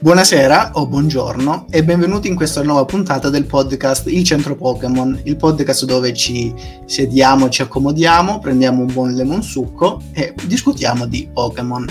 Buonasera 0.00 0.70
o 0.74 0.86
buongiorno 0.86 1.66
e 1.70 1.82
benvenuti 1.82 2.28
in 2.28 2.36
questa 2.36 2.62
nuova 2.62 2.84
puntata 2.84 3.30
del 3.30 3.46
podcast 3.46 4.06
Il 4.06 4.22
Centro 4.22 4.54
Pokémon, 4.54 5.20
il 5.24 5.34
podcast 5.34 5.84
dove 5.86 6.14
ci 6.14 6.54
sediamo, 6.86 7.48
ci 7.48 7.62
accomodiamo, 7.62 8.38
prendiamo 8.38 8.82
un 8.82 8.92
buon 8.92 9.14
lemon 9.14 9.42
succo 9.42 10.00
e 10.12 10.34
discutiamo 10.44 11.04
di 11.06 11.28
Pokémon. 11.32 11.84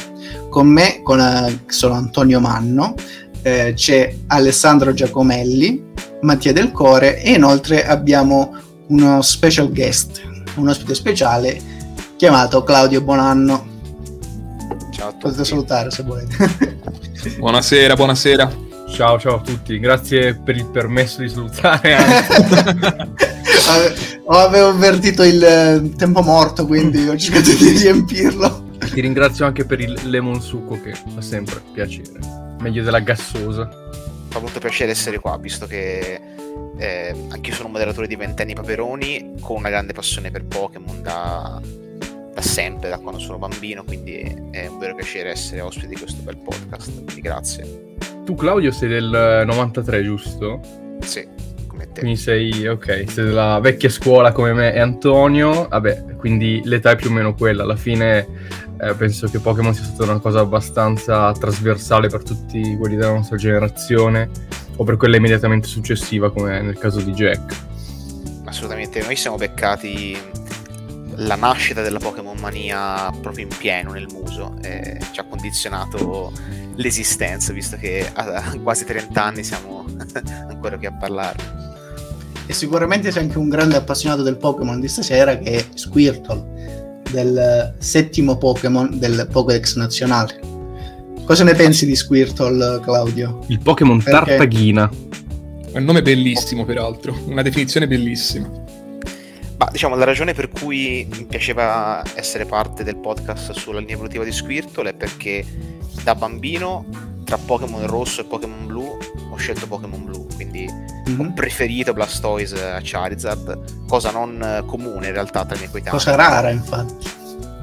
Con 0.50 0.68
me 0.68 1.02
con, 1.04 1.20
eh, 1.20 1.64
sono 1.68 1.96
Antonio 1.96 2.40
Manno, 2.40 2.96
eh, 3.42 3.74
c'è 3.76 4.16
Alessandro 4.28 4.94
Giacomelli, 4.94 5.84
Mattia 6.22 6.54
Del 6.54 6.72
Core 6.72 7.22
e 7.22 7.34
inoltre 7.34 7.86
abbiamo 7.86 8.56
uno 8.88 9.22
special 9.22 9.70
guest, 9.70 10.22
un 10.56 10.70
ospite 10.70 10.96
speciale 10.96 11.60
chiamato 12.16 12.64
Claudio 12.64 13.02
Bonanno. 13.02 13.76
Ciao 14.98 15.10
a 15.10 15.12
tutti. 15.12 15.24
Potete 15.26 15.46
salutare 15.46 15.92
se 15.92 16.02
volete. 16.02 16.36
Buonasera, 17.38 17.94
buonasera. 17.96 18.66
Ciao, 18.90 19.20
ciao 19.20 19.36
a 19.36 19.42
tutti, 19.42 19.78
grazie 19.78 20.34
per 20.34 20.56
il 20.56 20.66
permesso 20.66 21.22
di 21.22 21.30
salutare. 21.30 21.96
avevo 24.28 24.70
avvertito 24.70 25.22
il 25.22 25.44
eh, 25.44 25.96
tempo 25.96 26.24
morto, 26.24 26.66
quindi 26.66 27.08
ho 27.08 27.16
cercato 27.16 27.54
di 27.54 27.78
riempirlo. 27.78 28.70
Ti 28.80 29.00
ringrazio 29.02 29.46
anche 29.46 29.66
per 29.66 29.82
il 29.82 30.00
lemon 30.06 30.42
succo 30.42 30.82
che 30.82 30.94
fa 30.94 31.22
sempre 31.22 31.62
piacere, 31.72 32.20
meglio 32.60 32.82
della 32.82 33.00
gassosa. 33.00 33.70
Fa 34.30 34.40
molto 34.40 34.60
piacere 34.60 34.92
essere 34.92 35.20
qua, 35.20 35.38
visto 35.38 35.68
che 35.68 36.20
eh, 36.78 37.16
anch'io 37.30 37.54
sono 37.54 37.68
un 37.68 37.74
moderatore 37.74 38.08
di 38.08 38.16
ventenni 38.16 38.56
paperoni 38.56 39.36
con 39.42 39.58
una 39.58 39.70
grande 39.70 39.94
passione 39.94 40.32
per 40.32 40.46
Pokémon 40.46 41.02
da, 41.04 41.62
da 42.38 42.44
sempre, 42.44 42.90
da 42.90 43.00
quando 43.00 43.20
sono 43.20 43.40
bambino, 43.40 43.84
quindi 43.84 44.22
è 44.52 44.68
un 44.68 44.78
vero 44.78 44.94
piacere 44.94 45.32
essere 45.32 45.62
ospite 45.62 45.88
di 45.88 45.96
questo 45.96 46.22
bel 46.22 46.38
podcast, 46.38 47.04
quindi 47.04 47.20
grazie. 47.20 47.96
Tu 48.26 48.36
Claudio 48.36 48.70
sei 48.70 48.90
del 48.90 49.44
93, 49.44 50.04
giusto? 50.04 50.60
Sì, 51.00 51.28
come 51.66 51.92
te. 51.92 52.02
Quindi 52.02 52.16
sei, 52.16 52.68
ok, 52.68 53.06
sei 53.08 53.26
della 53.26 53.60
vecchia 53.60 53.90
scuola 53.90 54.34
come 54.34 54.54
me 54.54 54.72
e 54.72 54.80
Antonio, 54.80 55.68
vabbè, 55.68 56.18
quindi 56.18 56.62
l'età 56.64 56.92
è 56.92 56.96
più 56.96 57.10
o 57.10 57.14
meno 57.14 57.34
quella, 57.34 57.64
alla 57.64 57.76
fine 57.76 58.28
eh, 58.82 58.94
penso 58.94 59.28
che 59.30 59.40
Pokémon 59.40 59.74
sia 59.74 59.86
stata 59.86 60.12
una 60.12 60.20
cosa 60.20 60.42
abbastanza 60.42 61.32
trasversale 61.32 62.08
per 62.08 62.22
tutti 62.22 62.78
quelli 62.78 62.98
della 62.98 63.14
nostra 63.14 63.38
generazione 63.38 64.30
o 64.76 64.84
per 64.84 64.98
quella 64.98 65.16
immediatamente 65.16 65.68
successiva 65.68 66.32
come 66.32 66.62
nel 66.62 66.78
caso 66.78 67.02
di 67.02 67.14
Jack. 67.14 67.56
Assolutamente, 68.46 69.02
noi 69.02 69.16
siamo 69.16 69.38
beccati 69.38 70.46
la 71.18 71.36
nascita 71.36 71.82
della 71.82 72.00
Pokémon 72.00 72.38
mania 72.38 73.12
proprio 73.22 73.46
in 73.46 73.56
pieno 73.58 73.92
nel 73.92 74.08
muso 74.12 74.56
e 74.62 75.00
ci 75.12 75.20
ha 75.20 75.24
condizionato 75.24 76.32
l'esistenza, 76.76 77.54
visto 77.54 77.76
che 77.78 78.08
a 78.14 78.56
quasi 78.62 78.86
30 78.86 79.24
anni 79.24 79.44
siamo 79.44 79.86
ancora 80.48 80.78
qui 80.78 80.86
a 80.86 80.94
parlare. 80.94 81.66
E 82.46 82.54
sicuramente 82.54 83.12
sei 83.12 83.24
anche 83.24 83.38
un 83.38 83.50
grande 83.50 83.76
appassionato 83.76 84.22
del 84.22 84.38
Pokémon 84.38 84.80
di 84.80 84.88
stasera 84.88 85.38
che 85.38 85.58
è 85.58 85.66
Squirtle, 85.74 87.02
del 87.12 87.76
settimo 87.80 88.38
Pokémon 88.38 89.00
del 89.00 89.28
Pokédex 89.30 89.76
nazionale. 89.76 90.40
Cosa 91.26 91.44
ne 91.44 91.56
pensi 91.56 91.86
di 91.86 91.96
Squirtle, 91.96 92.80
Claudio? 92.82 93.44
Il 93.48 93.60
Pokémon 93.60 94.02
Perché... 94.02 94.12
tartaghina. 94.12 94.90
È 95.72 95.78
un 95.78 95.84
nome 95.84 96.02
bellissimo, 96.02 96.64
peraltro, 96.64 97.14
una 97.26 97.42
definizione 97.42 97.88
bellissima. 97.88 98.66
Ma 99.58 99.68
diciamo 99.72 99.96
la 99.96 100.06
ragione 100.06 100.34
per 100.34 100.50
cui 100.50 101.08
mi 101.12 101.26
piaceva 101.26 102.04
essere 102.14 102.46
parte 102.46 102.84
del 102.84 102.98
podcast 102.98 103.54
sulla 103.54 103.80
linea 103.80 103.96
evolutiva 103.96 104.24
di 104.24 104.32
Squirtle 104.32 104.92
è 104.92 104.94
perché 104.94 105.44
da 106.04 106.14
bambino 106.14 106.86
tra 107.24 107.38
Pokémon 107.38 107.88
rosso 107.88 108.22
e 108.22 108.26
Pokémon 108.26 108.68
blu 108.68 108.98
ho 109.32 109.36
scelto 109.36 109.66
Pokémon 109.68 110.06
blu, 110.06 110.28
quindi 110.36 110.68
mm-hmm. 110.70 111.20
ho 111.20 111.34
preferito 111.34 111.94
Blastoise 111.94 112.70
a 112.70 112.80
Charizard, 112.84 113.86
cosa 113.88 114.12
non 114.12 114.64
comune 114.68 115.08
in 115.08 115.14
realtà 115.14 115.44
tra 115.44 115.56
i 115.56 115.60
miei 115.60 115.72
coetanei. 115.72 115.98
Cosa 115.98 116.16
rara 116.16 116.52
infatti. 116.52 117.16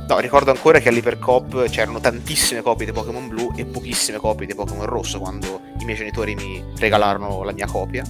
No, 0.09 0.19
ricordo 0.19 0.51
ancora 0.51 0.81
che 0.81 0.89
all'Ipercop 0.89 1.69
c'erano 1.71 2.01
tantissime 2.01 2.61
copie 2.61 2.87
di 2.87 2.93
Pokémon 2.93 3.29
blu 3.29 3.53
e 3.57 3.65
pochissime 3.65 4.19
copie 4.19 4.47
di 4.47 4.55
Pokémon 4.55 4.85
rosso 4.85 5.19
quando 5.21 5.61
i 5.79 5.85
miei 5.85 5.97
genitori 5.97 6.35
mi 6.35 6.63
regalarono 6.77 7.43
la 7.45 7.53
mia 7.53 7.67
copia 7.67 8.05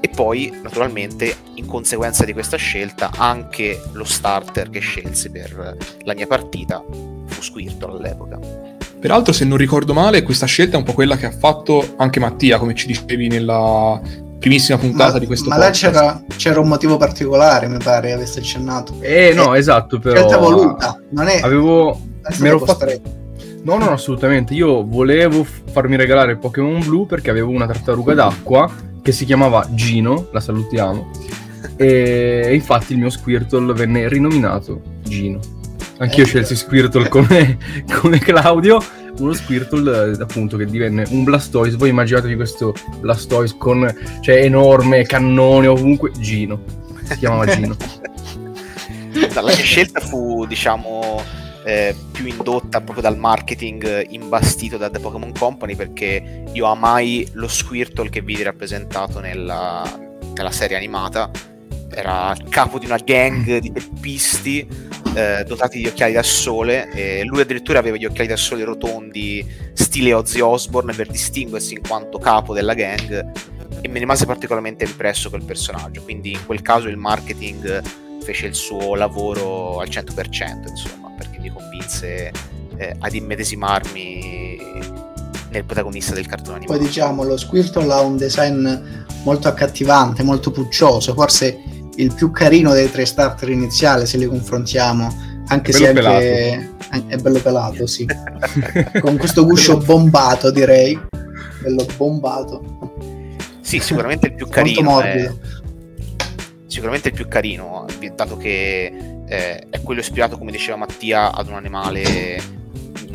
e 0.00 0.08
poi 0.08 0.52
naturalmente 0.62 1.34
in 1.54 1.66
conseguenza 1.66 2.24
di 2.24 2.32
questa 2.32 2.56
scelta 2.56 3.10
anche 3.16 3.80
lo 3.92 4.04
starter 4.04 4.70
che 4.70 4.80
scelsi 4.80 5.30
per 5.30 5.76
la 6.02 6.14
mia 6.14 6.26
partita 6.26 6.82
fu 7.26 7.42
Squirtle 7.42 7.96
all'epoca. 7.96 8.38
Peraltro 9.00 9.32
se 9.32 9.44
non 9.44 9.58
ricordo 9.58 9.94
male 9.94 10.22
questa 10.22 10.46
scelta 10.46 10.76
è 10.76 10.78
un 10.78 10.84
po' 10.84 10.92
quella 10.92 11.16
che 11.16 11.26
ha 11.26 11.30
fatto 11.30 11.94
anche 11.96 12.18
Mattia 12.18 12.58
come 12.58 12.74
ci 12.74 12.86
dicevi 12.86 13.28
nella 13.28 14.00
primissima 14.38 14.78
puntata 14.78 15.14
ma, 15.14 15.18
di 15.18 15.26
questo 15.26 15.48
ma 15.48 15.56
podcast. 15.56 15.82
là 15.82 15.90
c'era, 15.90 16.22
c'era, 16.36 16.60
un 16.60 16.68
motivo 16.68 16.96
particolare 16.96 17.66
mi 17.66 17.78
pare 17.78 18.12
avesse 18.12 18.38
accennato 18.38 18.94
eh 19.00 19.32
no 19.34 19.52
è 19.52 19.58
esatto 19.58 19.98
però 19.98 20.14
scelta 20.14 20.36
voluta 20.36 21.00
non 21.10 21.26
è 21.26 21.40
avevo 21.40 22.00
mi 22.38 22.48
ero 22.48 22.60
fatto 22.60 22.86
No, 23.60 23.76
no, 23.76 23.90
assolutamente. 23.90 24.54
Io 24.54 24.86
volevo 24.86 25.44
farmi 25.44 25.96
regalare 25.96 26.32
il 26.32 26.38
Pokémon 26.38 26.78
blu 26.78 27.06
perché 27.06 27.28
avevo 27.28 27.50
una 27.50 27.66
tartaruga 27.66 28.14
d'acqua 28.14 28.70
che 29.08 29.14
si 29.14 29.24
chiamava 29.24 29.66
Gino, 29.70 30.28
la 30.32 30.40
salutiamo, 30.40 31.10
e 31.76 32.50
infatti 32.52 32.92
il 32.92 32.98
mio 32.98 33.08
Squirtle 33.08 33.72
venne 33.72 34.06
rinominato 34.06 34.82
Gino. 35.02 35.40
Anch'io 35.96 36.24
eh, 36.24 36.26
scelsi 36.26 36.54
Squirtle 36.54 37.08
come, 37.08 37.56
come 37.98 38.18
Claudio, 38.18 38.84
uno 39.20 39.32
Squirtle 39.32 40.14
appunto 40.20 40.58
che 40.58 40.66
divenne 40.66 41.06
un 41.08 41.24
Blastoise. 41.24 41.78
Voi 41.78 41.88
immaginatevi 41.88 42.36
questo 42.36 42.74
Blastoise 43.00 43.54
con, 43.56 43.90
cioè, 44.20 44.42
enorme, 44.42 45.04
cannone 45.04 45.68
ovunque, 45.68 46.10
Gino. 46.18 46.60
Si 47.04 47.16
chiamava 47.16 47.46
Gino. 47.46 47.76
La 49.32 49.42
mia 49.42 49.54
scelta 49.54 50.00
fu, 50.00 50.44
diciamo, 50.44 51.22
eh, 51.64 51.94
più 52.12 52.26
indotta 52.26 52.80
proprio 52.80 53.02
dal 53.02 53.18
marketing 53.18 54.06
imbastito 54.10 54.76
da 54.76 54.90
The 54.90 55.00
Pokémon 55.00 55.32
Company 55.32 55.74
perché 55.76 56.44
io 56.52 56.66
amai 56.66 57.28
lo 57.32 57.48
Squirtle 57.48 58.08
che 58.08 58.20
vidi 58.20 58.42
rappresentato 58.42 59.20
nella, 59.20 59.84
nella 60.34 60.50
serie 60.50 60.76
animata. 60.76 61.30
Era 61.90 62.34
capo 62.48 62.78
di 62.78 62.86
una 62.86 62.98
gang 62.98 63.58
di 63.58 63.72
teppisti 63.72 64.68
eh, 65.14 65.44
dotati 65.46 65.78
di 65.78 65.86
occhiali 65.86 66.12
da 66.12 66.22
sole 66.22 66.90
e 66.92 67.24
lui 67.24 67.40
addirittura 67.40 67.78
aveva 67.78 67.96
gli 67.96 68.04
occhiali 68.04 68.28
da 68.28 68.36
sole 68.36 68.62
rotondi 68.64 69.44
stile 69.72 70.12
Ozzy 70.12 70.40
Osbourne 70.40 70.92
per 70.92 71.08
distinguersi 71.08 71.74
in 71.74 71.80
quanto 71.80 72.18
capo 72.18 72.54
della 72.54 72.74
gang 72.74 73.32
e 73.80 73.88
mi 73.88 73.98
rimase 73.98 74.26
particolarmente 74.26 74.84
impresso 74.84 75.28
quel 75.28 75.44
personaggio. 75.44 76.02
Quindi 76.02 76.32
in 76.32 76.46
quel 76.46 76.62
caso 76.62 76.88
il 76.88 76.96
marketing 76.96 77.82
fece 78.22 78.46
il 78.46 78.54
suo 78.54 78.94
lavoro 78.94 79.80
al 79.80 79.88
100% 79.88 80.68
insomma 80.68 81.08
mi 81.40 81.50
convinse 81.50 82.30
eh, 82.76 82.96
ad 82.98 83.14
immedesimarmi 83.14 84.58
nel 85.50 85.64
protagonista 85.64 86.14
del 86.14 86.26
cartone 86.26 86.56
animato. 86.56 86.78
Poi 86.78 86.86
diciamo, 86.86 87.24
lo 87.24 87.36
Squirtle 87.36 87.92
ha 87.92 88.00
un 88.00 88.16
design 88.16 88.68
molto 89.22 89.48
accattivante, 89.48 90.22
molto 90.22 90.50
puccioso, 90.50 91.14
forse 91.14 91.62
il 91.96 92.14
più 92.14 92.30
carino 92.30 92.72
dei 92.72 92.90
tre 92.90 93.04
starter 93.04 93.48
iniziali 93.48 94.06
se 94.06 94.18
li 94.18 94.26
confrontiamo, 94.26 95.42
anche 95.48 95.72
se 95.72 95.88
anche... 95.88 96.74
è 97.08 97.16
bello 97.16 97.40
pelato, 97.40 97.86
sì. 97.86 98.06
Con 99.00 99.16
questo 99.16 99.44
guscio 99.44 99.78
bombato, 99.78 100.50
direi. 100.50 100.98
Bello 101.60 101.86
bombato. 101.96 102.94
Sì, 103.60 103.80
sicuramente 103.80 104.26
il 104.28 104.34
più 104.34 104.48
carino. 104.48 104.82
Molto 104.82 105.06
morbido. 105.06 105.38
È... 105.40 105.56
Sicuramente 106.66 107.08
il 107.08 107.14
più 107.14 107.26
carino, 107.26 107.86
dato 108.14 108.36
che 108.36 109.17
eh, 109.28 109.66
è 109.70 109.82
quello 109.82 110.00
ispirato, 110.00 110.38
come 110.38 110.50
diceva 110.50 110.76
Mattia, 110.76 111.32
ad 111.32 111.48
un 111.48 111.54
animale 111.54 112.56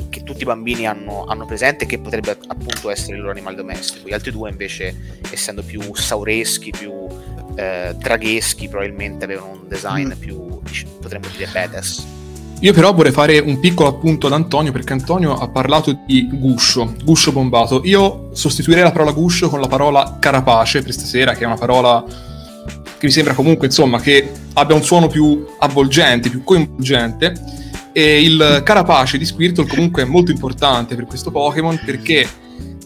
che 0.10 0.24
tutti 0.24 0.44
i 0.44 0.46
bambini 0.46 0.86
hanno, 0.86 1.26
hanno 1.26 1.46
presente 1.46 1.88
che 1.88 1.98
potrebbe 1.98 2.38
appunto 2.48 2.92
essere 2.92 3.16
il 3.16 3.22
loro 3.22 3.32
animale 3.32 3.56
domestico. 3.56 4.08
Gli 4.08 4.14
altri 4.14 4.32
due 4.32 4.50
invece, 4.50 5.20
essendo 5.32 5.64
più 5.64 5.82
saureschi, 5.96 6.72
più 6.72 7.08
eh, 7.56 7.96
dragheschi, 7.98 8.68
probabilmente 8.68 9.26
avevano 9.26 9.54
un 9.54 9.68
design 9.68 10.14
mm. 10.14 10.20
più, 10.20 10.62
potremmo 11.02 11.28
dire, 11.36 11.50
badass. 11.52 12.06
Io 12.60 12.72
però 12.72 12.94
vorrei 12.94 13.12
fare 13.12 13.40
un 13.40 13.60
piccolo 13.60 13.90
appunto 13.90 14.28
ad 14.28 14.34
Antonio 14.34 14.72
perché 14.72 14.94
Antonio 14.94 15.34
ha 15.34 15.50
parlato 15.50 16.00
di 16.06 16.30
guscio, 16.32 16.96
guscio 17.04 17.34
bombato. 17.34 17.82
Io 17.84 18.30
sostituirei 18.32 18.84
la 18.84 18.92
parola 18.92 19.12
guscio 19.12 19.50
con 19.50 19.60
la 19.60 19.68
parola 19.68 20.18
carapace 20.18 20.82
per 20.82 20.94
stasera, 20.94 21.34
che 21.34 21.44
è 21.44 21.46
una 21.46 21.58
parola 21.58 22.06
che 23.04 23.10
mi 23.10 23.16
sembra 23.16 23.34
comunque 23.34 23.68
insomma 23.68 24.00
che 24.00 24.32
abbia 24.54 24.76
un 24.76 24.84
suono 24.84 25.08
più 25.08 25.46
avvolgente, 25.60 26.30
più 26.30 26.42
coinvolgente 26.42 27.34
e 27.92 28.22
il 28.22 28.62
carapace 28.64 29.18
di 29.18 29.26
Squirtle 29.26 29.68
comunque 29.68 30.04
è 30.04 30.06
molto 30.06 30.32
importante 30.32 30.96
per 30.96 31.06
questo 31.06 31.30
Pokémon 31.30 31.82
perché 31.86 32.26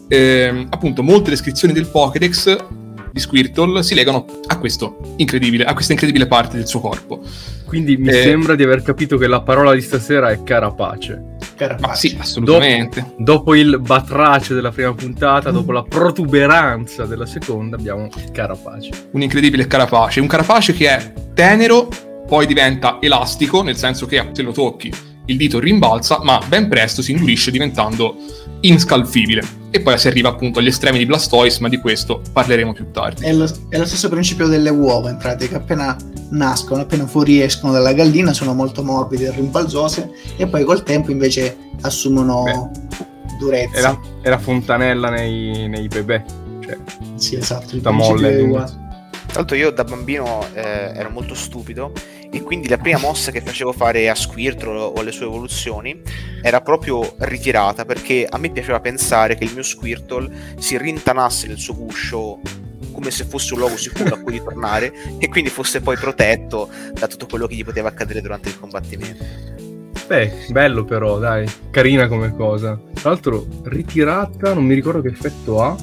eh, 0.08 0.66
appunto 0.69 1.04
molte 1.04 1.30
descrizioni 1.30 1.72
del 1.72 1.86
Pokédex 1.86 2.66
di 3.12 3.19
Squirtle 3.19 3.84
si 3.84 3.94
legano 3.94 4.25
a, 4.48 4.58
questo 4.58 5.14
incredibile, 5.18 5.66
a 5.66 5.74
questa 5.74 5.92
incredibile 5.92 6.25
parte 6.25 6.58
del 6.58 6.66
suo 6.66 6.80
corpo. 6.80 7.22
Quindi 7.66 7.96
mi 7.98 8.10
eh, 8.10 8.24
sembra 8.24 8.56
di 8.56 8.63
aver 8.63 8.81
capito 8.81 9.18
che 9.18 9.28
la 9.28 9.42
parola 9.42 9.74
di 9.75 9.81
stasera 9.81 10.31
è 10.31 10.42
carapace. 10.42 11.37
Ma 11.80 11.95
sì, 11.95 12.15
assolutamente. 12.19 13.01
Dopo, 13.01 13.15
dopo, 13.18 13.56
il 13.56 13.80
batrace 13.80 14.54
della 14.54 14.71
prima 14.71 14.94
puntata, 14.94 15.51
dopo 15.51 15.71
la 15.71 15.83
protuberanza 15.83 17.06
della 17.06 17.25
seconda, 17.25 17.75
abbiamo 17.75 18.09
Carapace. 18.31 19.09
Un 19.12 19.21
incredibile 19.21 19.68
Carapace. 19.68 20.19
Un 20.19 20.27
Carapace 20.27 20.74
che 20.74 20.89
è 20.89 21.13
tenero, 21.33 21.88
poi 22.27 22.45
diventa 22.45 22.98
elastico, 23.01 23.63
nel 23.63 23.77
senso 23.77 24.06
che 24.06 24.30
se 24.31 24.42
lo 24.42 24.51
tocchi 24.51 24.92
il 25.25 25.38
dito 25.38 25.59
rimbalza, 25.59 26.19
ma 26.24 26.39
ben 26.48 26.68
presto 26.68 27.01
si 27.01 27.12
indurisce 27.12 27.51
diventando 27.51 28.15
inscalfibile. 28.62 29.56
E 29.69 29.81
poi 29.81 29.98
si 29.98 30.08
arriva 30.08 30.30
appunto 30.30 30.60
agli 30.60 30.68
estremi 30.68 30.98
di 30.98 31.06
Blastoise, 31.06 31.60
ma 31.62 31.68
di 31.68 31.78
questo 31.78 32.22
parleremo 32.31 32.74
più 32.74 32.90
tardi. 32.92 33.25
È 33.25 33.34
lo, 33.34 33.46
è 33.69 33.78
lo 33.78 33.86
stesso 33.86 34.08
principio 34.08 34.48
delle 34.48 34.69
uova, 34.69 35.10
in 35.10 35.18
pratica. 35.18 35.58
Appena 35.58 35.96
nascono, 36.30 36.81
appena 36.81 37.06
fuoriescono 37.06 37.74
dalla 37.74 37.94
gallina, 37.94 38.34
sono 38.34 38.54
molto 38.54 38.84
morbide 38.84 39.28
e 39.28 39.31
rimbalzose, 39.31 40.10
e 40.38 40.48
poi 40.48 40.64
col 40.64 40.84
tempo 40.84 41.12
invece 41.12 41.58
assumono 41.81 42.44
Beh, 42.44 43.06
durezza. 43.38 43.78
È 43.78 43.81
la, 43.81 44.00
è 44.22 44.30
la 44.30 44.38
fontanella 44.38 45.10
nei, 45.10 45.68
nei 45.68 45.88
bebè. 45.88 46.24
Cioè, 46.63 46.78
sì, 47.16 47.36
esatto. 47.36 47.68
Tutta 47.68 47.92
molle. 47.92 48.46
Tra 49.28 49.42
l'altro 49.42 49.58
io 49.58 49.72
da 49.72 49.84
bambino 49.84 50.46
eh, 50.54 50.94
ero 50.96 51.10
molto 51.10 51.36
stupido 51.36 51.92
e 52.31 52.41
quindi 52.41 52.68
la 52.68 52.77
prima 52.77 53.00
mossa 53.00 53.31
che 53.31 53.41
facevo 53.41 53.71
fare 53.71 54.09
a 54.09 54.15
Squirtle 54.15 54.77
o 54.77 54.94
alle 54.94 55.12
sue 55.12 55.25
evoluzioni 55.25 56.01
era 56.41 56.62
proprio 56.62 57.15
ritirata 57.19 57.85
perché 57.85 58.27
a 58.29 58.38
me 58.38 58.50
piaceva 58.51 58.79
pensare 58.79 59.35
che 59.35 59.44
il 59.44 59.53
mio 59.53 59.63
Squirtle 59.63 60.56
si 60.57 60.77
rintanasse 60.77 61.47
nel 61.47 61.57
suo 61.57 61.75
guscio 61.75 62.39
come 62.91 63.12
se 63.12 63.25
fosse 63.25 63.53
un 63.53 63.59
luogo 63.59 63.77
sicuro 63.77 64.15
a 64.15 64.19
cui 64.19 64.33
ritornare 64.33 64.91
e 65.19 65.29
quindi 65.29 65.50
fosse 65.50 65.81
poi 65.81 65.97
protetto 65.97 66.69
da 66.94 67.07
tutto 67.07 67.27
quello 67.27 67.47
che 67.47 67.56
gli 67.56 67.63
poteva 67.63 67.89
accadere 67.89 68.21
durante 68.21 68.50
il 68.50 68.59
combattimento. 68.59 69.24
Beh, 70.07 70.45
bello 70.50 70.85
però, 70.85 71.19
dai, 71.19 71.45
carina 71.69 72.07
come 72.07 72.33
cosa. 72.33 72.79
Tra 72.94 73.09
l'altro, 73.09 73.45
ritirata, 73.63 74.53
non 74.53 74.63
mi 74.63 74.74
ricordo 74.74 75.01
che 75.01 75.09
effetto 75.09 75.62
ha. 75.62 75.75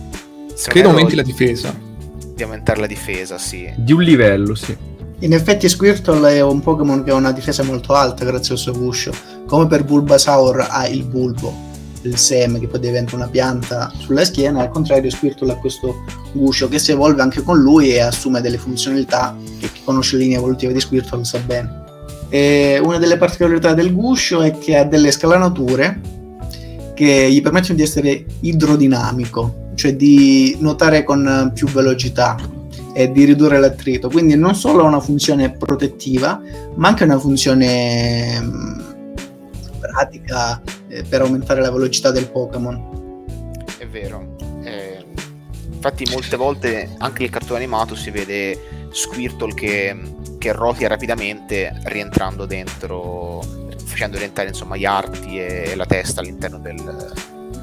Credo 0.67 0.89
aumenti 0.89 1.15
la 1.15 1.23
difesa 1.23 1.93
di 2.35 2.43
aumentare 2.43 2.81
la 2.81 2.87
difesa, 2.87 3.39
sì. 3.39 3.73
Di 3.77 3.93
un 3.93 4.03
livello, 4.03 4.55
sì. 4.55 4.77
In 5.21 5.33
effetti 5.33 5.69
Squirtle 5.69 6.35
è 6.35 6.43
un 6.43 6.61
Pokémon 6.61 7.03
che 7.03 7.11
ha 7.11 7.15
una 7.15 7.33
difesa 7.33 7.63
molto 7.63 7.95
alta 7.95 8.25
grazie 8.25 8.55
al 8.55 8.61
suo 8.61 8.73
guscio, 8.73 9.13
come 9.47 9.67
per 9.67 9.85
Bulbasaur 9.85 10.67
ha 10.69 10.87
il 10.89 11.05
bulbo, 11.05 11.55
il 12.03 12.19
seme 12.19 12.59
che 12.59 12.67
poi 12.67 12.81
diventa 12.81 13.15
una 13.15 13.29
pianta 13.29 13.91
sulla 13.97 14.25
schiena, 14.25 14.61
al 14.61 14.71
contrario 14.71 15.09
Squirtle 15.11 15.53
ha 15.53 15.57
questo 15.57 16.05
guscio 16.33 16.69
che 16.69 16.79
si 16.79 16.91
evolve 16.91 17.23
anche 17.23 17.43
con 17.43 17.59
lui 17.59 17.93
e 17.93 18.01
assume 18.01 18.41
delle 18.41 18.59
funzionalità 18.59 19.37
che 19.61 19.71
chi 19.73 19.81
conosce 19.85 20.17
le 20.17 20.25
linee 20.25 20.39
evolutive 20.39 20.73
di 20.73 20.81
Squirtle 20.81 21.19
lo 21.19 21.25
sa 21.25 21.39
bene. 21.39 21.83
E 22.29 22.81
una 22.83 22.99
delle 22.99 23.17
particolarità 23.17 23.73
del 23.73 23.95
guscio 23.95 24.43
è 24.43 24.59
che 24.59 24.77
ha 24.77 24.85
delle 24.85 25.13
scalanature 25.13 26.01
che 26.95 27.31
gli 27.31 27.41
permettono 27.41 27.77
di 27.77 27.83
essere 27.83 28.27
idrodinamico, 28.41 29.71
cioè 29.75 29.95
di 29.95 30.57
nuotare 30.59 31.05
con 31.05 31.53
più 31.55 31.69
velocità 31.69 32.37
e 32.95 33.11
di 33.11 33.25
ridurre 33.25 33.59
l'attrito. 33.59 34.09
Quindi 34.09 34.37
non 34.37 34.55
solo 34.55 34.85
ha 34.85 34.87
una 34.87 35.01
funzione 35.01 35.51
protettiva, 35.51 36.41
ma 36.77 36.89
anche 36.89 37.05
una 37.05 37.19
funzione 37.19 38.41
mm, 38.41 38.81
pratica 39.81 40.63
eh, 40.89 41.03
per 41.03 41.21
aumentare 41.21 41.61
la 41.61 41.71
velocità 41.71 42.11
del 42.11 42.31
Pokémon. 42.31 43.25
È 43.77 43.87
vero. 43.87 44.37
Eh, 44.63 45.05
infatti 45.71 46.09
molte 46.11 46.37
volte 46.37 46.95
anche 46.99 47.23
nel 47.23 47.31
cartone 47.31 47.59
animato 47.59 47.95
si 47.95 48.11
vede 48.11 48.89
Squirtle 48.91 49.53
che, 49.55 50.01
che 50.39 50.53
rotia 50.53 50.87
rapidamente 50.87 51.81
rientrando 51.87 52.47
dentro, 52.47 53.41
facendo 53.85 54.17
rientrare 54.17 54.51
insomma 54.51 54.77
gli 54.77 54.85
arti 54.85 55.39
e 55.39 55.75
la 55.75 55.85
testa 55.85 56.21
all'interno 56.21 56.59
del, 56.59 57.13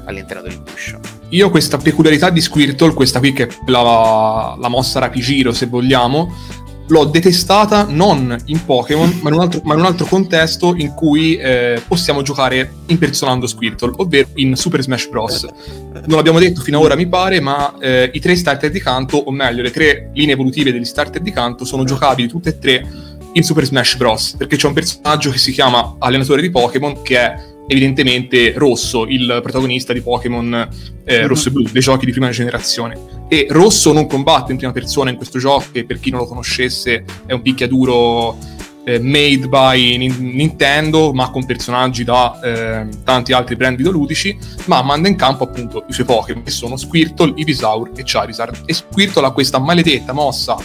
all'interno 0.04 0.42
del 0.42 0.60
guscio. 0.62 0.98
Io 1.30 1.50
questa 1.50 1.78
peculiarità 1.78 2.30
di 2.30 2.40
Squirtle, 2.40 2.92
questa 2.92 3.18
qui 3.18 3.32
che 3.32 3.46
è 3.46 3.48
la, 3.66 4.56
la 4.58 4.68
mossa 4.68 4.98
rapigiro 4.98 5.52
se 5.52 5.66
vogliamo, 5.66 6.60
l'ho 6.88 7.04
detestata 7.04 7.86
non 7.88 8.36
in 8.46 8.64
Pokémon, 8.66 9.20
ma 9.22 9.30
ma 9.30 9.74
in 9.74 9.80
un 9.80 9.86
altro 9.86 10.04
contesto 10.04 10.74
in 10.76 10.92
cui 10.92 11.36
eh, 11.36 11.80
possiamo 11.86 12.20
giocare 12.20 12.70
impersonando 12.86 13.46
Squirtle, 13.46 13.92
ovvero 13.96 14.28
in 14.34 14.56
Super 14.56 14.82
Smash 14.82 15.08
Bros. 15.08 15.46
Non 16.04 16.16
l'abbiamo 16.16 16.38
detto 16.38 16.60
fino 16.60 16.78
ad 16.78 16.84
ora, 16.84 16.96
mi 16.96 17.06
pare, 17.06 17.40
ma 17.40 17.78
eh, 17.78 18.10
i 18.12 18.20
tre 18.20 18.36
starter 18.36 18.70
di 18.70 18.80
canto, 18.80 19.16
o 19.16 19.30
meglio, 19.30 19.62
le 19.62 19.70
tre 19.70 20.10
linee 20.12 20.34
evolutive 20.34 20.72
degli 20.72 20.84
starter 20.84 21.22
di 21.22 21.30
canto, 21.30 21.64
sono 21.64 21.84
giocabili 21.84 22.28
tutte 22.28 22.50
e 22.50 22.58
tre 22.58 22.86
in 23.32 23.42
Super 23.42 23.64
Smash 23.64 23.96
Bros. 23.96 24.34
Perché 24.36 24.56
c'è 24.56 24.66
un 24.66 24.74
personaggio 24.74 25.30
che 25.30 25.38
si 25.38 25.52
chiama 25.52 25.94
Allenatore 25.98 26.42
di 26.42 26.50
Pokémon 26.50 27.00
che 27.00 27.18
è 27.18 27.34
evidentemente 27.66 28.52
Rosso, 28.56 29.06
il 29.06 29.40
protagonista 29.42 29.92
di 29.92 30.00
Pokémon 30.00 30.68
eh, 31.04 31.16
mm-hmm. 31.16 31.26
Rosso 31.26 31.48
e 31.48 31.52
Blu, 31.52 31.68
dei 31.70 31.82
giochi 31.82 32.06
di 32.06 32.12
prima 32.12 32.30
generazione. 32.30 32.98
E 33.28 33.46
Rosso 33.48 33.92
non 33.92 34.06
combatte 34.06 34.52
in 34.52 34.58
prima 34.58 34.72
persona 34.72 35.10
in 35.10 35.16
questo 35.16 35.38
gioco, 35.38 35.66
che 35.72 35.84
per 35.84 36.00
chi 36.00 36.10
non 36.10 36.20
lo 36.20 36.26
conoscesse 36.26 37.04
è 37.26 37.32
un 37.32 37.42
picchiaduro 37.42 38.36
eh, 38.84 38.98
made 38.98 39.48
by 39.48 39.96
Nintendo, 39.96 41.12
ma 41.12 41.30
con 41.30 41.46
personaggi 41.46 42.04
da 42.04 42.40
eh, 42.42 42.88
tanti 43.04 43.32
altri 43.32 43.56
brand 43.56 43.76
videoludici, 43.76 44.36
ma 44.66 44.82
manda 44.82 45.08
in 45.08 45.16
campo 45.16 45.44
appunto 45.44 45.84
i 45.88 45.92
suoi 45.92 46.06
Pokémon, 46.06 46.42
che 46.42 46.50
sono 46.50 46.76
Squirtle, 46.76 47.32
Ivysaur 47.36 47.92
e 47.96 48.02
Charizard. 48.04 48.62
E 48.66 48.74
Squirtle 48.74 49.26
ha 49.26 49.30
questa 49.30 49.58
maledetta 49.58 50.12
mossa 50.12 50.56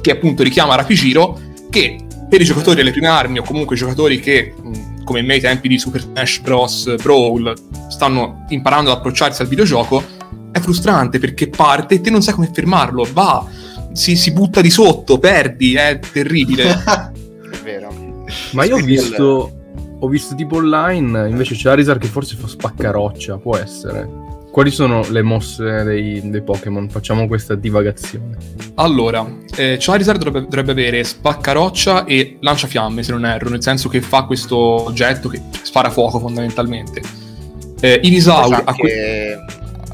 che 0.00 0.10
appunto 0.10 0.42
richiama 0.42 0.74
Rapigiro, 0.74 1.38
che 1.70 1.98
per 2.28 2.40
i 2.40 2.44
giocatori 2.44 2.80
alle 2.80 2.92
prime 2.92 3.08
armi 3.08 3.38
o 3.38 3.42
comunque 3.42 3.76
i 3.76 3.78
giocatori 3.78 4.18
che 4.20 4.54
mh, 4.60 4.81
come 5.04 5.22
me 5.22 5.34
ai 5.34 5.40
tempi 5.40 5.68
di 5.68 5.78
Super 5.78 6.00
Smash 6.00 6.40
Bros. 6.40 6.94
Brawl, 7.02 7.54
stanno 7.88 8.44
imparando 8.48 8.90
ad 8.90 8.98
approcciarsi 8.98 9.42
al 9.42 9.48
videogioco, 9.48 10.02
è 10.50 10.58
frustrante 10.60 11.18
perché 11.18 11.48
parte 11.48 11.94
e 11.94 12.00
te 12.00 12.10
non 12.10 12.22
sai 12.22 12.34
come 12.34 12.50
fermarlo, 12.52 13.06
va, 13.12 13.46
si, 13.92 14.16
si 14.16 14.32
butta 14.32 14.60
di 14.60 14.70
sotto, 14.70 15.18
perdi, 15.18 15.74
è 15.74 15.98
terribile. 16.12 16.70
è 16.82 17.56
vero. 17.62 17.92
Ma 18.52 18.64
io 18.64 18.76
ho 18.76 18.80
visto, 18.80 19.52
ho 19.98 20.08
visto 20.08 20.34
tipo 20.34 20.56
online 20.56 21.28
invece 21.28 21.54
Charizard 21.56 22.00
che 22.00 22.06
forse 22.08 22.36
fa 22.36 22.48
spaccaroccia, 22.48 23.38
può 23.38 23.56
essere. 23.56 24.21
Quali 24.52 24.70
sono 24.70 25.02
le 25.08 25.22
mosse 25.22 25.82
dei, 25.82 26.20
dei 26.28 26.42
Pokémon? 26.42 26.86
Facciamo 26.90 27.26
questa 27.26 27.54
divagazione. 27.54 28.36
Allora, 28.74 29.26
eh, 29.56 29.78
Charizard 29.80 30.18
dovrebbe, 30.22 30.46
dovrebbe, 30.46 30.72
avere 30.72 31.02
spaccaroccia 31.04 32.04
e 32.04 32.36
lanciafiamme, 32.38 33.02
se 33.02 33.12
non 33.12 33.24
erro, 33.24 33.48
nel 33.48 33.62
senso 33.62 33.88
che 33.88 34.02
fa 34.02 34.24
questo 34.24 34.56
oggetto 34.58 35.30
che 35.30 35.40
spara 35.62 35.88
fuoco 35.88 36.18
fondamentalmente. 36.18 37.00
Eh, 37.80 38.00
Ivysaur... 38.02 38.62
Anche, 38.66 38.82
que- 38.82 39.44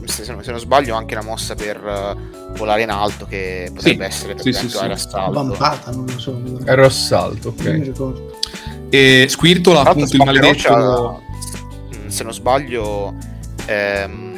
se, 0.06 0.32
non, 0.32 0.42
se, 0.42 0.50
non, 0.50 0.58
sbaglio, 0.58 0.96
anche 0.96 1.14
la 1.14 1.22
mossa 1.22 1.54
per 1.54 1.80
uh, 1.80 2.56
volare 2.56 2.82
in 2.82 2.90
alto 2.90 3.26
che 3.26 3.70
potrebbe 3.72 4.10
sì, 4.10 4.10
essere 4.10 4.34
per 4.34 4.42
sì, 4.42 4.48
esempio 4.48 4.76
sì, 4.76 4.82
aeroassalto. 4.82 5.32
Vampata, 5.34 5.90
non 5.92 6.04
lo 6.04 6.18
so. 6.18 6.42
Aeroassalto, 6.66 7.54
ok. 7.56 7.92
E 8.88 9.26
Squirtle 9.28 9.76
ha 9.76 9.82
appunto 9.82 10.16
il 10.16 10.22
maledetto... 10.24 11.22
Se 12.08 12.24
non 12.24 12.32
sbaglio... 12.34 13.14
Ehm, 13.66 14.37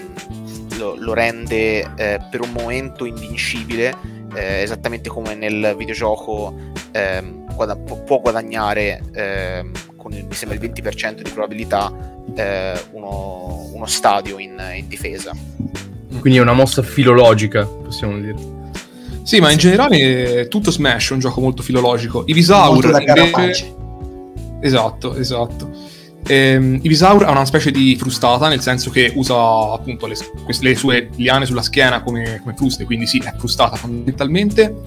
lo, 0.80 0.96
lo 0.98 1.12
rende 1.12 1.80
eh, 1.96 2.18
per 2.30 2.40
un 2.40 2.50
momento 2.50 3.04
invincibile, 3.04 3.94
eh, 4.34 4.62
esattamente 4.62 5.10
come 5.10 5.34
nel 5.34 5.74
videogioco 5.76 6.54
ehm, 6.90 7.54
guada- 7.54 7.76
può 7.76 8.20
guadagnare 8.20 9.02
ehm, 9.12 9.72
con 9.96 10.12
il, 10.12 10.24
mi 10.24 10.34
sembra 10.34 10.56
il 10.58 10.70
20% 10.72 11.20
di 11.20 11.30
probabilità 11.30 11.92
eh, 12.34 12.80
uno, 12.92 13.68
uno, 13.72 13.86
stadio 13.86 14.38
in, 14.38 14.58
in 14.74 14.88
difesa. 14.88 15.32
Quindi 16.18 16.38
è 16.38 16.42
una 16.42 16.54
mossa 16.54 16.82
filologica, 16.82 17.64
possiamo 17.66 18.18
dire. 18.18 18.58
Sì, 19.22 19.38
ma 19.38 19.50
in 19.50 19.58
generale 19.58 20.48
tutto 20.48 20.70
Smash 20.70 21.10
è 21.10 21.12
un 21.12 21.20
gioco 21.20 21.40
molto 21.40 21.62
filologico. 21.62 22.24
I 22.26 22.32
Visaur 22.32 23.02
invece... 23.06 23.78
Esatto, 24.60 25.14
esatto. 25.14 25.70
Ehm, 26.26 26.78
Ibisaur 26.82 27.24
ha 27.24 27.30
una 27.30 27.44
specie 27.44 27.70
di 27.70 27.96
frustata, 27.96 28.48
nel 28.48 28.60
senso 28.60 28.90
che 28.90 29.12
usa 29.14 29.34
appunto 29.72 30.06
le, 30.06 30.16
le 30.60 30.74
sue 30.74 31.10
liane 31.16 31.46
sulla 31.46 31.62
schiena 31.62 32.02
come, 32.02 32.40
come, 32.42 32.54
fruste, 32.54 32.84
quindi 32.84 33.06
sì, 33.06 33.18
è 33.18 33.34
frustata 33.36 33.76
fondamentalmente. 33.76 34.82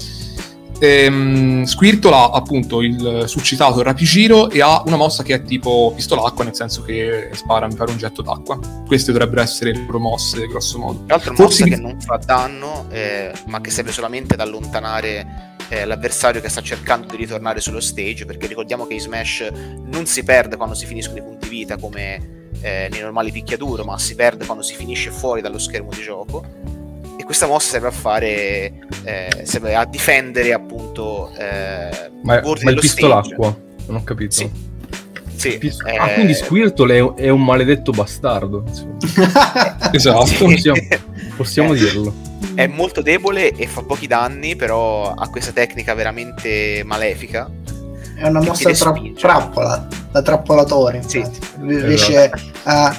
Ehm, 0.80 1.63
Squirtle 1.63 2.13
ha 2.13 2.30
appunto 2.32 2.82
il 2.82 3.24
suscitato 3.28 3.82
rapigiro 3.82 4.50
e 4.50 4.62
ha 4.62 4.84
una 4.86 4.98
mossa 4.98 5.24
che 5.24 5.36
è 5.36 5.44
tipo 5.44 5.94
pistolacqua, 5.96 6.44
nel 6.44 6.56
senso 6.56 6.82
che 6.82 7.30
spara 7.34 7.68
mi 7.68 7.75
pare 7.75 7.92
un 7.92 7.98
getto 7.98 8.22
d'acqua. 8.22 8.60
Queste 8.86 9.12
dovrebbero 9.12 9.42
essere 9.42 9.72
le 9.72 9.84
loro 9.86 10.00
mosse, 10.00 10.46
grosso 10.48 10.78
modo. 10.80 11.04
Tra 11.06 11.16
l'altro, 11.16 11.36
Forse 11.36 11.63
mossa 11.63 11.75
che 11.75 11.82
non 11.82 12.02
fa 12.02 12.20
danno, 12.24 12.86
eh, 12.90 13.32
ma 13.48 13.62
che 13.62 13.70
serve 13.70 13.92
solamente 13.92 14.34
ad 14.34 14.42
allontanare 14.42 15.52
eh, 15.74 15.86
l'avversario 15.86 16.39
che 16.39 16.50
sta 16.50 16.62
cercando 16.62 17.08
di 17.08 17.15
ritornare 17.15 17.60
sullo 17.60 17.80
stage, 17.80 18.25
perché 18.25 18.46
ricordiamo 18.46 18.86
che 18.86 18.94
in 18.94 19.00
Smash 19.00 19.50
non 19.86 20.06
si 20.06 20.24
perde 20.24 20.56
quando 20.56 20.75
si 20.75 20.86
finiscono 20.86 21.18
i 21.18 21.22
punti 21.22 21.50
vita 21.50 21.77
come 21.77 22.51
eh, 22.62 22.88
nei 22.92 23.01
normali 23.01 23.32
picchiaduro, 23.32 23.84
ma 23.84 23.98
si 23.98 24.13
perde 24.13 24.46
quando 24.46 24.63
si 24.63 24.75
finisce 24.75 25.10
fuori 25.10 25.42
dallo 25.42 25.58
schermo 25.58 25.89
di 25.89 26.01
gioco. 26.01 26.46
E 27.18 27.24
questa 27.24 27.48
mossa 27.48 27.72
serve 27.72 27.88
a 27.88 27.92
fare, 27.92 28.74
eh, 29.03 29.42
serve 29.44 29.74
a 29.74 29.86
difendere 29.86 30.53
appunto 30.53 31.32
eh, 31.38 32.12
ma, 32.22 32.39
i 32.39 32.42
ma 32.42 32.53
dello 32.53 32.72
il 32.72 32.80
pistolacqua, 32.80 33.58
non 33.88 33.96
ho 33.96 34.03
capito. 34.03 34.36
Sì. 34.36 34.72
Sì, 35.36 35.58
eh... 35.58 35.98
Ah, 35.98 36.10
quindi 36.13 36.36
Squirtle 36.36 36.98
è, 36.98 37.13
è, 37.24 37.30
un 37.30 37.44
maledetto 37.44 37.92
bastardo. 37.92 38.63
esatto. 39.92 40.46
Possiamo, 41.36 41.70
possiamo 41.70 41.74
dirlo. 41.74 42.13
È 42.54 42.68
molto 42.68 43.02
debole 43.02 43.52
e 43.52 43.68
fa 43.68 43.82
pochi 43.82 44.08
danni, 44.08 44.56
però 44.56 45.12
ha 45.13 45.28
questa 45.30 45.52
tecnica 45.52 45.94
veramente 45.94 46.84
malefica. 46.86 47.50
È 48.16 48.28
una 48.28 48.42
mossa 48.42 48.72
tra- 48.72 48.94
trappola, 49.16 49.88
da 50.12 50.22
trappolatore. 50.22 51.02
Sì. 51.06 51.24
Riesce 51.60 52.32
esatto. 52.32 52.42
a 52.63 52.96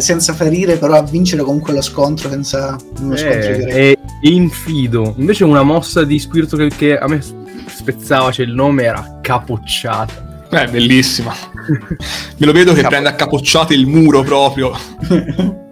senza 0.00 0.32
ferire, 0.32 0.76
però 0.76 0.94
a 0.94 1.02
vincere 1.02 1.42
comunque 1.42 1.72
lo 1.72 1.82
scontro 1.82 2.28
senza 2.28 2.76
uno 2.98 3.14
eh, 3.14 3.18
scontro 3.18 3.56
diretto. 3.56 3.76
È 3.76 3.98
infido. 4.22 5.14
Invece 5.16 5.44
una 5.44 5.62
mossa 5.62 6.04
di 6.04 6.18
spirito 6.18 6.56
che, 6.56 6.68
che 6.68 6.98
a 6.98 7.06
me 7.06 7.20
spezzava, 7.66 8.32
cioè 8.32 8.46
il 8.46 8.52
nome 8.52 8.84
era 8.84 9.18
capocciata. 9.20 10.46
Eh, 10.50 10.68
bellissima. 10.68 11.34
Me 12.36 12.46
lo 12.46 12.52
vedo 12.52 12.72
che 12.72 12.80
Capo... 12.80 12.90
prende 12.90 13.08
a 13.08 13.14
capocciate 13.14 13.74
il 13.74 13.86
muro 13.86 14.22
proprio. 14.22 14.72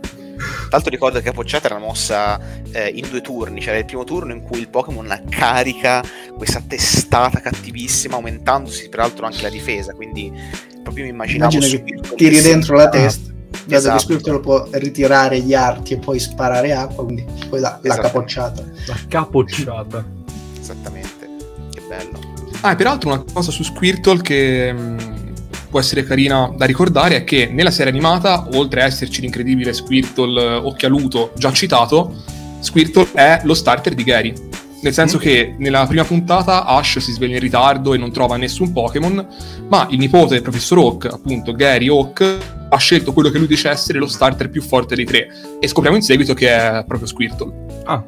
Tra 0.70 0.78
l'altro 0.78 0.90
ricordo 0.90 1.18
che 1.18 1.24
Capocciata 1.24 1.66
era 1.66 1.74
una 1.74 1.86
mossa 1.86 2.38
eh, 2.70 2.92
in 2.94 3.08
due 3.10 3.20
turni, 3.20 3.58
c'era 3.58 3.76
il 3.76 3.84
primo 3.84 4.04
turno 4.04 4.32
in 4.32 4.40
cui 4.40 4.60
il 4.60 4.68
Pokémon 4.68 5.24
carica 5.28 6.00
questa 6.36 6.62
testata 6.64 7.40
cattivissima, 7.40 8.14
aumentandosi 8.14 8.88
peraltro 8.88 9.26
anche 9.26 9.42
la 9.42 9.48
difesa, 9.48 9.94
quindi 9.94 10.32
proprio 10.80 11.04
mi 11.04 11.10
immaginavo... 11.10 11.56
Immagina 11.56 11.82
che 11.82 12.14
tiri 12.14 12.40
dentro 12.40 12.76
la 12.76 12.88
testa 12.88 13.30
dato 13.50 13.74
esatto. 13.74 13.96
che 13.96 14.02
Squirtle 14.02 14.40
può 14.40 14.68
ritirare 14.70 15.40
gli 15.40 15.54
arti 15.54 15.94
e 15.94 15.98
poi 15.98 16.20
sparare 16.20 16.72
acqua, 16.72 17.04
quindi 17.04 17.26
poi 17.48 17.60
la, 17.60 17.78
la 17.82 17.96
capocciata. 17.96 18.64
La 18.86 18.96
capocciata. 19.08 20.04
Esattamente, 20.58 21.28
che 21.72 21.80
bello. 21.88 22.18
Ah, 22.60 22.72
e 22.72 22.76
peraltro 22.76 23.10
una 23.10 23.24
cosa 23.32 23.50
su 23.50 23.64
Squirtle 23.64 24.20
che 24.22 24.72
mh, 24.72 24.78
mm, 24.78 25.19
può 25.70 25.80
essere 25.80 26.04
carina 26.04 26.52
da 26.54 26.66
ricordare 26.66 27.16
è 27.16 27.24
che 27.24 27.48
nella 27.50 27.70
serie 27.70 27.92
animata, 27.92 28.48
oltre 28.54 28.82
a 28.82 28.84
esserci 28.84 29.20
l'incredibile 29.20 29.72
Squirtle 29.72 30.42
eh, 30.42 30.56
Occhialuto 30.56 31.32
già 31.36 31.52
citato, 31.52 32.12
Squirtle 32.58 33.08
è 33.12 33.40
lo 33.44 33.54
starter 33.54 33.94
di 33.94 34.02
Gary. 34.02 34.34
Nel 34.82 34.92
senso 34.92 35.18
mm. 35.18 35.20
che 35.20 35.54
nella 35.58 35.86
prima 35.86 36.04
puntata 36.04 36.64
Ash 36.64 36.98
si 36.98 37.12
sveglia 37.12 37.34
in 37.34 37.40
ritardo 37.40 37.94
e 37.94 37.98
non 37.98 38.10
trova 38.12 38.36
nessun 38.36 38.72
Pokémon, 38.72 39.26
ma 39.68 39.86
il 39.90 39.98
nipote 39.98 40.34
del 40.34 40.42
professor 40.42 40.78
Oak, 40.78 41.04
appunto 41.04 41.52
Gary 41.54 41.88
Oak, 41.88 42.38
ha 42.68 42.76
scelto 42.76 43.12
quello 43.12 43.30
che 43.30 43.38
lui 43.38 43.46
dice 43.46 43.68
essere 43.68 43.98
lo 43.98 44.06
starter 44.06 44.50
più 44.50 44.62
forte 44.62 44.94
dei 44.94 45.04
tre. 45.04 45.28
E 45.60 45.68
scopriamo 45.68 45.96
in 45.96 46.02
seguito 46.02 46.34
che 46.34 46.48
è 46.48 46.84
proprio 46.86 47.06
Squirtle. 47.06 47.82
Ah. 47.84 48.02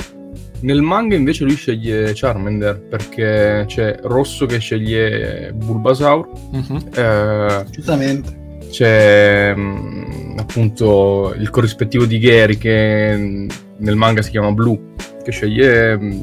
Nel 0.62 0.80
manga 0.80 1.14
invece 1.14 1.44
lui 1.44 1.54
sceglie 1.54 2.12
Charmander 2.14 2.80
perché 2.80 3.64
c'è 3.66 3.98
Rosso 4.02 4.46
che 4.46 4.58
sceglie 4.58 5.52
Bulbasaur. 5.54 6.28
Mm-hmm. 6.54 6.76
Eh, 6.94 7.64
Giustamente. 7.70 8.40
C'è 8.70 9.54
mh, 9.54 9.60
mm, 9.60 10.38
appunto 10.38 11.34
il 11.36 11.50
corrispettivo 11.50 12.04
di 12.04 12.18
Gary 12.18 12.56
che 12.56 13.48
nel 13.76 13.96
manga 13.96 14.22
si 14.22 14.30
chiama 14.30 14.52
Blue 14.52 14.94
che 15.22 15.30
sceglie 15.30 15.96
mh, 15.96 16.04
mm, 16.04 16.20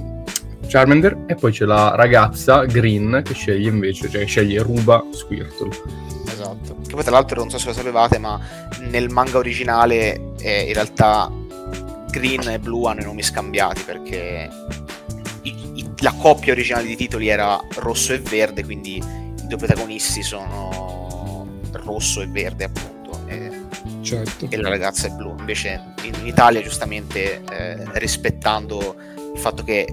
Charmander 0.67 1.25
e 1.27 1.35
poi 1.35 1.51
c'è 1.51 1.65
la 1.65 1.95
ragazza 1.95 2.65
Green 2.65 3.21
che 3.23 3.33
sceglie 3.33 3.69
invece, 3.69 4.09
cioè 4.09 4.25
sceglie 4.25 4.61
Ruba 4.61 5.03
Squirtle 5.11 6.17
esatto. 6.39 6.77
Che 6.87 6.93
poi 6.93 7.03
tra 7.03 7.11
l'altro 7.11 7.39
non 7.39 7.49
so 7.49 7.57
se 7.57 7.67
lo 7.67 7.73
sapevate, 7.73 8.17
ma 8.17 8.39
nel 8.89 9.09
manga 9.09 9.37
originale 9.37 10.33
eh, 10.39 10.61
in 10.63 10.73
realtà 10.73 11.31
Green 12.09 12.47
e 12.49 12.59
Blue 12.59 12.89
hanno 12.89 13.01
i 13.01 13.03
nomi 13.05 13.23
scambiati 13.23 13.83
perché 13.83 14.49
i, 15.43 15.55
i, 15.73 15.85
la 15.99 16.13
coppia 16.13 16.53
originale 16.53 16.87
di 16.87 16.95
titoli 16.95 17.27
era 17.27 17.59
rosso 17.75 18.13
e 18.13 18.19
verde, 18.19 18.63
quindi 18.63 18.97
i 18.97 19.47
due 19.47 19.57
protagonisti 19.57 20.23
sono 20.23 21.47
rosso 21.71 22.21
e 22.21 22.27
verde 22.27 22.65
appunto. 22.65 23.27
E, 23.27 23.51
certo. 24.01 24.47
e 24.49 24.57
la 24.57 24.69
ragazza 24.69 25.07
è 25.07 25.11
blu. 25.11 25.35
Invece 25.37 25.93
in, 26.03 26.25
Italia 26.25 26.61
giustamente 26.61 27.43
eh, 27.49 27.77
rispettando 27.93 28.95
il 29.33 29.39
fatto 29.39 29.63
che 29.63 29.87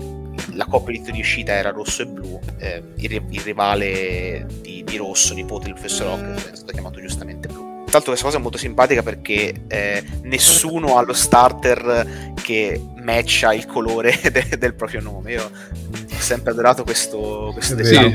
la 0.52 0.66
coppia 0.66 1.00
di 1.00 1.20
uscita 1.20 1.52
era 1.52 1.70
rosso 1.70 2.02
e 2.02 2.06
blu, 2.06 2.38
eh, 2.58 2.82
il, 2.96 3.24
il, 3.30 3.40
rivale 3.40 4.46
di, 4.60 4.84
di, 4.84 4.96
rosso, 4.96 5.34
nipote 5.34 5.64
del 5.64 5.74
professor 5.74 6.18
Rock, 6.18 6.52
è 6.52 6.56
stato 6.56 6.72
chiamato 6.72 7.00
giustamente 7.00 7.48
blu. 7.48 7.65
Tra 7.96 8.04
l'altro 8.04 8.12
questa 8.12 8.26
cosa 8.26 8.36
è 8.36 8.40
molto 8.42 8.58
simpatica 8.58 9.02
perché 9.02 9.54
eh, 9.68 10.04
nessuno 10.24 10.98
ha 10.98 11.02
lo 11.02 11.14
starter 11.14 12.34
che 12.42 12.78
matcha 13.02 13.54
il 13.54 13.64
colore 13.64 14.20
de- 14.30 14.58
del 14.58 14.74
proprio 14.74 15.00
nome. 15.00 15.32
Io 15.32 15.44
ho 15.44 16.18
sempre 16.18 16.50
adorato 16.50 16.82
questo, 16.82 17.50
questo 17.54 17.72
è 17.72 17.76
design. 17.76 18.14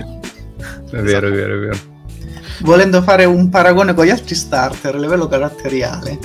È 0.92 0.98
vero, 0.98 1.30
è 1.30 1.32
vero, 1.32 1.56
è 1.56 1.60
vero. 1.60 1.80
Volendo 2.60 3.02
fare 3.02 3.26
un 3.26 3.50
paragone 3.50 3.96
con 3.96 4.06
gli 4.06 4.12
altri 4.12 4.36
starter 4.36 4.94
a 4.94 5.00
livello 5.00 5.28
caratteriale, 5.28 6.20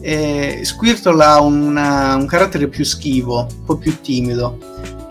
eh, 0.00 0.60
Squirtle 0.62 1.22
ha 1.22 1.42
una, 1.42 2.14
un 2.14 2.26
carattere 2.26 2.66
più 2.68 2.84
schivo, 2.84 3.46
un 3.58 3.64
po' 3.64 3.76
più 3.76 4.00
timido 4.00 4.58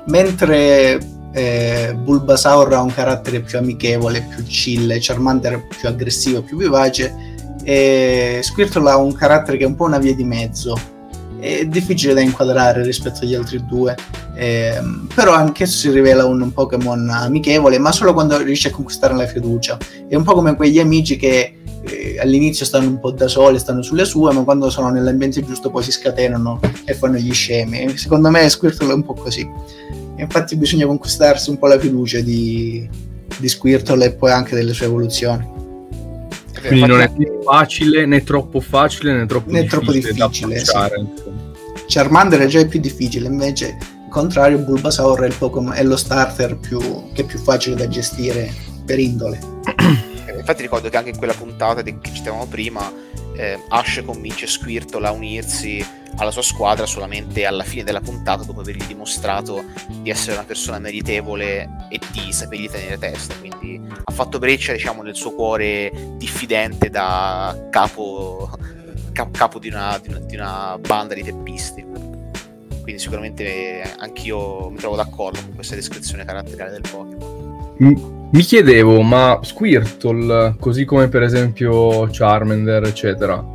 mentre 0.07 0.97
eh, 1.33 1.95
Bulbasaur 1.95 2.73
ha 2.73 2.81
un 2.81 2.93
carattere 2.93 3.41
più 3.41 3.59
amichevole, 3.59 4.25
più 4.33 4.43
chill, 4.43 4.97
Charmander 4.99 5.67
più 5.67 5.87
aggressivo, 5.87 6.41
più 6.41 6.57
vivace, 6.57 7.33
e 7.65 8.41
Squirtle 8.43 8.91
ha 8.91 8.97
un 8.97 9.11
carattere 9.13 9.57
che 9.57 9.63
è 9.63 9.67
un 9.67 9.75
po' 9.75 9.85
una 9.85 9.97
via 9.97 10.13
di 10.13 10.23
mezzo. 10.23 10.79
È 11.39 11.65
difficile 11.65 12.13
da 12.13 12.21
inquadrare 12.21 12.83
rispetto 12.83 13.21
agli 13.23 13.33
altri 13.33 13.65
due, 13.65 13.95
eh, 14.35 14.79
però 15.13 15.33
anch'esso 15.33 15.77
si 15.77 15.89
rivela 15.89 16.25
un, 16.25 16.41
un, 16.41 16.53
Pokémon 16.53 17.09
amichevole, 17.09 17.79
ma 17.79 17.91
solo 17.91 18.13
quando 18.13 18.37
riesce 18.37 18.67
a 18.67 18.71
conquistare 18.71 19.15
la 19.15 19.25
fiducia. 19.25 19.77
È 20.07 20.15
un 20.15 20.23
po' 20.23 20.33
come 20.33 20.55
quegli 20.55 20.79
amici 20.79 21.17
che 21.17 21.57
eh, 21.81 22.17
all'inizio 22.19 22.65
stanno 22.65 22.87
un 22.87 22.99
po' 22.99 23.11
da 23.11 23.27
soli, 23.27 23.57
stanno 23.57 23.81
sulle 23.81 24.05
sue, 24.05 24.31
ma 24.31 24.43
quando 24.43 24.69
sono 24.69 24.89
nell'ambiente 24.89 25.43
giusto 25.43 25.71
poi 25.71 25.81
si 25.81 25.91
scatenano 25.91 26.59
e 26.85 26.93
fanno 26.93 27.17
gli 27.17 27.33
scemi. 27.33 27.97
Secondo 27.97 28.29
me 28.29 28.47
Squirtle 28.47 28.91
è 28.91 28.93
un 28.93 29.03
po' 29.03 29.15
così. 29.15 29.47
Infatti 30.17 30.55
bisogna 30.55 30.85
conquistarsi 30.85 31.49
un 31.49 31.57
po' 31.57 31.67
la 31.67 31.79
fiducia 31.79 32.21
di, 32.21 32.87
di 33.39 33.47
Squirtle 33.49 34.05
e 34.05 34.13
poi 34.13 34.31
anche 34.31 34.55
delle 34.55 34.73
sue 34.73 34.85
evoluzioni. 34.85 35.64
Quindi 36.59 36.85
non 36.85 37.01
è 37.01 37.11
né 37.15 37.39
facile 37.43 38.05
né 38.05 38.23
troppo 38.23 38.59
facile 38.59 39.13
né 39.13 39.25
troppo 39.25 39.51
né 39.51 39.63
difficile. 39.63 40.15
Troppo 40.15 40.27
difficile 40.27 40.59
sì. 40.59 40.71
Charmander 41.87 42.39
è 42.41 42.47
già 42.47 42.65
più 42.65 42.79
difficile, 42.79 43.27
invece 43.27 43.77
al 43.79 44.09
contrario 44.09 44.57
Bulbasaur 44.57 45.21
è, 45.21 45.29
Pokemon, 45.29 45.73
è 45.73 45.83
lo 45.83 45.97
starter 45.97 46.57
più, 46.57 46.79
che 47.13 47.21
è 47.21 47.25
più 47.25 47.37
facile 47.37 47.75
da 47.75 47.87
gestire 47.87 48.51
per 48.85 48.97
indole. 48.99 49.39
Infatti 50.37 50.61
ricordo 50.61 50.89
che 50.89 50.97
anche 50.97 51.09
in 51.09 51.17
quella 51.17 51.33
puntata 51.33 51.81
che 51.81 51.97
citavamo 52.01 52.45
prima, 52.47 52.91
eh, 53.37 53.59
Ash 53.69 54.01
convince 54.05 54.47
Squirtle 54.47 55.07
a 55.07 55.11
unirsi 55.11 55.85
alla 56.17 56.31
sua 56.31 56.41
squadra 56.41 56.85
solamente 56.85 57.45
alla 57.45 57.63
fine 57.63 57.83
della 57.83 57.99
puntata 57.99 58.43
dopo 58.43 58.61
avergli 58.61 58.85
dimostrato 58.85 59.65
di 59.87 60.09
essere 60.09 60.33
una 60.33 60.45
persona 60.45 60.79
meritevole 60.79 61.87
e 61.89 61.99
di 62.11 62.31
sapergli 62.31 62.69
tenere 62.69 62.97
testa. 62.97 63.35
Quindi 63.35 63.81
ha 64.03 64.11
fatto 64.11 64.39
breccia 64.39 64.71
diciamo 64.71 65.01
nel 65.01 65.15
suo 65.15 65.33
cuore 65.33 65.91
diffidente 66.15 66.89
da 66.89 67.67
capo, 67.69 68.49
cap- 69.11 69.35
capo 69.35 69.59
di, 69.59 69.67
una, 69.67 69.99
di, 70.01 70.09
una, 70.09 70.19
di 70.19 70.35
una 70.35 70.77
banda 70.79 71.13
di 71.13 71.23
teppisti. 71.23 71.85
Quindi 72.81 73.01
sicuramente 73.01 73.81
anch'io 73.97 74.69
mi 74.69 74.77
trovo 74.77 74.95
d'accordo 74.95 75.41
con 75.41 75.55
questa 75.55 75.75
descrizione 75.75 76.23
caratteriale 76.23 76.71
del 76.71 76.81
Pokémon 76.81 78.14
mi 78.31 78.41
chiedevo, 78.41 79.01
ma 79.01 79.39
Squirtle, 79.41 80.55
così 80.59 80.85
come 80.85 81.07
per 81.07 81.23
esempio 81.23 82.07
Charmander, 82.11 82.83
eccetera, 82.83 83.54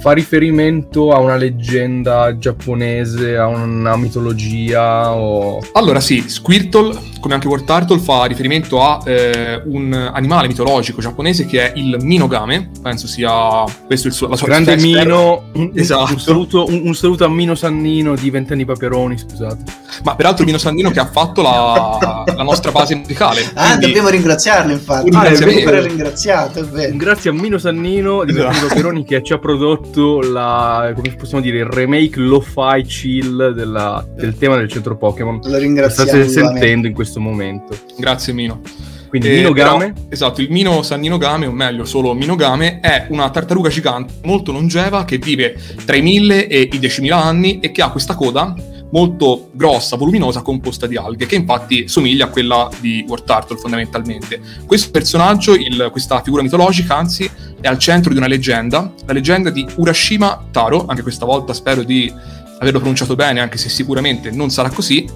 fa 0.00 0.12
riferimento 0.12 1.12
a 1.12 1.18
una 1.18 1.34
leggenda 1.34 2.36
giapponese, 2.38 3.36
a 3.36 3.46
una 3.46 3.96
mitologia 3.96 5.12
o... 5.12 5.60
Allora 5.72 5.98
sì, 5.98 6.24
Squirtle, 6.28 6.96
come 7.20 7.34
anche 7.34 7.48
War 7.48 7.62
Turtle, 7.62 7.98
fa 7.98 8.24
riferimento 8.26 8.80
a 8.80 9.00
eh, 9.04 9.60
un 9.64 9.92
animale 9.92 10.46
mitologico 10.46 11.00
giapponese 11.00 11.46
che 11.46 11.72
è 11.72 11.76
il 11.76 11.96
Minogame, 12.00 12.70
penso 12.80 13.08
sia 13.08 13.64
questo 13.86 14.06
il 14.06 14.12
suo, 14.12 14.28
la 14.28 14.36
sua 14.36 14.46
Grande 14.46 14.76
Mino, 14.76 15.50
un, 15.54 15.72
esatto. 15.74 16.12
un, 16.12 16.20
saluto, 16.20 16.66
un, 16.66 16.82
un, 16.84 16.94
saluto, 16.94 17.24
a 17.24 17.28
Mino 17.28 17.56
Sannino 17.56 18.14
di 18.14 18.30
Vent'anni 18.30 18.64
Paperoni, 18.64 19.18
scusate. 19.18 19.64
Ma 20.04 20.14
peraltro 20.14 20.44
Mino 20.44 20.58
Sannino 20.58 20.90
che 20.90 21.00
ha 21.00 21.06
fatto 21.06 21.42
la, 21.42 22.24
la 22.24 22.42
nostra 22.44 22.70
base 22.70 22.94
musicale. 22.94 23.40
Ah, 23.54 23.66
quindi... 23.70 23.86
dobbiamo 23.86 24.08
ringraziarlo 24.10 24.72
infatti. 24.72 25.10
Ah, 25.12 25.24
è 25.24 25.36
vero. 25.36 25.82
ringraziato, 25.82 26.60
è 26.60 26.64
vero. 26.64 26.96
Grazie 26.96 27.30
a 27.30 27.32
Mino 27.32 27.58
Sannino 27.58 28.24
di 28.24 28.30
esatto. 28.30 28.68
Paperoni 28.68 29.04
che 29.04 29.22
ci 29.24 29.32
ha 29.32 29.38
prodotto 29.38 29.87
fatto 29.88 30.20
la, 30.20 30.92
come 30.94 31.14
possiamo 31.14 31.42
dire, 31.42 31.58
il 31.58 31.66
remake 31.66 32.20
lo-fi 32.20 32.82
chill 32.84 33.50
della, 33.50 34.06
del 34.14 34.36
tema 34.36 34.56
del 34.56 34.68
centro 34.68 34.96
Pokémon. 34.96 35.40
Lo 35.42 35.58
ringraziamo. 35.58 36.10
Lo 36.10 36.16
state 36.16 36.28
sentendo 36.28 36.86
in 36.86 36.94
questo 36.94 37.20
momento. 37.20 37.76
Grazie 37.96 38.32
Mino. 38.32 38.60
Quindi 39.08 39.28
eh, 39.28 39.36
Minogame? 39.36 39.92
Però, 39.92 40.06
esatto, 40.10 40.42
il 40.42 40.50
Mino 40.50 40.82
Sanninogame, 40.82 41.46
o 41.46 41.52
meglio 41.52 41.84
solo 41.86 42.12
Minogame, 42.12 42.80
è 42.80 43.06
una 43.08 43.30
tartaruga 43.30 43.70
gigante 43.70 44.14
molto 44.24 44.52
longeva 44.52 45.04
che 45.04 45.16
vive 45.16 45.56
tra 45.84 45.96
i 45.96 46.02
1000 46.02 46.46
e 46.46 46.60
i 46.70 46.78
10.000 46.78 47.12
anni 47.12 47.58
e 47.60 47.72
che 47.72 47.80
ha 47.80 47.90
questa 47.90 48.14
coda 48.14 48.54
molto 48.90 49.50
grossa, 49.52 49.96
voluminosa, 49.96 50.42
composta 50.42 50.86
di 50.86 50.96
alghe, 50.96 51.26
che 51.26 51.34
infatti 51.34 51.88
somiglia 51.88 52.26
a 52.26 52.28
quella 52.28 52.68
di 52.80 53.04
War 53.06 53.22
Turtle 53.22 53.56
fondamentalmente. 53.56 54.40
Questo 54.66 54.90
personaggio, 54.90 55.54
il, 55.54 55.88
questa 55.90 56.22
figura 56.22 56.42
mitologica, 56.42 56.96
anzi, 56.96 57.30
è 57.60 57.66
al 57.66 57.78
centro 57.78 58.12
di 58.12 58.18
una 58.18 58.26
leggenda, 58.26 58.92
la 59.06 59.12
leggenda 59.12 59.50
di 59.50 59.66
Urashima 59.76 60.46
Taro, 60.50 60.86
anche 60.86 61.02
questa 61.02 61.24
volta 61.24 61.52
spero 61.52 61.82
di 61.82 62.12
averlo 62.58 62.78
pronunciato 62.78 63.14
bene, 63.14 63.40
anche 63.40 63.58
se 63.58 63.68
sicuramente 63.68 64.30
non 64.30 64.50
sarà 64.50 64.70
così, 64.70 65.06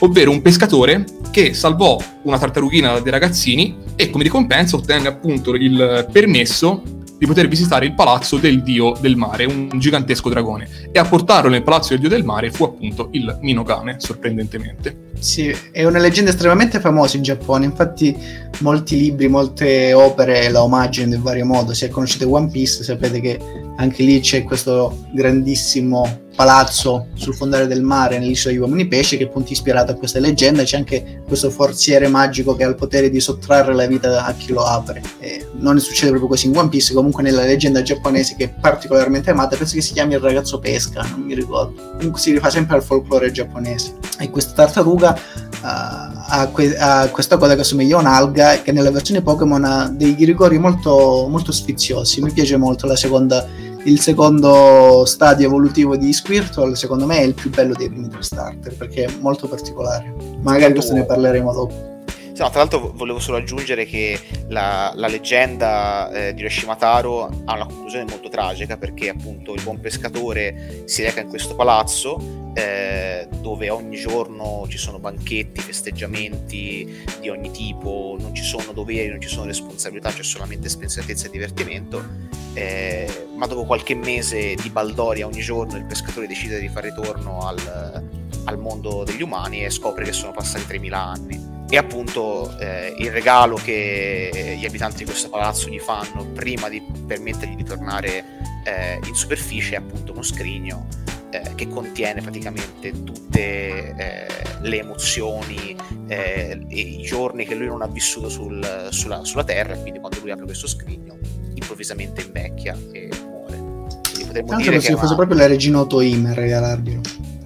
ovvero 0.00 0.30
un 0.30 0.42
pescatore 0.42 1.04
che 1.30 1.54
salvò 1.54 1.98
una 2.22 2.38
tartarughina 2.38 2.98
dai 2.98 3.10
ragazzini 3.10 3.76
e 3.96 4.10
come 4.10 4.24
ricompensa 4.24 4.76
ottenne 4.76 5.08
appunto 5.08 5.54
il 5.54 6.06
permesso 6.12 6.82
di 7.18 7.26
poter 7.26 7.48
visitare 7.48 7.86
il 7.86 7.94
palazzo 7.94 8.36
del 8.36 8.62
dio 8.62 8.94
del 9.00 9.16
mare, 9.16 9.44
un 9.44 9.70
gigantesco 9.74 10.28
dragone. 10.28 10.68
E 10.92 10.98
a 10.98 11.04
portarlo 11.04 11.48
nel 11.48 11.62
palazzo 11.62 11.90
del 11.90 12.00
dio 12.00 12.08
del 12.08 12.24
mare 12.24 12.50
fu 12.50 12.64
appunto 12.64 13.08
il 13.12 13.38
Minogame, 13.40 13.96
sorprendentemente. 13.98 15.04
Sì, 15.18 15.54
è 15.72 15.84
una 15.84 15.98
leggenda 15.98 16.30
estremamente 16.30 16.78
famosa 16.78 17.16
in 17.16 17.22
Giappone, 17.22 17.64
infatti 17.64 18.14
molti 18.60 18.96
libri, 18.98 19.28
molte 19.28 19.92
opere 19.94 20.50
la 20.50 20.62
omaggiano 20.62 21.14
in 21.14 21.22
vario 21.22 21.46
modo, 21.46 21.72
se 21.72 21.88
conoscete 21.88 22.24
One 22.24 22.48
Piece 22.48 22.82
sapete 22.82 23.20
che 23.20 23.38
anche 23.76 24.02
lì 24.02 24.20
c'è 24.20 24.42
questo 24.44 25.06
grandissimo 25.12 26.24
palazzo 26.36 27.06
sul 27.14 27.34
fondale 27.34 27.66
del 27.66 27.82
mare 27.82 28.18
nell'isola 28.18 28.52
di 28.52 28.60
Uomini 28.60 28.86
Pesce 28.86 29.16
che 29.16 29.24
è 29.24 29.26
appunto 29.26 29.52
ispirato 29.52 29.92
a 29.92 29.94
questa 29.94 30.20
leggenda. 30.20 30.62
C'è 30.62 30.76
anche 30.76 31.22
questo 31.26 31.50
forziere 31.50 32.06
magico 32.08 32.54
che 32.54 32.62
ha 32.62 32.68
il 32.68 32.74
potere 32.74 33.08
di 33.08 33.18
sottrarre 33.18 33.74
la 33.74 33.86
vita 33.86 34.24
a 34.24 34.32
chi 34.34 34.52
lo 34.52 34.62
apre. 34.62 35.02
E 35.18 35.48
non 35.54 35.80
succede 35.80 36.10
proprio 36.10 36.28
così 36.28 36.46
in 36.46 36.56
One 36.56 36.68
Piece 36.68 36.92
comunque 36.92 37.22
nella 37.22 37.42
leggenda 37.42 37.80
giapponese 37.82 38.36
che 38.36 38.44
è 38.44 38.48
particolarmente 38.60 39.30
amata 39.30 39.56
penso 39.56 39.74
che 39.74 39.80
si 39.80 39.94
chiami 39.94 40.12
il 40.12 40.20
ragazzo 40.20 40.58
pesca 40.58 41.02
non 41.10 41.22
mi 41.22 41.34
ricordo. 41.34 41.94
Comunque 41.96 42.20
si 42.20 42.32
rifà 42.32 42.50
sempre 42.50 42.76
al 42.76 42.82
folklore 42.82 43.32
giapponese. 43.32 43.94
E 44.18 44.30
questa 44.30 44.52
tartaruga 44.52 45.18
uh, 45.18 45.58
ha, 45.62 46.48
que- 46.52 46.76
ha, 46.76 47.08
questa 47.08 47.38
cosa 47.38 47.54
che 47.54 47.62
assomiglia 47.62 47.96
a 47.96 48.00
un'alga 48.00 48.60
che 48.60 48.72
nella 48.72 48.90
versione 48.90 49.22
Pokémon 49.22 49.64
ha 49.64 49.88
dei 49.88 50.14
rigori 50.18 50.58
molto, 50.58 51.26
molto 51.30 51.50
sfiziosi. 51.50 52.20
Mi 52.20 52.30
piace 52.30 52.58
molto 52.58 52.86
la 52.86 52.96
seconda 52.96 53.46
il 53.86 54.00
secondo 54.00 55.04
stadio 55.04 55.46
evolutivo 55.46 55.96
di 55.96 56.12
Squirtle, 56.12 56.74
secondo 56.74 57.06
me, 57.06 57.18
è 57.18 57.22
il 57.22 57.34
più 57.34 57.50
bello 57.50 57.72
dei 57.72 57.88
primi 57.88 58.08
tre 58.08 58.22
starter 58.22 58.76
perché 58.76 59.04
è 59.04 59.12
molto 59.20 59.48
particolare. 59.48 60.14
Magari 60.42 60.72
questo 60.72 60.92
ne 60.92 61.04
parleremo 61.04 61.52
dopo. 61.52 61.95
No, 62.38 62.50
tra 62.50 62.58
l'altro 62.58 62.92
volevo 62.94 63.18
solo 63.18 63.38
aggiungere 63.38 63.86
che 63.86 64.20
la, 64.48 64.92
la 64.94 65.06
leggenda 65.06 66.10
eh, 66.10 66.34
di 66.34 66.42
Reshimataro 66.42 67.24
ha 67.46 67.54
una 67.54 67.64
conclusione 67.64 68.04
molto 68.04 68.28
tragica 68.28 68.76
perché 68.76 69.08
appunto 69.08 69.54
il 69.54 69.62
buon 69.62 69.80
pescatore 69.80 70.82
si 70.84 71.02
reca 71.02 71.20
in 71.20 71.28
questo 71.28 71.54
palazzo 71.54 72.52
eh, 72.52 73.26
dove 73.40 73.70
ogni 73.70 73.96
giorno 73.96 74.66
ci 74.68 74.76
sono 74.76 74.98
banchetti, 74.98 75.62
festeggiamenti 75.62 77.06
di 77.20 77.30
ogni 77.30 77.50
tipo, 77.50 78.18
non 78.20 78.34
ci 78.34 78.42
sono 78.42 78.72
doveri, 78.72 79.08
non 79.08 79.20
ci 79.20 79.28
sono 79.28 79.46
responsabilità, 79.46 80.10
c'è 80.10 80.22
solamente 80.22 80.68
spensieratezza 80.68 81.28
e 81.28 81.30
divertimento. 81.30 82.04
Eh, 82.52 83.28
ma 83.34 83.46
dopo 83.46 83.64
qualche 83.64 83.94
mese 83.94 84.54
di 84.54 84.68
baldoria 84.68 85.26
ogni 85.26 85.40
giorno 85.40 85.76
il 85.76 85.84
pescatore 85.84 86.26
decide 86.26 86.60
di 86.60 86.68
fare 86.68 86.88
ritorno 86.88 87.46
al, 87.46 88.02
al 88.44 88.58
mondo 88.58 89.04
degli 89.04 89.22
umani 89.22 89.64
e 89.64 89.70
scopre 89.70 90.04
che 90.04 90.12
sono 90.12 90.32
passati 90.32 90.66
3000 90.66 90.98
anni 90.98 91.55
e 91.68 91.76
appunto 91.76 92.56
eh, 92.58 92.94
il 92.98 93.10
regalo 93.10 93.56
che 93.56 94.56
gli 94.58 94.64
abitanti 94.64 94.98
di 94.98 95.04
questo 95.04 95.28
palazzo 95.28 95.68
gli 95.68 95.80
fanno 95.80 96.26
prima 96.32 96.68
di 96.68 96.80
permettergli 97.06 97.56
di 97.56 97.64
tornare 97.64 98.24
eh, 98.64 99.00
in 99.04 99.14
superficie 99.14 99.74
è 99.74 99.78
appunto 99.78 100.12
uno 100.12 100.22
scrigno 100.22 100.86
eh, 101.30 101.54
che 101.56 101.66
contiene 101.68 102.22
praticamente 102.22 103.02
tutte 103.02 103.94
eh, 103.96 104.26
le 104.60 104.78
emozioni 104.78 105.76
eh, 106.06 106.64
e 106.68 106.80
i 106.80 107.02
giorni 107.02 107.44
che 107.44 107.56
lui 107.56 107.66
non 107.66 107.82
ha 107.82 107.88
vissuto 107.88 108.28
sul, 108.28 108.88
sulla, 108.90 109.24
sulla, 109.24 109.44
terra 109.44 109.76
quindi 109.76 109.98
quando 109.98 110.20
lui 110.20 110.30
apre 110.30 110.44
questo 110.44 110.68
scrigno 110.68 111.18
improvvisamente 111.54 112.22
invecchia 112.22 112.76
e 112.92 113.10
muore. 113.24 113.56
Quindi 113.56 114.24
potremmo 114.24 114.48
Tanto 114.48 114.62
dire 114.62 114.78
che 114.78 114.92
fosse 114.92 115.06
una... 115.06 115.16
proprio 115.16 115.38
la 115.38 115.46
regina 115.46 115.80
Otoime 115.80 116.30
a 116.30 116.34
regalarglielo 116.34 117.00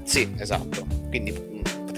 sì 0.04 0.30
esatto. 0.36 0.86
Quindi 1.08 1.49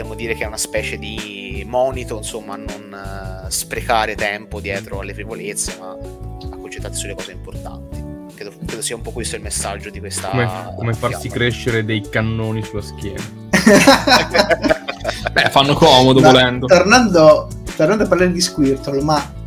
potremmo 0.03 0.15
dire 0.15 0.35
che 0.35 0.43
è 0.45 0.47
una 0.47 0.57
specie 0.57 0.99
di 0.99 1.65
monito, 1.67 2.17
insomma, 2.17 2.55
a 2.55 2.57
non 2.57 3.45
uh, 3.45 3.49
sprecare 3.49 4.17
tempo 4.17 4.61
dietro 4.61 4.99
alle 5.01 5.15
frivolezze, 5.15 5.77
ma 5.79 5.91
a 5.91 6.57
concentrarsi 6.57 6.99
sulle 7.01 7.15
cose 7.15 7.33
importanti. 7.33 8.03
Credo, 8.35 8.53
credo, 8.67 8.83
sia 8.83 8.97
un 8.97 9.03
po' 9.03 9.13
questo 9.13 9.37
il 9.37 9.43
messaggio 9.43 9.91
di 9.91 10.01
questa. 10.01 10.29
Come, 10.29 10.75
come 10.77 10.93
farsi 10.95 11.29
crescere 11.29 11.85
dei 11.85 12.03
cannoni 12.09 12.63
sulla 12.65 12.83
schiena. 12.83 13.23
Beh, 15.33 15.51
fanno 15.51 15.75
comodo 15.75 16.21
no, 16.21 16.31
volendo. 16.31 16.67
Tornando, 16.67 17.49
tornando 17.77 18.03
a 18.05 18.07
parlare 18.09 18.33
di 18.33 18.41
Squirtle, 18.41 19.03
ma 19.03 19.41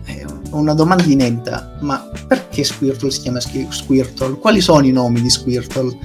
una 0.51 0.73
domanda 0.73 1.03
inedita, 1.03 1.77
ma 1.81 2.09
perché 2.27 2.63
Squirtle 2.63 3.11
si 3.11 3.21
chiama 3.21 3.41
Squirtle? 3.41 4.37
Quali 4.39 4.61
sono 4.61 4.85
i 4.85 4.91
nomi 4.91 5.21
di 5.21 5.29
Squirtle? 5.29 5.97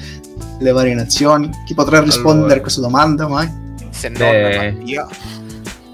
Le 0.58 0.72
varie 0.72 0.94
nazioni? 0.94 1.48
Chi 1.64 1.74
potrà 1.74 2.00
rispondere 2.00 2.44
allora, 2.44 2.56
a 2.56 2.60
questa 2.60 2.80
domanda 2.80 3.28
mai? 3.28 3.68
Se 4.00 4.08
non 4.08 4.76
Mattia. 4.76 5.06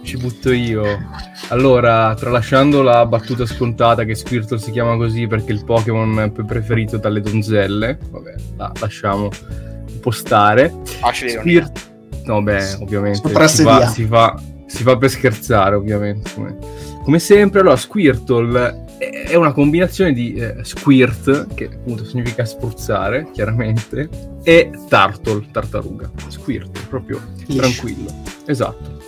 Ci 0.02 0.16
butto 0.18 0.52
io. 0.52 0.84
Allora, 1.48 2.14
tralasciando 2.14 2.82
la 2.82 3.04
battuta 3.06 3.44
scontata 3.44 4.04
che 4.04 4.14
Squirtle 4.14 4.58
si 4.58 4.70
chiama 4.70 4.96
così 4.96 5.26
perché 5.26 5.50
il 5.50 5.64
Pokémon 5.64 6.30
più 6.32 6.44
preferito 6.44 6.98
dalle 6.98 7.20
donzelle, 7.20 7.98
vabbè, 8.08 8.34
la 8.56 8.72
lasciamo 8.78 9.24
un 9.24 10.00
po' 10.00 10.12
stare. 10.12 10.72
Facile 10.84 11.32
Squirt... 11.32 11.94
No, 12.26 12.42
beh, 12.42 12.74
ovviamente 12.80 13.28
si 13.28 13.62
fa, 13.62 13.86
si, 13.86 14.04
fa, 14.04 14.40
si 14.66 14.82
fa, 14.82 14.96
per 14.96 15.10
scherzare, 15.10 15.74
ovviamente. 15.74 16.30
Come, 16.34 16.56
come 17.02 17.18
sempre, 17.18 17.60
allora, 17.60 17.76
Squirtle 17.76 18.84
è 19.26 19.34
una 19.34 19.52
combinazione 19.52 20.12
di 20.12 20.34
eh, 20.34 20.56
squirt, 20.62 21.54
che 21.54 21.64
appunto 21.72 22.04
significa 22.04 22.44
spruzzare, 22.44 23.28
chiaramente, 23.32 24.08
e 24.42 24.70
turtle, 24.88 25.46
tartaruga. 25.50 26.10
Squirt, 26.28 26.86
proprio 26.88 27.20
Ish. 27.46 27.56
tranquillo. 27.56 28.22
Esatto. 28.46 28.98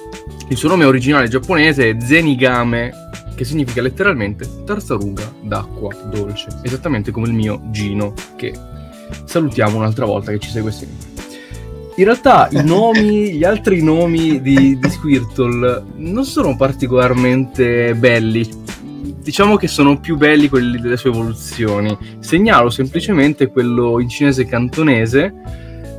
Il 0.48 0.56
suo 0.56 0.68
nome 0.68 0.84
originale 0.84 1.28
giapponese 1.28 1.90
è 1.90 1.96
Zenigame, 2.00 2.92
che 3.34 3.44
significa 3.44 3.80
letteralmente 3.80 4.46
tartaruga 4.64 5.32
d'acqua 5.42 5.94
dolce, 6.10 6.48
esattamente 6.62 7.12
come 7.12 7.28
il 7.28 7.34
mio 7.34 7.62
Gino, 7.70 8.12
che 8.34 8.52
salutiamo 9.24 9.76
un'altra 9.76 10.04
volta 10.04 10.32
che 10.32 10.40
ci 10.40 10.50
segue 10.50 10.72
sempre. 10.72 11.06
In 11.96 12.04
realtà 12.04 12.48
i 12.50 12.64
nomi, 12.64 13.34
gli 13.38 13.44
altri 13.44 13.82
nomi 13.82 14.40
di, 14.40 14.78
di 14.78 14.90
Squirtle 14.90 15.84
non 15.96 16.24
sono 16.24 16.56
particolarmente 16.56 17.94
belli, 17.94 18.48
diciamo 19.28 19.56
che 19.56 19.68
sono 19.68 20.00
più 20.00 20.16
belli 20.16 20.48
quelli 20.48 20.80
delle 20.80 20.96
sue 20.96 21.10
evoluzioni. 21.10 21.94
Segnalo 22.18 22.70
semplicemente 22.70 23.48
quello 23.48 24.00
in 24.00 24.08
cinese 24.08 24.46
cantonese, 24.46 25.34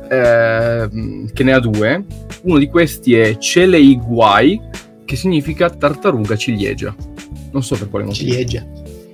eh, 0.08 0.88
che 1.32 1.44
ne 1.44 1.52
ha 1.52 1.60
due. 1.60 2.04
Uno 2.42 2.58
di 2.58 2.66
questi 2.66 3.14
è 3.14 3.38
Chelei 3.38 4.00
Guai, 4.04 4.60
che 5.04 5.14
significa 5.14 5.70
tartaruga 5.70 6.34
ciliegia. 6.34 6.92
Non 7.52 7.62
so 7.62 7.76
per 7.76 7.88
quale 7.88 8.06
motivo. 8.06 8.32
Ciliegia. 8.32 8.66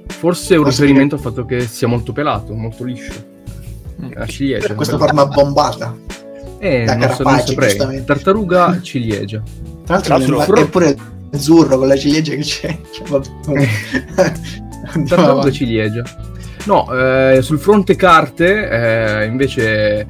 Forse 0.06 0.54
è 0.54 0.56
un 0.56 0.64
Forse 0.64 0.80
riferimento 0.80 1.16
che... 1.16 1.22
al 1.22 1.28
fatto 1.28 1.44
che 1.44 1.60
sia 1.60 1.86
molto 1.86 2.12
pelato, 2.12 2.54
molto 2.54 2.84
liscio. 2.84 3.12
Mm. 4.02 4.12
La 4.14 4.26
ciliegia. 4.26 4.66
Per 4.68 4.76
questa 4.76 4.96
forma 4.96 5.26
bombata. 5.26 5.94
Eh, 6.58 6.84
da 6.84 6.96
non, 6.96 7.10
so, 7.10 7.22
non 7.22 7.38
saprei. 7.40 8.02
Tartaruga 8.02 8.80
ciliegia. 8.80 9.42
Tra 9.84 10.00
l'altro, 10.06 10.42
Tra 10.42 10.60
è 10.62 10.68
pure 10.68 10.96
azzurro 11.36 11.78
con 11.78 11.88
la 11.88 11.96
ciliegia 11.96 12.34
che 12.34 12.42
c'è. 12.42 12.78
Tartaruga 15.06 15.50
ciliegia. 15.50 16.02
No, 16.64 16.92
eh, 16.92 17.42
sul 17.42 17.58
fronte 17.58 17.94
carte, 17.94 18.68
eh, 18.68 19.26
invece, 19.26 20.06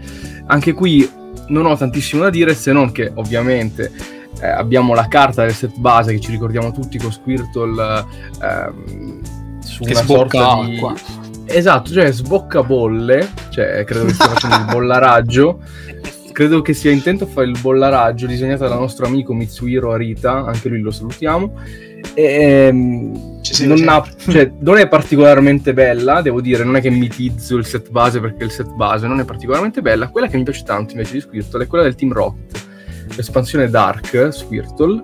anche 0.46 0.72
qui 0.72 1.08
non 1.48 1.66
ho 1.66 1.76
tantissimo 1.76 2.22
da 2.22 2.30
dire, 2.30 2.54
se 2.54 2.72
non 2.72 2.92
che 2.92 3.10
ovviamente 3.14 3.92
eh, 4.40 4.48
abbiamo 4.48 4.94
la 4.94 5.06
carta 5.06 5.42
del 5.42 5.52
set 5.52 5.76
base 5.76 6.12
che 6.12 6.20
ci 6.20 6.30
ricordiamo 6.30 6.72
tutti 6.72 6.98
con 6.98 7.12
Squirtle 7.12 8.04
ehm, 8.42 9.20
su 9.60 9.84
che 9.84 9.90
una 9.92 10.02
sorta 10.02 10.50
acqua. 10.52 10.94
di... 10.94 11.44
Esatto, 11.48 11.92
cioè 11.92 12.10
sbocca 12.10 12.62
bolle, 12.62 13.30
cioè 13.50 13.84
credo 13.84 14.06
che 14.06 14.14
stia 14.14 14.28
facendo 14.28 14.56
il 14.56 14.64
bollaraggio 14.72 15.60
credo 16.36 16.60
che 16.60 16.74
sia 16.74 16.90
intento 16.90 17.24
a 17.24 17.26
fare 17.26 17.46
il 17.46 17.58
bollaraggio 17.58 18.26
disegnato 18.26 18.68
dal 18.68 18.78
nostro 18.78 19.06
amico 19.06 19.32
Mitsuhiro 19.32 19.92
Arita, 19.92 20.44
anche 20.44 20.68
lui 20.68 20.80
lo 20.80 20.90
salutiamo. 20.90 21.58
E, 22.12 22.22
ehm, 22.22 23.40
non, 23.64 23.88
ha, 23.88 24.06
cioè, 24.18 24.52
non, 24.58 24.76
è 24.76 24.86
particolarmente 24.86 25.72
bella, 25.72 26.20
devo 26.20 26.42
dire, 26.42 26.62
non 26.62 26.76
è 26.76 26.82
che 26.82 26.90
mitizzo 26.90 27.56
il 27.56 27.64
set 27.64 27.90
base 27.90 28.20
perché 28.20 28.44
il 28.44 28.50
set 28.50 28.70
base 28.74 29.06
non 29.06 29.18
è 29.18 29.24
particolarmente 29.24 29.80
bella. 29.80 30.08
Quella 30.08 30.26
che 30.26 30.36
mi 30.36 30.42
piace 30.42 30.62
tanto 30.62 30.92
invece 30.92 31.14
di 31.14 31.20
Squirtle 31.20 31.64
è 31.64 31.66
quella 31.66 31.84
del 31.84 31.94
Team 31.94 32.12
Rocket, 32.12 32.66
l'espansione 33.16 33.70
Dark 33.70 34.28
Squirtle, 34.30 35.02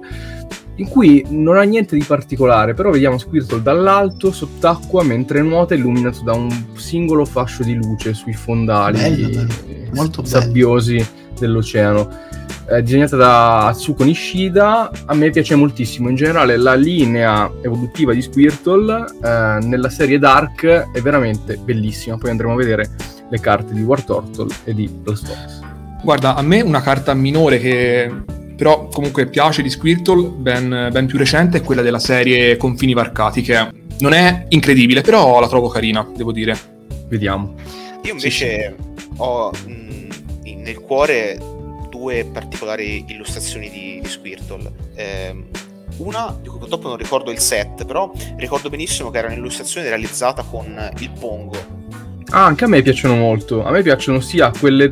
in 0.77 0.89
cui 0.89 1.25
non 1.31 1.57
ha 1.57 1.63
niente 1.63 1.97
di 1.97 2.05
particolare, 2.05 2.75
però 2.75 2.91
vediamo 2.91 3.17
Squirtle 3.17 3.63
dall'alto, 3.63 4.33
sott'acqua, 4.33 5.03
mentre 5.03 5.41
nuota 5.41 5.75
illuminato 5.75 6.23
da 6.25 6.35
un 6.35 6.67
singolo 6.75 7.25
fascio 7.25 7.63
di 7.63 7.73
luce 7.73 8.13
sui 8.13 8.35
fondali 8.35 8.99
bello, 8.99 9.29
bello. 9.29 9.53
Molto 9.95 10.23
sabbiosi 10.27 11.21
dell'oceano. 11.47 12.09
Eh, 12.71 12.83
disegnata 12.83 13.17
da 13.17 13.67
Atsuko 13.67 14.05
Nishida, 14.05 14.91
a 15.07 15.15
me 15.15 15.31
piace 15.31 15.55
moltissimo. 15.55 16.09
In 16.09 16.15
generale, 16.15 16.57
la 16.57 16.75
linea 16.75 17.51
evolutiva 17.63 18.13
di 18.13 18.23
Squirtle 18.23 19.05
eh, 19.23 19.59
nella 19.63 19.91
serie 19.91 20.19
Dark 20.19 20.65
è 20.65 21.01
veramente 21.01 21.57
bellissima. 21.57 22.17
Poi 22.17 22.31
andremo 22.31 22.53
a 22.53 22.57
vedere 22.57 22.89
le 23.29 23.41
carte 23.41 23.75
di 23.75 23.83
War 23.83 24.03
Turtle 24.03 24.55
e 24.65 24.75
di 24.75 24.89
Blastoise. 24.89 25.61
Guarda, 26.03 26.35
a 26.35 26.43
me 26.43 26.61
una 26.61 26.81
carta 26.81 27.15
minore 27.15 27.59
che 27.59 28.11
però 28.57 28.87
comunque 28.89 29.27
piace 29.27 29.63
di 29.63 29.71
Squirtle, 29.71 30.29
ben, 30.37 30.89
ben 30.93 31.07
più 31.07 31.19
recente, 31.19 31.59
è 31.59 31.63
quella 31.63 31.83
della 31.83 31.99
serie 31.99 32.57
Confini 32.57 32.93
Varcati, 32.93 33.43
che 33.43 33.69
non 33.99 34.13
è 34.13 34.47
incredibile, 34.51 35.01
però 35.01 35.41
la 35.41 35.49
trovo 35.49 35.69
carina, 35.69 36.07
devo 36.15 36.31
dire. 36.33 36.57
Vediamo. 37.09 37.55
Io 38.03 38.13
invece 38.13 38.77
sì. 38.77 39.13
ho 39.17 39.51
mh, 39.51 39.72
nel 40.63 40.81
cuore 40.81 41.39
due 41.91 42.25
particolari 42.25 43.05
illustrazioni 43.09 43.69
di, 43.69 44.01
di 44.01 44.09
Squirtle. 44.09 44.73
Eh, 44.95 45.45
una 45.99 46.37
di 46.41 46.49
cui 46.49 46.59
purtroppo 46.59 46.89
non 46.89 46.97
ricordo 46.97 47.31
il 47.31 47.39
set, 47.39 47.85
però 47.85 48.11
ricordo 48.37 48.71
benissimo 48.71 49.11
che 49.11 49.19
era 49.19 49.29
un'illustrazione 49.29 49.89
realizzata 49.89 50.43
con 50.43 50.91
il 50.99 51.11
Pongo. 51.19 51.81
Ah, 52.31 52.47
anche 52.47 52.65
a 52.65 52.69
me 52.69 52.81
piacciono 52.81 53.15
molto. 53.15 53.63
A 53.63 53.71
me 53.71 53.83
piacciono 53.83 54.21
sia 54.21 54.51
quelle 54.59 54.91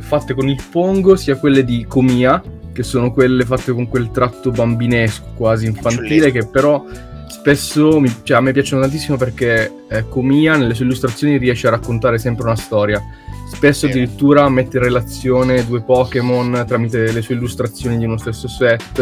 fatte 0.00 0.34
con 0.34 0.48
il 0.48 0.62
Pongo, 0.70 1.16
sia 1.16 1.36
quelle 1.36 1.64
di 1.64 1.84
Comia, 1.88 2.40
che 2.72 2.82
sono 2.84 3.12
quelle 3.12 3.44
fatte 3.44 3.72
con 3.72 3.88
quel 3.88 4.10
tratto 4.12 4.50
bambinesco, 4.50 5.32
quasi 5.34 5.66
infantile, 5.66 6.30
che 6.30 6.46
però 6.46 6.84
spesso 7.28 7.98
mi, 7.98 8.12
cioè, 8.22 8.36
a 8.36 8.40
me 8.40 8.52
piacciono 8.52 8.82
tantissimo 8.82 9.16
perché 9.16 9.72
eh, 9.88 10.08
Comia 10.08 10.56
nelle 10.56 10.74
sue 10.74 10.84
illustrazioni 10.84 11.38
riesce 11.38 11.66
a 11.66 11.70
raccontare 11.70 12.18
sempre 12.18 12.44
una 12.44 12.56
storia 12.56 13.02
Spesso 13.46 13.86
addirittura 13.86 14.48
mette 14.48 14.76
in 14.76 14.82
relazione 14.82 15.64
due 15.64 15.80
Pokémon 15.80 16.64
tramite 16.66 17.12
le 17.12 17.22
sue 17.22 17.36
illustrazioni 17.36 17.96
di 17.96 18.04
uno 18.04 18.16
stesso 18.16 18.48
set. 18.48 18.98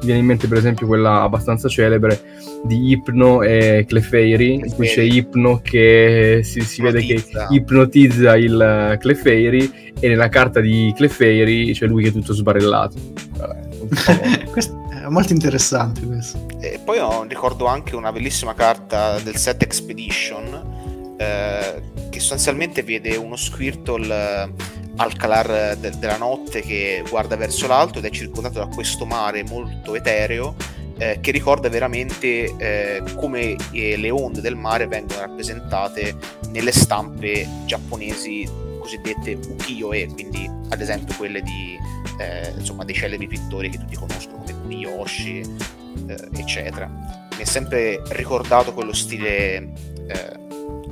Mi 0.00 0.06
viene 0.06 0.20
in 0.20 0.26
mente 0.26 0.48
per 0.48 0.58
esempio 0.58 0.86
quella 0.86 1.22
abbastanza 1.22 1.68
celebre 1.68 2.20
di 2.64 2.90
Ipno 2.90 3.42
e 3.42 3.84
Clefairy, 3.86 4.54
in 4.54 4.74
cui 4.74 4.88
c'è 4.88 5.02
Ipno 5.02 5.60
che 5.62 6.40
si, 6.42 6.60
si 6.62 6.82
vede 6.82 7.02
che 7.02 7.22
ipnotizza 7.50 8.36
il 8.36 8.96
Clefairy 8.98 9.92
e 9.98 10.08
nella 10.08 10.28
carta 10.28 10.60
di 10.60 10.92
Clefairy 10.96 11.72
c'è 11.72 11.86
lui 11.86 12.02
che 12.02 12.08
è 12.08 12.12
tutto 12.12 12.32
sbarellato. 12.32 12.96
questo 14.50 14.88
è 14.90 15.08
molto 15.08 15.32
interessante 15.32 16.00
questo. 16.02 16.46
E 16.60 16.80
poi 16.82 16.98
ho, 16.98 17.24
ricordo 17.24 17.66
anche 17.66 17.94
una 17.94 18.10
bellissima 18.10 18.54
carta 18.54 19.18
del 19.20 19.36
set 19.36 19.62
Expedition 19.62 20.73
eh, 21.16 21.82
che 22.10 22.20
sostanzialmente 22.20 22.82
vede 22.82 23.16
uno 23.16 23.36
Squirtle 23.36 24.14
eh, 24.14 24.52
al 24.96 25.16
calar 25.16 25.76
de- 25.76 25.98
della 25.98 26.16
notte 26.16 26.60
che 26.60 27.02
guarda 27.08 27.36
verso 27.36 27.66
l'alto 27.66 27.98
ed 27.98 28.04
è 28.04 28.10
circondato 28.10 28.58
da 28.58 28.66
questo 28.66 29.04
mare 29.04 29.42
molto 29.44 29.94
etereo 29.94 30.54
eh, 30.98 31.18
che 31.20 31.32
ricorda 31.32 31.68
veramente 31.68 32.54
eh, 32.56 33.02
come 33.16 33.56
eh, 33.72 33.96
le 33.96 34.10
onde 34.10 34.40
del 34.40 34.54
mare 34.54 34.86
vengono 34.86 35.20
rappresentate 35.20 36.16
nelle 36.50 36.72
stampe 36.72 37.48
giapponesi 37.64 38.48
cosiddette 38.78 39.32
ukiyo-e, 39.48 40.06
quindi 40.12 40.48
ad 40.68 40.80
esempio 40.80 41.16
quelle 41.16 41.40
di, 41.40 41.76
eh, 42.18 42.52
insomma, 42.56 42.84
dei 42.84 42.94
celebri 42.94 43.26
pittori 43.26 43.70
che 43.70 43.78
tutti 43.78 43.96
conoscono 43.96 44.38
come 44.38 44.60
Kuniyoshi, 44.60 45.56
eccetera. 46.36 46.86
Mi 46.86 47.42
è 47.42 47.44
sempre 47.44 48.02
ricordato 48.10 48.72
quello 48.72 48.92
stile 48.92 49.72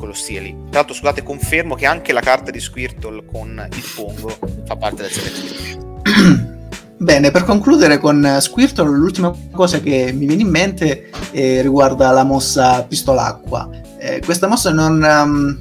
quello 0.03 0.15
stile 0.15 0.41
lì. 0.41 0.51
Tra 0.69 0.81
l'altro, 0.81 0.95
scusate, 0.95 1.23
confermo 1.23 1.77
che 1.77 1.87
anche 1.87 2.13
la 2.13 2.21
carta 2.21 2.51
di 2.51 2.59
Squirtle 2.59 3.25
con 3.25 3.69
il 3.73 3.85
Pongo 3.95 4.37
fa 4.67 4.75
parte 4.75 5.03
del 5.03 5.11
set 5.13 5.79
Bene, 6.99 7.31
per 7.31 7.45
concludere 7.45 7.99
con 7.99 8.39
Squirtle, 8.41 8.85
l'ultima 8.85 9.33
cosa 9.53 9.81
che 9.81 10.13
mi 10.13 10.27
viene 10.27 10.43
in 10.43 10.49
mente 10.49 11.11
eh, 11.31 11.63
riguarda 11.63 12.11
la 12.11 12.25
mossa 12.25 12.83
pistolacqua. 12.85 13.69
Eh, 13.99 14.21
questa 14.25 14.49
mossa 14.49 14.73
non, 14.73 15.03
um, 15.03 15.61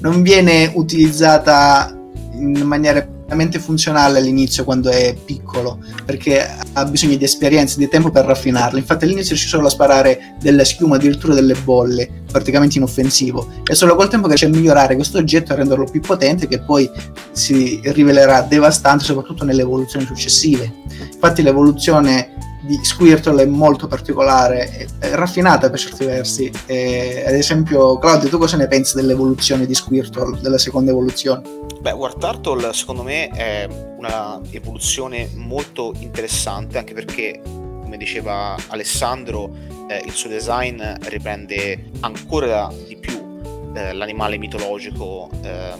non 0.00 0.22
viene 0.22 0.70
utilizzata 0.74 1.94
in 2.32 2.60
maniera 2.62 3.06
veramente 3.24 3.58
funzionale 3.58 4.18
all'inizio 4.18 4.64
quando 4.64 4.90
è 4.90 5.14
piccolo 5.24 5.78
perché 6.04 6.46
ha 6.72 6.84
bisogno 6.84 7.16
di 7.16 7.24
esperienza, 7.24 7.78
di 7.78 7.88
tempo 7.88 8.10
per 8.10 8.24
raffinarlo. 8.24 8.78
Infatti 8.78 9.04
all'inizio 9.04 9.30
riesce 9.30 9.48
solo 9.48 9.66
a 9.66 9.70
sparare 9.70 10.36
della 10.40 10.64
schiuma, 10.64 10.96
addirittura 10.96 11.34
delle 11.34 11.54
bolle, 11.54 12.22
praticamente 12.30 12.78
inoffensivo. 12.78 13.48
È 13.64 13.74
solo 13.74 13.94
col 13.94 14.08
tempo 14.08 14.26
che 14.28 14.34
riesce 14.34 14.46
a 14.46 14.56
migliorare 14.56 14.94
questo 14.94 15.18
oggetto 15.18 15.50
e 15.50 15.54
a 15.54 15.58
renderlo 15.58 15.84
più 15.84 16.00
potente 16.00 16.46
che 16.46 16.60
poi 16.60 16.90
si 17.32 17.80
rivelerà 17.84 18.42
devastante 18.42 19.04
soprattutto 19.04 19.44
nelle 19.44 19.62
evoluzioni 19.62 20.04
successive. 20.04 20.72
Infatti 21.12 21.42
l'evoluzione 21.42 22.53
di 22.66 22.78
Squirtle 22.82 23.42
è 23.42 23.46
molto 23.46 23.86
particolare, 23.86 24.88
è 24.98 25.10
raffinata 25.10 25.68
per 25.68 25.78
certi 25.78 26.04
versi. 26.04 26.50
E, 26.66 27.24
ad 27.26 27.34
esempio, 27.34 27.98
Claudio, 27.98 28.28
tu 28.28 28.38
cosa 28.38 28.56
ne 28.56 28.66
pensi 28.66 28.96
dell'evoluzione 28.96 29.66
di 29.66 29.74
Squirtle, 29.74 30.40
della 30.40 30.58
seconda 30.58 30.90
evoluzione? 30.90 31.42
Beh, 31.80 31.92
War 31.92 32.14
Turtle 32.14 32.72
secondo 32.72 33.02
me 33.02 33.28
è 33.28 33.68
una 33.98 34.40
evoluzione 34.50 35.28
molto 35.34 35.92
interessante 35.98 36.78
anche 36.78 36.94
perché, 36.94 37.40
come 37.42 37.96
diceva 37.98 38.56
Alessandro, 38.68 39.50
eh, 39.88 40.02
il 40.06 40.12
suo 40.12 40.30
design 40.30 40.82
riprende 41.02 41.90
ancora 42.00 42.72
di 42.86 42.96
più 42.96 43.40
eh, 43.74 43.92
l'animale 43.92 44.38
mitologico 44.38 45.28
eh, 45.42 45.72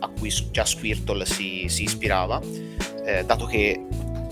a 0.00 0.10
cui 0.18 0.30
già 0.50 0.66
Squirtle 0.66 1.24
si, 1.24 1.64
si 1.68 1.84
ispirava, 1.84 2.38
eh, 3.06 3.24
dato 3.24 3.46
che 3.46 3.80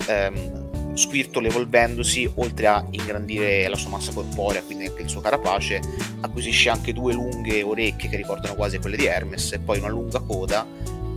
ehm, 0.07 0.64
Squirtle 0.95 1.49
evolvendosi, 1.49 2.31
oltre 2.35 2.67
a 2.67 2.85
ingrandire 2.89 3.67
la 3.67 3.75
sua 3.75 3.91
massa 3.91 4.11
corporea, 4.13 4.63
quindi 4.63 4.87
anche 4.87 5.03
il 5.03 5.09
suo 5.09 5.21
carapace, 5.21 5.81
acquisisce 6.21 6.69
anche 6.69 6.93
due 6.93 7.13
lunghe 7.13 7.61
orecchie 7.61 8.09
che 8.09 8.15
ricordano 8.15 8.55
quasi 8.55 8.79
quelle 8.79 8.97
di 8.97 9.05
Hermes 9.05 9.51
e 9.51 9.59
poi 9.59 9.79
una 9.79 9.89
lunga 9.89 10.19
coda 10.19 10.65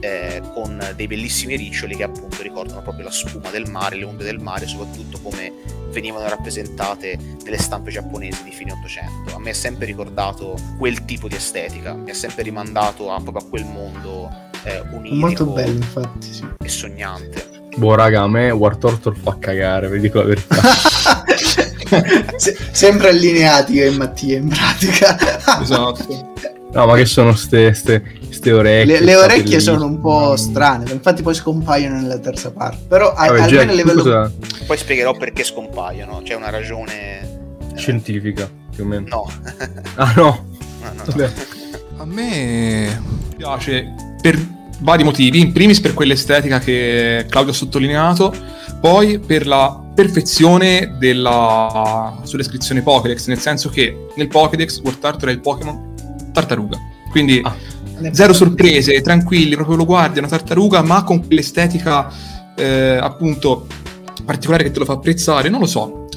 eh, 0.00 0.42
con 0.52 0.92
dei 0.94 1.06
bellissimi 1.06 1.56
riccioli 1.56 1.96
che 1.96 2.04
appunto 2.04 2.42
ricordano 2.42 2.82
proprio 2.82 3.04
la 3.04 3.10
spuma 3.10 3.50
del 3.50 3.70
mare, 3.70 3.96
le 3.96 4.04
onde 4.04 4.24
del 4.24 4.38
mare, 4.38 4.66
soprattutto 4.66 5.18
come 5.20 5.52
venivano 5.90 6.28
rappresentate 6.28 7.18
nelle 7.44 7.58
stampe 7.58 7.90
giapponesi 7.90 8.44
di 8.44 8.50
fine 8.50 8.72
800. 8.72 9.34
A 9.34 9.38
me 9.38 9.50
è 9.50 9.54
sempre 9.54 9.86
ricordato 9.86 10.56
quel 10.76 11.04
tipo 11.04 11.28
di 11.28 11.34
estetica, 11.34 11.94
mi 11.94 12.10
ha 12.10 12.14
sempre 12.14 12.42
rimandato 12.42 13.10
a, 13.10 13.20
proprio 13.20 13.44
a 13.44 13.48
quel 13.48 13.64
mondo 13.64 14.30
eh, 14.64 14.80
unito 14.90 15.14
Molto 15.14 15.46
bello, 15.46 15.76
infatti, 15.76 16.32
sì. 16.32 16.46
e 16.58 16.68
sognante. 16.68 17.57
Boh, 17.78 17.94
raga, 17.94 18.22
a 18.22 18.28
me 18.28 18.50
War 18.50 18.76
Turtle 18.76 19.14
fa 19.14 19.36
cagare, 19.38 19.88
vi 19.88 20.00
dico 20.00 20.18
la 20.18 20.24
verità. 20.24 20.56
Se- 22.36 22.56
sempre 22.72 23.10
allineati 23.10 23.74
io 23.74 23.86
e 23.86 23.90
Mattia 23.90 24.36
in 24.36 24.48
pratica. 24.48 25.16
esatto. 25.62 26.32
No, 26.72 26.86
ma 26.86 26.96
che 26.96 27.06
sono 27.06 27.34
ste, 27.34 27.72
ste, 27.74 28.02
ste 28.30 28.52
orecchie? 28.52 28.98
Le, 28.98 29.04
le 29.04 29.14
orecchie 29.14 29.60
sono 29.60 29.86
un 29.86 30.00
po' 30.00 30.36
strane, 30.36 30.90
infatti 30.90 31.22
poi 31.22 31.34
scompaiono 31.34 32.00
nella 32.00 32.18
terza 32.18 32.50
parte. 32.50 32.84
Però 32.88 33.14
Vabbè, 33.14 33.28
almeno 33.28 33.46
Jack, 33.46 33.68
a 33.68 33.72
livello... 33.72 34.02
cosa... 34.02 34.32
Poi 34.66 34.76
spiegherò 34.76 35.12
perché 35.16 35.44
scompaiono, 35.44 36.20
c'è 36.24 36.34
una 36.34 36.50
ragione... 36.50 37.20
Eh, 37.20 37.76
Scientifica, 37.76 38.50
più 38.74 38.82
o 38.84 38.86
meno. 38.86 39.06
No. 39.08 39.30
ah 39.94 40.12
no? 40.16 40.46
no, 40.82 40.92
no, 40.92 41.14
no. 41.14 41.30
A 42.02 42.04
me 42.04 43.00
piace 43.36 43.94
per 44.20 44.36
vari 44.80 45.04
motivi, 45.04 45.40
in 45.40 45.52
primis 45.52 45.80
per 45.80 45.94
quell'estetica 45.94 46.58
che 46.58 47.26
Claudio 47.28 47.52
ha 47.52 47.54
sottolineato, 47.54 48.34
poi 48.80 49.18
per 49.18 49.46
la 49.46 49.82
perfezione 49.94 50.96
della 50.98 52.20
sua 52.22 52.38
descrizione 52.38 52.82
Pokédex, 52.82 53.26
nel 53.26 53.38
senso 53.38 53.68
che 53.68 54.06
nel 54.14 54.28
Pokédex 54.28 54.80
War 54.82 54.94
Turtle 54.94 55.30
è 55.30 55.34
il 55.34 55.40
Pokémon 55.40 55.94
tartaruga. 56.32 56.78
Quindi 57.10 57.40
ah, 57.42 57.56
zero 58.12 58.32
sorprese, 58.32 59.00
tranquilli, 59.00 59.54
proprio 59.54 59.76
lo 59.76 59.84
guardi, 59.84 60.16
è 60.16 60.18
una 60.20 60.28
tartaruga, 60.28 60.82
ma 60.82 61.02
con 61.02 61.26
quell'estetica 61.26 62.12
eh, 62.54 62.98
appunto 63.00 63.66
particolare 64.24 64.64
che 64.64 64.70
te 64.70 64.78
lo 64.78 64.84
fa 64.84 64.94
apprezzare, 64.94 65.48
non 65.48 65.60
lo 65.60 65.66
so. 65.66 66.07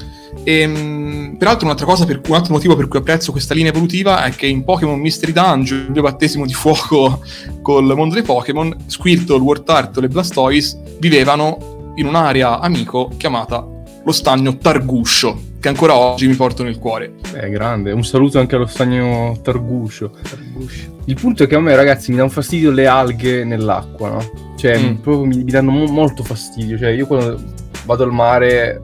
E, 0.44 0.60
ehm, 0.60 1.36
peraltro 1.38 1.66
un'altra 1.66 1.86
cosa, 1.86 2.04
per, 2.04 2.20
un 2.26 2.34
altro 2.34 2.52
motivo 2.52 2.76
per 2.76 2.88
cui 2.88 2.98
apprezzo 2.98 3.32
questa 3.32 3.54
linea 3.54 3.70
evolutiva 3.70 4.24
è 4.24 4.30
che 4.30 4.46
in 4.46 4.64
Pokémon 4.64 4.98
Mystery 4.98 5.32
Dungeon, 5.32 5.84
il 5.86 5.90
mio 5.90 6.02
battesimo 6.02 6.46
di 6.46 6.54
fuoco 6.54 7.20
col 7.62 7.94
mondo 7.94 8.14
dei 8.14 8.22
Pokémon, 8.22 8.76
Squirtle, 8.86 9.38
Wartortle 9.38 10.06
e 10.06 10.08
Blastoise 10.08 10.96
vivevano 10.98 11.92
in 11.96 12.06
un'area 12.06 12.58
amico 12.60 13.10
chiamata 13.16 13.66
lo 14.04 14.12
stagno 14.12 14.56
Targuscio, 14.56 15.40
che 15.60 15.68
ancora 15.68 15.96
oggi 15.96 16.26
mi 16.26 16.34
porto 16.34 16.62
nel 16.62 16.78
cuore. 16.78 17.14
È 17.32 17.48
grande, 17.48 17.92
un 17.92 18.04
saluto 18.04 18.38
anche 18.38 18.56
allo 18.56 18.66
stagno 18.66 19.38
Targuscio. 19.42 20.10
Targuscio. 20.22 21.00
Il 21.04 21.14
punto 21.14 21.44
è 21.44 21.46
che 21.46 21.54
a 21.54 21.60
me, 21.60 21.74
ragazzi, 21.76 22.10
mi 22.10 22.16
danno 22.16 22.28
fastidio 22.28 22.70
le 22.70 22.86
alghe 22.86 23.44
nell'acqua, 23.44 24.08
no? 24.08 24.30
Cioè, 24.56 24.78
mm. 24.78 24.94
proprio 24.96 25.24
mi, 25.24 25.44
mi 25.44 25.50
danno 25.50 25.70
mo- 25.70 25.86
molto 25.86 26.22
fastidio. 26.24 26.78
Cioè, 26.78 26.90
io 26.90 27.06
quando 27.06 27.40
vado 27.84 28.04
al 28.04 28.12
mare 28.12 28.80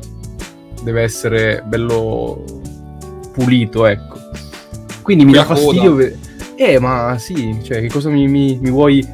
deve 0.83 1.03
essere 1.03 1.63
bello 1.67 2.45
pulito, 3.33 3.87
ecco. 3.87 4.17
Quindi 5.03 5.25
mi 5.25 5.33
dà 5.33 5.45
fastidio. 5.45 5.95
Ve- 5.95 6.17
eh, 6.57 6.79
ma 6.81 7.17
sì, 7.19 7.59
cioè, 7.63 7.81
che 7.81 7.89
cosa 7.89 8.11
mi, 8.11 8.27
mi, 8.27 8.59
mi 8.61 8.71
vuoi 8.71 9.07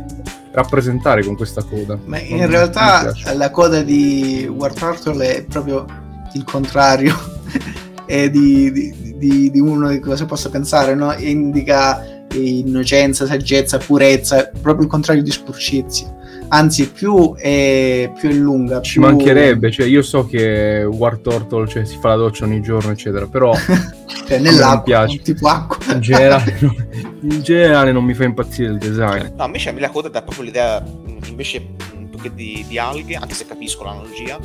rappresentare 0.53 1.25
con 1.25 1.37
questa 1.37 1.63
coda. 1.63 1.99
Ma 2.05 2.19
in 2.19 2.39
non 2.39 2.49
realtà 2.49 3.13
la 3.35 3.51
coda 3.51 3.83
di 3.83 4.51
War 4.51 4.73
Turtle 4.73 5.37
è 5.37 5.45
proprio 5.45 5.85
il 6.33 6.45
contrario 6.45 7.15
è 8.07 8.31
di, 8.31 8.73
di, 8.73 9.15
di, 9.17 9.51
di, 9.51 9.61
uno 9.61 9.89
di 9.91 10.01
cosa 10.01 10.25
possa 10.25 10.49
pensare, 10.49 10.95
no? 10.95 11.13
indica 11.17 12.25
innocenza, 12.33 13.27
saggezza, 13.27 13.79
purezza, 13.79 14.51
proprio 14.61 14.85
il 14.85 14.91
contrario 14.91 15.23
di 15.23 15.31
spurcizia 15.31 16.13
anzi 16.49 16.91
più 16.91 17.35
è, 17.35 18.13
più 18.19 18.29
è 18.29 18.33
lunga 18.33 18.81
ci 18.81 18.99
più... 18.99 19.03
mancherebbe 19.03 19.71
cioè 19.71 19.87
io 19.87 20.03
so 20.03 20.27
che 20.27 20.85
War 20.85 21.19
Turtle 21.19 21.67
cioè, 21.67 21.85
si 21.85 21.97
fa 21.99 22.11
la 22.11 22.17
doccia 22.17 22.45
ogni 22.45 22.61
giorno 22.61 22.91
eccetera 22.91 23.27
però 23.27 23.55
cioè, 24.27 24.39
nell'acqua 24.39 25.07
tipo 25.07 25.49
acqua. 25.49 25.95
In 25.95 26.01
generale, 26.01 26.59
in 27.23 27.43
generale 27.43 27.93
non 27.93 28.05
mi 28.05 28.15
fa 28.15 28.25
impazzire 28.25 28.73
il 28.73 28.79
design. 28.79 29.35
No 29.37 29.45
invece 29.45 29.71
a 29.71 29.73
me 29.73 29.81
la 29.81 29.91
coda 29.91 30.09
dà 30.09 30.23
proprio 30.23 30.45
l'idea 30.45 30.83
invece 31.27 31.61
più 31.61 32.19
che 32.19 32.35
di, 32.35 32.65
di 32.69 32.79
alghe 32.79 33.17
anche 33.17 33.35
se 33.35 33.47
capisco 33.47 33.85
l'analogia 33.85 34.39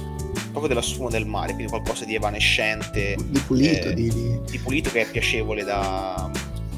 proprio 0.49 0.67
della 0.67 0.81
sfuma 0.81 1.09
del 1.09 1.25
mare 1.25 1.53
quindi 1.53 1.71
qualcosa 1.71 2.05
di 2.05 2.15
evanescente 2.15 3.15
di 3.23 3.39
pulito 3.45 3.89
eh, 3.89 3.93
di, 3.93 4.09
di... 4.09 4.39
di, 4.49 4.57
pulito 4.57 4.89
che 4.89 5.01
è 5.01 5.05
piacevole 5.05 5.63
da, 5.63 6.29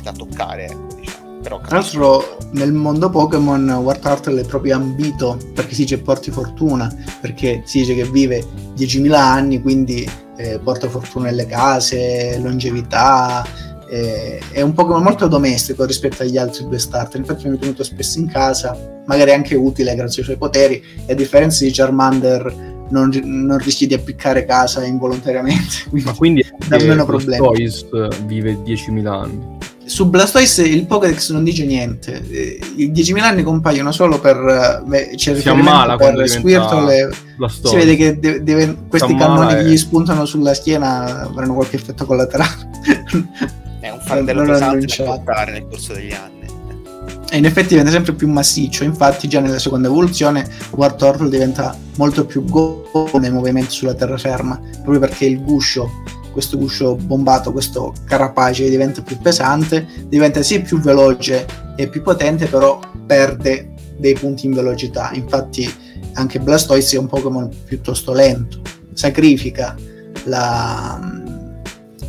da 0.02 0.12
toccare 0.12 0.66
ecco, 0.66 0.88
diciamo 0.96 1.21
però 1.42 1.60
Tra 1.60 1.80
l'altro 1.80 2.38
nel 2.52 2.72
mondo 2.72 3.10
Pokémon 3.10 3.70
War 3.70 3.98
Turtle 3.98 4.42
è 4.42 4.46
proprio 4.46 4.76
ambito 4.76 5.38
perché 5.54 5.74
si 5.74 5.82
dice 5.82 6.00
porti 6.00 6.32
fortuna, 6.32 6.94
perché 7.20 7.64
si 7.66 7.80
dice 7.80 7.96
che 7.96 8.06
vive 8.06 8.44
10.000 8.78 9.14
anni, 9.14 9.62
quindi 9.62 10.08
eh, 10.38 10.60
porta 10.64 10.88
fortuna 10.88 11.26
nelle 11.26 11.46
case, 11.46 12.40
longevità, 12.40 13.46
eh, 13.90 14.40
è 14.52 14.62
un 14.62 14.74
Pokémon 14.74 15.04
molto 15.04 15.28
domestico 15.28 15.86
rispetto 15.86 16.24
agli 16.24 16.38
altri 16.38 16.66
due 16.66 16.80
starter, 16.80 17.20
infatti 17.20 17.50
mi 17.50 17.58
è 17.58 17.60
venuto 17.60 17.84
spesso 17.84 18.20
in 18.20 18.28
casa, 18.28 18.78
magari 19.06 19.32
anche 19.32 19.56
utile 19.56 19.96
grazie 19.96 20.22
ai 20.22 20.26
suoi 20.26 20.38
poteri, 20.38 20.84
e 21.06 21.12
a 21.12 21.16
differenza 21.16 21.64
di 21.64 21.72
Charmander 21.72 22.70
non, 22.90 23.10
non, 23.24 23.58
rischi 23.58 23.88
di 23.88 23.94
appiccare 23.94 24.46
casa 24.46 24.84
involontariamente. 24.84 25.86
Quindi 25.90 26.10
Ma 26.10 26.16
quindi 26.16 26.46
da 26.68 26.78
meno 26.78 27.06
problemi. 27.06 27.46
Toys 27.46 27.86
vive 28.26 28.58
10.000 28.64 29.08
anni 29.08 29.60
su 29.92 30.10
Blastoise 30.10 30.64
il 30.64 30.86
Pokédex 30.86 31.32
non 31.32 31.44
dice 31.44 31.66
niente. 31.66 32.24
Eh, 32.30 32.60
I 32.78 32.92
10.000 32.92 33.20
anni 33.20 33.44
compaiono 33.44 33.92
solo 33.92 34.20
per. 34.20 34.84
Beh, 34.86 35.12
c'è 35.16 35.36
si 35.36 35.50
ammala 35.50 35.98
per 35.98 36.28
Squirtle. 36.30 37.10
Si 37.62 37.76
vede 37.76 37.96
che 37.98 38.18
de- 38.18 38.42
deve, 38.42 38.78
questi 38.88 39.14
cannoni 39.16 39.56
che 39.56 39.66
gli 39.66 39.78
spuntano 39.78 40.26
sulla 40.26 40.54
schiena 40.54 41.24
avranno 41.24 41.56
qualche 41.56 41.76
effetto 41.76 42.06
collaterale. 42.06 42.70
È 43.82 43.90
un 43.90 44.00
fardello 44.00 44.44
pesante 44.44 44.96
da 44.98 45.04
portare 45.04 45.52
nel 45.52 45.68
corso 45.68 45.94
degli 45.94 46.14
anni. 46.14 46.40
E 47.30 47.38
in 47.38 47.46
effetti 47.46 47.70
diventa 47.70 47.92
sempre 47.92 48.14
più 48.14 48.30
massiccio. 48.30 48.86
Infatti, 48.86 49.28
già 49.28 49.42
nella 49.42 49.60
seconda 49.60 49.88
evoluzione, 49.88 50.48
War 50.72 50.94
Turtle 50.94 51.30
diventa 51.30 51.76
molto 51.98 52.26
più 52.26 52.46
godo 52.46 53.18
nei 53.20 53.32
movimenti 53.32 53.72
sulla 53.72 53.94
terraferma, 53.94 54.58
proprio 54.84 55.00
perché 55.00 55.26
il 55.26 55.42
guscio 55.42 55.90
questo 56.32 56.58
guscio 56.58 56.96
bombato, 56.96 57.52
questo 57.52 57.94
carapace 58.06 58.70
diventa 58.70 59.02
più 59.02 59.18
pesante, 59.18 59.88
diventa 60.08 60.42
sì 60.42 60.62
più 60.62 60.80
veloce 60.80 61.46
e 61.76 61.88
più 61.88 62.02
potente, 62.02 62.48
però 62.48 62.80
perde 63.06 63.74
dei 63.98 64.14
punti 64.14 64.46
in 64.46 64.54
velocità. 64.54 65.12
Infatti 65.14 65.72
anche 66.14 66.40
Blastoise 66.40 66.96
è 66.96 67.00
un 67.00 67.08
Pokémon 67.08 67.50
piuttosto 67.66 68.14
lento, 68.14 68.62
sacrifica 68.94 69.76
la, 70.26 71.00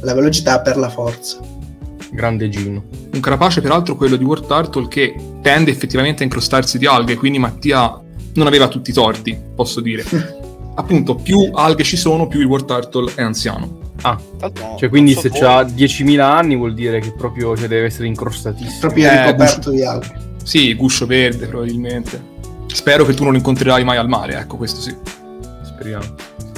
la 0.01 0.15
velocità 0.15 0.61
per 0.61 0.77
la 0.77 0.89
forza. 0.89 1.39
Grande 2.11 2.49
Gino. 2.49 2.85
Un 3.13 3.21
carapace 3.21 3.61
peraltro 3.61 3.97
quello 3.97 4.17
di 4.17 4.25
War 4.25 4.41
Turtle 4.41 4.89
che 4.89 5.15
tende 5.41 5.71
effettivamente 5.71 6.23
a 6.23 6.27
incrostarsi 6.27 6.79
di 6.79 6.87
alghe, 6.87 7.17
quindi 7.17 7.39
Mattia 7.39 8.01
non 8.35 8.47
aveva 8.47 8.69
tutti 8.69 8.91
i 8.91 8.93
torti, 8.95 9.39
posso 9.55 9.81
dire. 9.81 10.05
Appunto, 10.75 11.15
più 11.17 11.51
alghe 11.53 11.85
ci 11.85 11.97
sono, 11.97 12.27
più 12.27 12.41
il 12.41 12.47
War 12.47 12.63
Turtle 12.63 13.13
è 13.15 13.23
anziano. 13.23 13.81
Ah, 14.03 14.19
Tanto, 14.39 14.77
cioè 14.79 14.89
quindi 14.89 15.15
se 15.15 15.29
ha 15.29 15.63
10.000 15.63 16.19
anni 16.21 16.57
vuol 16.57 16.75
dire 16.75 16.99
che 17.01 17.13
proprio 17.13 17.57
cioè, 17.57 17.69
deve 17.69 17.87
essere 17.87 18.07
incrostatissimo. 18.07 18.81
Proprio 18.81 19.09
eh, 19.09 19.27
ricoperto 19.27 19.71
di 19.71 19.85
alghe. 19.85 20.31
Sì, 20.43 20.75
guscio 20.75 21.07
verde 21.07 21.47
probabilmente. 21.47 22.31
Spero 22.67 23.05
che 23.05 23.15
tu 23.15 23.23
non 23.23 23.33
lo 23.33 23.39
incontrerai 23.39 23.85
mai 23.85 23.99
al 23.99 24.09
mare, 24.09 24.39
ecco, 24.39 24.57
questo 24.57 24.81
sì. 24.81 24.95
Speriamo. 25.63 26.05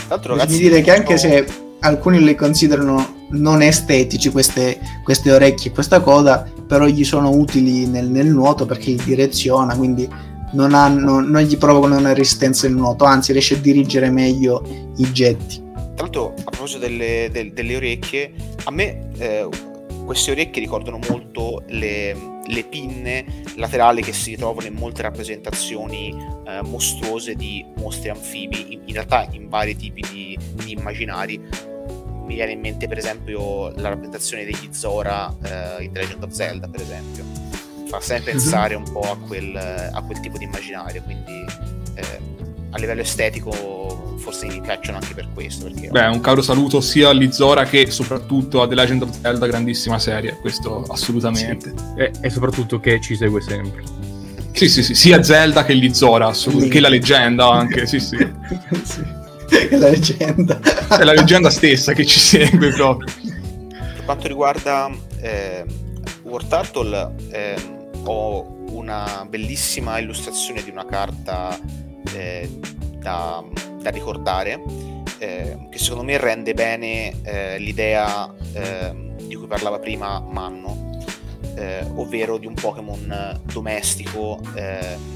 Tanto 0.08 0.28
ragazzi, 0.28 0.58
dire 0.58 0.80
che 0.80 0.94
anche 0.94 1.18
se 1.18 1.46
alcuni 1.80 2.22
le 2.22 2.34
considerano 2.34 3.26
non 3.30 3.62
estetici 3.62 4.30
queste, 4.30 4.78
queste 5.02 5.32
orecchie 5.32 5.70
e 5.70 5.74
questa 5.74 6.00
coda, 6.00 6.46
però 6.66 6.86
gli 6.86 7.04
sono 7.04 7.30
utili 7.30 7.86
nel, 7.86 8.08
nel 8.08 8.28
nuoto 8.28 8.64
perché 8.64 8.90
li 8.90 9.02
direziona, 9.04 9.76
quindi 9.76 10.08
non, 10.54 10.74
hanno, 10.74 11.20
non 11.20 11.42
gli 11.42 11.56
provocano 11.56 11.98
una 11.98 12.14
resistenza 12.14 12.66
nel 12.66 12.76
nuoto, 12.76 13.04
anzi 13.04 13.32
riesce 13.32 13.54
a 13.54 13.58
dirigere 13.58 14.10
meglio 14.10 14.92
i 14.96 15.12
getti. 15.12 15.62
Tra 15.74 16.06
l'altro, 16.06 16.34
a 16.36 16.50
proposito 16.50 16.78
delle, 16.78 17.28
del, 17.30 17.52
delle 17.52 17.76
orecchie, 17.76 18.32
a 18.64 18.70
me 18.70 19.10
eh, 19.18 19.48
queste 20.04 20.32
orecchie 20.32 20.60
ricordano 20.60 20.98
molto 21.08 21.62
le, 21.68 22.42
le, 22.46 22.64
pinne 22.64 23.24
laterali 23.56 24.02
che 24.02 24.12
si 24.12 24.30
ritrovano 24.30 24.66
in 24.66 24.74
molte 24.74 25.02
rappresentazioni 25.02 26.14
eh, 26.46 26.62
mostruose 26.62 27.34
di 27.34 27.64
mostri 27.76 28.08
anfibi, 28.10 28.72
in, 28.74 28.80
in, 28.86 28.92
realtà 28.92 29.28
in 29.30 29.48
vari 29.48 29.76
tipi 29.76 30.02
di, 30.10 30.38
di, 30.64 30.72
immaginari. 30.72 31.40
Mi 32.24 32.34
viene 32.34 32.52
in 32.52 32.60
mente, 32.60 32.88
per 32.88 32.98
esempio, 32.98 33.70
la 33.76 33.90
rappresentazione 33.90 34.44
degli 34.44 34.68
Zora 34.70 35.28
eh, 35.42 35.84
in 35.84 35.92
The 35.92 36.00
Legend 36.00 36.22
of 36.22 36.30
Zelda, 36.30 36.68
per 36.68 36.80
esempio. 36.80 37.53
Fa 37.94 38.00
sempre 38.00 38.32
mhm. 38.32 38.38
pensare 38.38 38.74
un 38.74 38.90
po' 38.90 39.12
a 39.12 39.16
quel, 39.16 39.56
a 39.56 40.02
quel 40.02 40.18
tipo 40.20 40.36
di 40.36 40.44
immaginario, 40.44 41.00
quindi 41.02 41.44
eh, 41.94 42.20
a 42.70 42.78
livello 42.78 43.02
estetico 43.02 44.16
forse 44.18 44.46
mi 44.46 44.60
piacciono 44.60 44.98
anche 44.98 45.14
per 45.14 45.28
questo. 45.32 45.66
Perché 45.66 45.88
Beh, 45.88 46.06
un 46.06 46.20
caro 46.20 46.42
saluto 46.42 46.80
sia 46.80 47.10
a 47.10 47.12
Lizora 47.12 47.64
che 47.64 47.90
soprattutto 47.90 48.62
a 48.62 48.66
The 48.66 48.74
Legend 48.74 49.02
of 49.02 49.20
Zelda, 49.20 49.46
grandissima 49.46 49.98
serie, 50.00 50.36
questo 50.40 50.82
assolutamente. 50.88 51.72
Sì. 51.76 52.00
E, 52.00 52.10
e, 52.20 52.30
soprattto 52.30 52.80
che 52.80 53.00
ci 53.00 53.14
segue 53.14 53.40
sempre. 53.40 53.82
Sì, 54.52 54.68
sì, 54.68 54.82
sì, 54.82 54.94
sia 54.94 55.22
Zelda 55.22 55.64
che 55.64 55.72
Lizora, 55.74 56.28
assolut- 56.28 56.68
che 56.68 56.80
la 56.80 56.88
leggenda 56.88 57.50
anche, 57.50 57.86
sì, 57.86 58.00
sì. 58.00 58.16
sì. 58.82 59.02
Che 59.48 59.76
la 59.76 59.90
leggenda. 59.90 60.58
È 60.88 61.04
la 61.04 61.12
leggenda 61.12 61.50
stessa 61.50 61.92
che 61.92 62.04
ci 62.04 62.18
segue 62.18 62.70
proprio. 62.70 63.12
Per 63.94 64.04
quanto 64.04 64.26
riguarda 64.26 64.90
eh, 65.20 65.64
War 66.22 66.44
Turtle, 66.44 67.14
eh, 67.30 67.73
ho 68.04 68.46
una 68.70 69.26
bellissima 69.28 69.98
illustrazione 69.98 70.62
di 70.62 70.70
una 70.70 70.84
carta 70.84 71.58
eh, 72.14 72.48
da, 72.98 73.42
da, 73.80 73.90
ricordare, 73.90 74.62
eh, 75.18 75.66
che 75.70 75.78
secondo 75.78 76.04
me 76.04 76.18
rende 76.18 76.54
bene 76.54 77.22
eh, 77.22 77.58
l'idea 77.58 78.32
ehm, 78.52 79.16
di 79.26 79.34
cui 79.34 79.46
parlava 79.46 79.78
prima 79.78 80.20
Manno, 80.20 80.98
eh, 81.54 81.84
ovvero 81.94 82.38
di 82.38 82.46
un 82.46 82.54
Pokémon 82.54 83.40
domestico 83.44 84.40
ehm, 84.54 85.12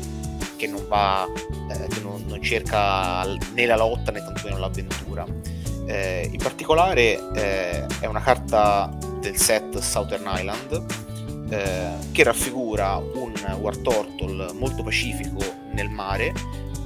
che 0.57 0.66
non 0.66 0.85
va, 0.88 1.27
eh, 1.70 1.87
che 1.88 2.01
non, 2.01 2.24
non, 2.27 2.42
cerca 2.42 3.24
né 3.55 3.66
la 3.66 3.77
lotta 3.77 4.11
né 4.11 4.20
tantomeno 4.20 4.59
l'avventura. 4.59 5.27
Eh, 5.87 6.29
in 6.31 6.38
particolare 6.38 7.18
è 7.33 8.05
una 8.05 8.20
carta 8.20 8.94
del 9.20 9.37
set 9.37 9.79
Southern 9.79 10.24
Island 10.27 11.09
che 11.48 12.22
raffigura 12.22 12.96
un 12.96 13.32
War 13.61 13.76
Turtle 13.78 14.52
molto 14.52 14.82
pacifico 14.82 15.40
nel 15.72 15.88
mare 15.88 16.32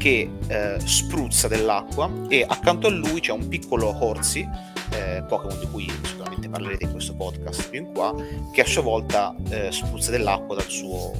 che 0.02 0.28
eh, 0.48 0.80
spruzza 0.84 1.46
dell'acqua 1.46 2.10
e 2.26 2.44
accanto 2.46 2.88
a 2.88 2.90
lui 2.90 3.20
c'è 3.20 3.30
un 3.30 3.46
piccolo 3.46 3.96
Horsey, 4.00 4.48
eh, 4.90 5.22
Pokémon 5.28 5.60
di 5.60 5.68
cui 5.70 5.88
sicuramente 6.02 6.48
parlerete 6.48 6.84
in 6.84 6.90
questo 6.90 7.14
podcast 7.14 7.68
più 7.68 7.78
in 7.78 7.92
qua, 7.92 8.12
che 8.52 8.62
a 8.62 8.66
sua 8.66 8.82
volta 8.82 9.32
eh, 9.48 9.70
spruzza 9.70 10.10
dell'acqua 10.10 10.56
dal 10.56 10.68
suo, 10.68 11.12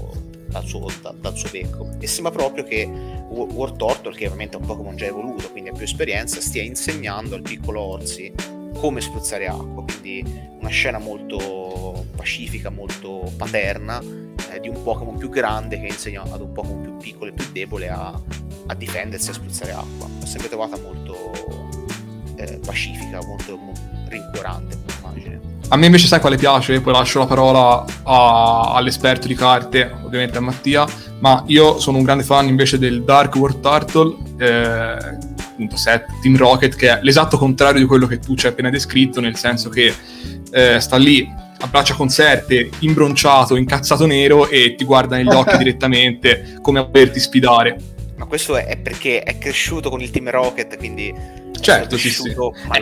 dal, 0.49 0.65
suo, 0.65 0.89
da, 1.01 1.15
dal 1.17 1.37
suo, 1.37 1.49
becco. 1.51 1.91
E 2.01 2.09
sembra 2.09 2.33
proprio 2.33 2.65
che 2.65 2.85
War 2.85 3.71
Turtle, 3.71 4.17
che 4.17 4.27
ovviamente 4.27 4.57
è 4.57 4.61
un 4.61 4.67
Pokémon 4.67 4.97
già 4.97 5.07
evoluto, 5.07 5.49
quindi 5.53 5.71
ha 5.71 5.73
più 5.73 5.85
esperienza, 5.85 6.41
stia 6.41 6.63
insegnando 6.63 7.37
al 7.37 7.43
piccolo 7.43 7.81
Horsey 7.81 8.33
come 8.79 9.01
spruzzare 9.01 9.47
acqua, 9.47 9.85
quindi 9.85 10.25
una 10.59 10.69
scena 10.69 10.99
molto 10.99 12.07
pacifica, 12.17 12.71
molto 12.71 13.33
paterna 13.37 14.01
eh, 14.51 14.61
di 14.61 14.69
un 14.69 14.83
Pokémon 14.83 15.17
più 15.17 15.29
grande 15.29 15.81
che 15.81 15.87
insegna 15.87 16.23
ad 16.23 16.41
un 16.41 16.53
Pokémon 16.53 16.81
più 16.83 16.97
piccolo 16.97 17.31
e 17.31 17.33
più 17.33 17.47
debole 17.53 17.89
a, 17.89 18.19
a 18.67 18.75
difendersi 18.75 19.29
e 19.29 19.31
a 19.31 19.35
spruzzare 19.35 19.73
acqua. 19.73 20.09
L'ho 20.19 20.27
sempre 20.27 20.49
trovata 20.49 20.77
molto 20.79 21.33
eh, 22.37 22.61
pacifica, 22.65 23.21
molto, 23.25 23.57
molto 23.57 23.81
rincuorante 24.09 24.77
come 24.77 24.99
immagine. 24.99 25.41
A 25.69 25.77
me 25.77 25.87
invece 25.87 26.07
sai 26.07 26.21
quale 26.21 26.37
piace? 26.37 26.81
Poi 26.81 26.93
lascio 26.93 27.19
la 27.19 27.27
parola 27.27 27.85
a, 28.03 28.75
all'esperto 28.75 29.27
di 29.27 29.35
carte, 29.35 29.91
ovviamente 30.05 30.37
a 30.37 30.41
Mattia, 30.41 30.87
ma 31.23 31.45
io 31.47 31.79
sono 31.79 31.99
un 31.99 32.03
grande 32.03 32.25
fan 32.25 32.49
invece 32.49 32.79
del 32.79 33.05
Dark 33.05 33.37
World 33.37 33.61
Turtle, 33.61 34.17
eh, 34.39 35.19
appunto 35.39 35.77
set 35.77 36.07
Team 36.21 36.37
Rocket, 36.37 36.75
che 36.75 36.89
è 36.91 36.99
l'esatto 37.01 37.39
contrario 37.39 37.81
di 37.81 37.87
quello 37.87 38.09
che 38.09 38.19
tu 38.19 38.35
ci 38.35 38.47
hai 38.47 38.53
appena 38.53 38.71
descritto, 38.71 39.21
nel 39.21 39.37
senso 39.37 39.69
che 39.69 39.95
eh, 40.51 40.81
sta 40.81 40.97
lì 40.97 41.41
braccia 41.71 41.95
concerte, 41.95 42.71
imbronciato, 42.81 43.55
incazzato 43.55 44.05
nero 44.05 44.49
e 44.49 44.75
ti 44.75 44.85
guarda 44.85 45.15
negli 45.15 45.33
occhi 45.33 45.57
direttamente 45.63 46.59
come 46.61 46.81
a 46.81 46.83
volerti 46.83 47.21
sfidare. 47.21 47.77
Ma 48.17 48.25
questo 48.25 48.57
è 48.57 48.77
perché 48.77 49.23
è 49.23 49.39
cresciuto 49.39 49.91
con 49.91 50.01
il 50.01 50.11
Team 50.11 50.29
Rocket, 50.29 50.77
quindi... 50.77 51.15
Certo, 51.61 51.97
sì, 51.97 52.11
sì. 52.11 52.35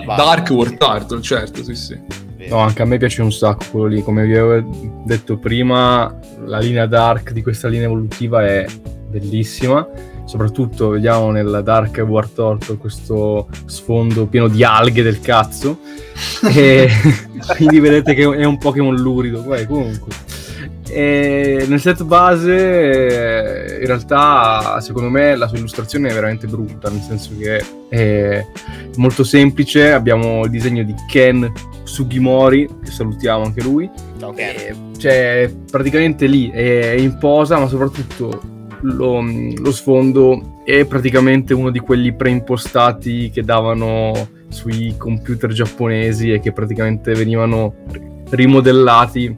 Dark 0.07 0.49
War 0.49 0.73
Turtle, 0.73 1.21
certo, 1.21 1.63
sì, 1.63 1.75
sì. 1.75 2.01
No, 2.49 2.59
anche 2.59 2.83
a 2.83 2.85
me 2.85 2.99
piace 2.99 3.23
un 3.23 3.33
sacco 3.33 3.65
quello 3.71 3.87
lì. 3.87 4.03
Come 4.03 4.25
vi 4.25 4.37
avevo 4.37 5.03
detto 5.05 5.39
prima, 5.39 6.19
la 6.45 6.59
linea 6.59 6.87
Dark 6.87 7.33
di 7.33 7.43
questa 7.43 7.69
linea 7.69 7.87
evolutiva 7.87 8.45
è 8.45 8.67
bellissima. 9.09 9.87
Soprattutto 10.25 10.91
vediamo 10.91 11.31
nella 11.33 11.61
Dark 11.61 12.05
War 12.07 12.29
Turtle 12.29 12.77
questo 12.77 13.49
sfondo 13.67 14.27
pieno 14.27 14.49
di 14.49 14.63
alghe 14.63 15.03
del 15.03 15.21
cazzo. 15.21 15.81
E 16.53 16.89
quindi 17.57 17.81
vedete 17.81 18.15
che 18.15 18.23
è 18.23 18.45
un 18.45 18.59
Pokémon 18.59 18.95
lurido. 18.95 19.41
Beh, 19.43 19.67
comunque 19.67 20.13
e 20.93 21.65
nel 21.69 21.81
set 21.81 22.05
base 22.05 23.79
in 23.81 23.87
realtà 23.87 24.81
secondo 24.81 25.09
me 25.09 25.37
la 25.37 25.47
sua 25.47 25.59
illustrazione 25.59 26.09
è 26.09 26.13
veramente 26.13 26.47
brutta 26.47 26.89
nel 26.91 27.01
senso 27.01 27.31
che 27.39 27.65
è 27.89 28.45
molto 28.97 29.25
semplice 29.25 29.93
abbiamo 29.93 30.45
il 30.45 30.51
disegno 30.51 30.83
di 30.83 30.95
Ken 31.09 31.51
Sugimori 31.83 32.69
che 32.85 32.91
salutiamo 32.91 33.45
anche 33.45 33.63
lui 33.63 33.91
okay. 34.21 34.75
cioè 34.99 35.53
praticamente 35.71 36.27
lì 36.27 36.51
è 36.51 36.93
in 36.93 37.19
posa 37.19 37.59
ma 37.59 37.69
soprattutto 37.69 38.59
lo, 38.83 39.21
lo 39.21 39.73
sfondo 39.73 40.63
è 40.65 40.85
praticamente 40.85 41.55
uno 41.55 41.71
di 41.71 41.81
quelli 41.81 42.15
preimpostati 42.15 43.31
che 43.31 43.43
davano 43.43 44.39
sui 44.49 44.95
computer 44.97 45.53
giapponesi 45.53 46.33
e 46.33 46.41
che 46.41 46.53
praticamente 46.53 47.13
venivano 47.15 47.75
rimodellati. 48.31 49.37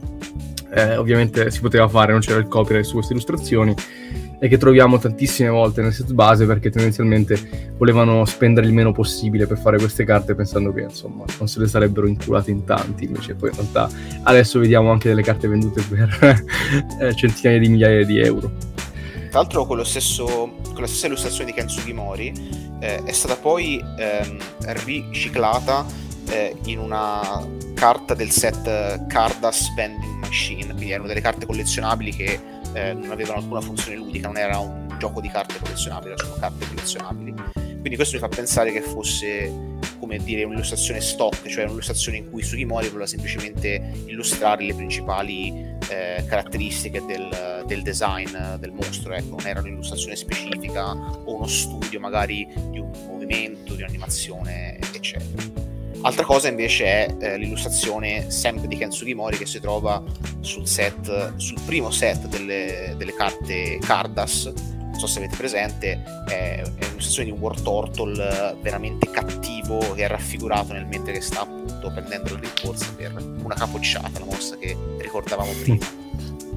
Eh, 0.75 0.97
ovviamente 0.97 1.51
si 1.51 1.61
poteva 1.61 1.87
fare, 1.87 2.11
non 2.11 2.21
c'era 2.21 2.39
il 2.39 2.47
copyright 2.47 2.85
su 2.85 2.95
queste 2.95 3.13
illustrazioni 3.13 3.75
e 4.43 4.47
che 4.49 4.57
troviamo 4.57 4.97
tantissime 4.97 5.47
volte 5.47 5.81
nel 5.81 5.93
set 5.93 6.11
base 6.11 6.45
perché 6.45 6.69
tendenzialmente 6.69 7.71
volevano 7.77 8.25
spendere 8.25 8.67
il 8.67 8.73
meno 8.73 8.91
possibile 8.91 9.47
per 9.47 9.57
fare 9.57 9.77
queste 9.77 10.03
carte 10.03 10.35
pensando 10.35 10.73
che 10.73 10.81
insomma 10.81 11.23
non 11.37 11.47
se 11.47 11.59
le 11.59 11.67
sarebbero 11.67 12.07
inculate 12.07 12.51
in 12.51 12.65
tanti 12.65 13.05
invece 13.05 13.35
poi 13.35 13.51
in 13.51 13.55
realtà 13.55 13.89
adesso 14.23 14.59
vediamo 14.59 14.91
anche 14.91 15.07
delle 15.07 15.21
carte 15.21 15.47
vendute 15.47 15.81
per 15.83 16.43
eh, 16.99 17.15
centinaia 17.15 17.57
di 17.57 17.69
migliaia 17.69 18.03
di 18.03 18.19
euro. 18.19 18.51
Tra 19.29 19.39
l'altro 19.39 19.65
con, 19.65 19.83
stesso, 19.85 20.25
con, 20.25 20.81
la 20.81 20.87
stessa 20.87 21.07
illustrazione 21.07 21.45
di 21.45 21.53
Ken 21.53 21.69
Sugimori 21.69 22.33
eh, 22.81 23.01
è 23.01 23.11
stata 23.13 23.37
poi 23.37 23.81
ehm, 23.97 24.37
riciclata 24.83 25.85
eh, 26.29 26.55
in 26.65 26.79
una 26.79 27.45
carta 27.73 28.13
del 28.13 28.31
set 28.31 29.05
Cardas 29.07 29.73
Vending 29.75 30.19
Machine, 30.19 30.65
quindi 30.67 30.91
erano 30.91 31.07
delle 31.07 31.21
carte 31.21 31.45
collezionabili 31.45 32.11
che 32.11 32.39
eh, 32.73 32.93
non 32.93 33.11
avevano 33.11 33.39
alcuna 33.39 33.61
funzione 33.61 33.97
ludica, 33.97 34.27
non 34.27 34.37
era 34.37 34.59
un 34.59 34.95
gioco 34.97 35.21
di 35.21 35.29
carte 35.29 35.59
collezionabili, 35.59 36.13
erano 36.13 36.35
carte 36.39 36.67
collezionabili. 36.67 37.33
Quindi 37.53 37.95
questo 37.95 38.15
mi 38.15 38.21
fa 38.21 38.29
pensare 38.29 38.71
che 38.71 38.81
fosse 38.81 39.71
come 39.99 40.17
dire 40.17 40.43
un'illustrazione 40.43 40.99
stock, 41.01 41.47
cioè 41.47 41.63
un'illustrazione 41.63 42.17
in 42.17 42.29
cui 42.29 42.43
Sugimori 42.43 42.87
voleva 42.87 43.05
semplicemente 43.05 43.91
illustrare 44.05 44.65
le 44.65 44.73
principali 44.73 45.75
eh, 45.89 46.23
caratteristiche 46.27 47.03
del, 47.05 47.63
del, 47.65 47.81
design 47.81 48.29
del 48.59 48.71
mostro, 48.71 49.13
ecco, 49.13 49.37
non 49.37 49.47
era 49.47 49.61
un'illustrazione 49.61 50.15
specifica 50.15 50.91
o 50.91 51.35
uno 51.35 51.47
studio 51.47 51.99
magari 51.99 52.47
di 52.69 52.79
un 52.79 52.91
movimento, 53.07 53.75
di 53.75 53.81
un'animazione, 53.81 54.77
eccetera. 54.93 55.32
Altra 56.05 56.25
cosa 56.25 56.49
invece 56.49 56.83
è 56.83 57.15
eh, 57.17 57.37
l'illustrazione 57.37 58.29
sempre 58.29 58.67
di 58.67 58.75
Ken 58.75 58.91
Sugimori 58.91 59.37
che 59.37 59.45
si 59.45 59.61
trova 59.61 60.03
sul 60.41 60.67
set, 60.67 61.37
sul 61.37 61.61
primo 61.65 61.91
set 61.91 62.27
delle, 62.27 62.93
delle 62.97 63.13
carte 63.13 63.77
Cardas, 63.79 64.51
non 64.53 64.99
so 64.99 65.07
se 65.07 65.19
avete 65.19 65.37
presente, 65.37 66.03
è, 66.27 66.61
è 66.61 66.61
un'illustrazione 66.61 67.29
di 67.29 67.31
un 67.31 67.39
War 67.39 67.59
Turtle 67.61 68.57
veramente 68.61 69.09
cattivo 69.09 69.79
che 69.93 70.03
è 70.03 70.07
raffigurato 70.07 70.73
nel 70.73 70.85
mentre 70.85 71.13
che 71.13 71.21
sta 71.21 71.41
appunto 71.41 71.89
prendendo 71.89 72.33
il 72.33 72.39
rinforzo 72.39 72.93
per 72.95 73.13
una 73.41 73.55
capocciata, 73.55 74.19
la 74.19 74.25
mossa 74.25 74.57
che 74.57 74.75
ricordavamo 74.97 75.51
prima. 75.61 75.85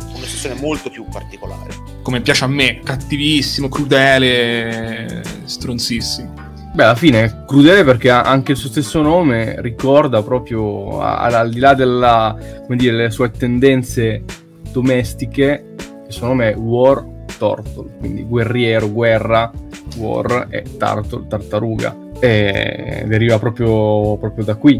Un'illustrazione 0.08 0.60
molto 0.60 0.90
più 0.90 1.04
particolare. 1.04 1.72
Come 2.02 2.20
piace 2.20 2.42
a 2.42 2.48
me, 2.48 2.80
cattivissimo, 2.80 3.68
crudele, 3.68 5.22
stronzissimo. 5.44 6.45
Beh, 6.76 6.82
alla 6.82 6.94
fine 6.94 7.24
è 7.24 7.44
crudele 7.46 7.84
perché 7.84 8.10
anche 8.10 8.52
il 8.52 8.58
suo 8.58 8.68
stesso 8.68 9.00
nome 9.00 9.62
ricorda 9.62 10.22
proprio, 10.22 11.00
al 11.00 11.48
di 11.48 11.58
là 11.58 11.72
delle 11.72 13.10
sue 13.10 13.30
tendenze 13.30 14.24
domestiche, 14.72 15.74
il 16.06 16.12
suo 16.12 16.26
nome 16.26 16.52
è 16.52 16.54
War 16.54 17.02
Turtle, 17.38 17.96
quindi 17.98 18.24
guerriero, 18.24 18.92
guerra, 18.92 19.50
war 19.96 20.48
e 20.50 20.64
turtle, 20.76 21.26
tartaruga. 21.26 21.96
E 22.20 23.04
deriva 23.06 23.38
proprio, 23.38 24.18
proprio 24.18 24.44
da 24.44 24.56
qui. 24.56 24.78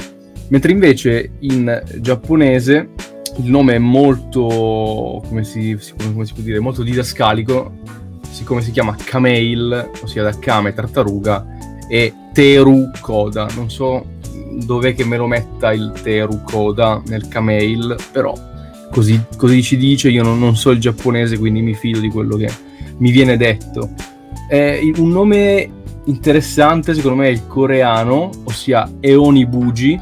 Mentre 0.48 0.72
invece 0.72 1.30
in 1.40 1.82
giapponese 2.00 2.90
il 3.38 3.50
nome 3.50 3.76
è 3.76 3.78
molto, 3.78 5.22
come 5.26 5.44
si, 5.44 5.78
come 6.12 6.26
si 6.26 6.34
può 6.34 6.42
dire, 6.42 6.60
molto 6.60 6.82
didascalico, 6.82 7.72
siccome 8.28 8.60
si 8.60 8.70
chiama 8.70 8.94
Kamail, 9.02 9.92
ossia 10.02 10.22
da 10.22 10.38
Kame 10.38 10.74
tartaruga, 10.74 11.54
e 11.88 12.12
Teru 12.32 12.90
Koda. 13.00 13.48
Non 13.54 13.70
so 13.70 14.04
dov'è 14.64 14.94
che 14.94 15.04
me 15.04 15.16
lo 15.16 15.26
metta 15.26 15.72
il 15.72 15.92
Teru 16.02 16.42
Koda 16.42 17.02
nel 17.06 17.28
Kamail, 17.28 17.96
però 18.12 18.34
così, 18.90 19.20
così 19.36 19.62
ci 19.62 19.76
dice, 19.76 20.08
io 20.08 20.22
non, 20.22 20.38
non, 20.38 20.56
so 20.56 20.70
il 20.70 20.80
giapponese, 20.80 21.38
quindi 21.38 21.60
mi 21.60 21.74
fido 21.74 22.00
di 22.00 22.08
quello 22.08 22.36
che 22.36 22.50
mi 22.98 23.10
viene 23.10 23.36
detto. 23.36 23.90
È 24.48 24.80
un 24.96 25.10
nome 25.10 25.70
interessante, 26.04 26.94
secondo 26.94 27.18
me, 27.18 27.28
è 27.28 27.30
il 27.30 27.46
coreano, 27.46 28.30
ossia 28.44 28.90
Eonibuji, 29.00 30.00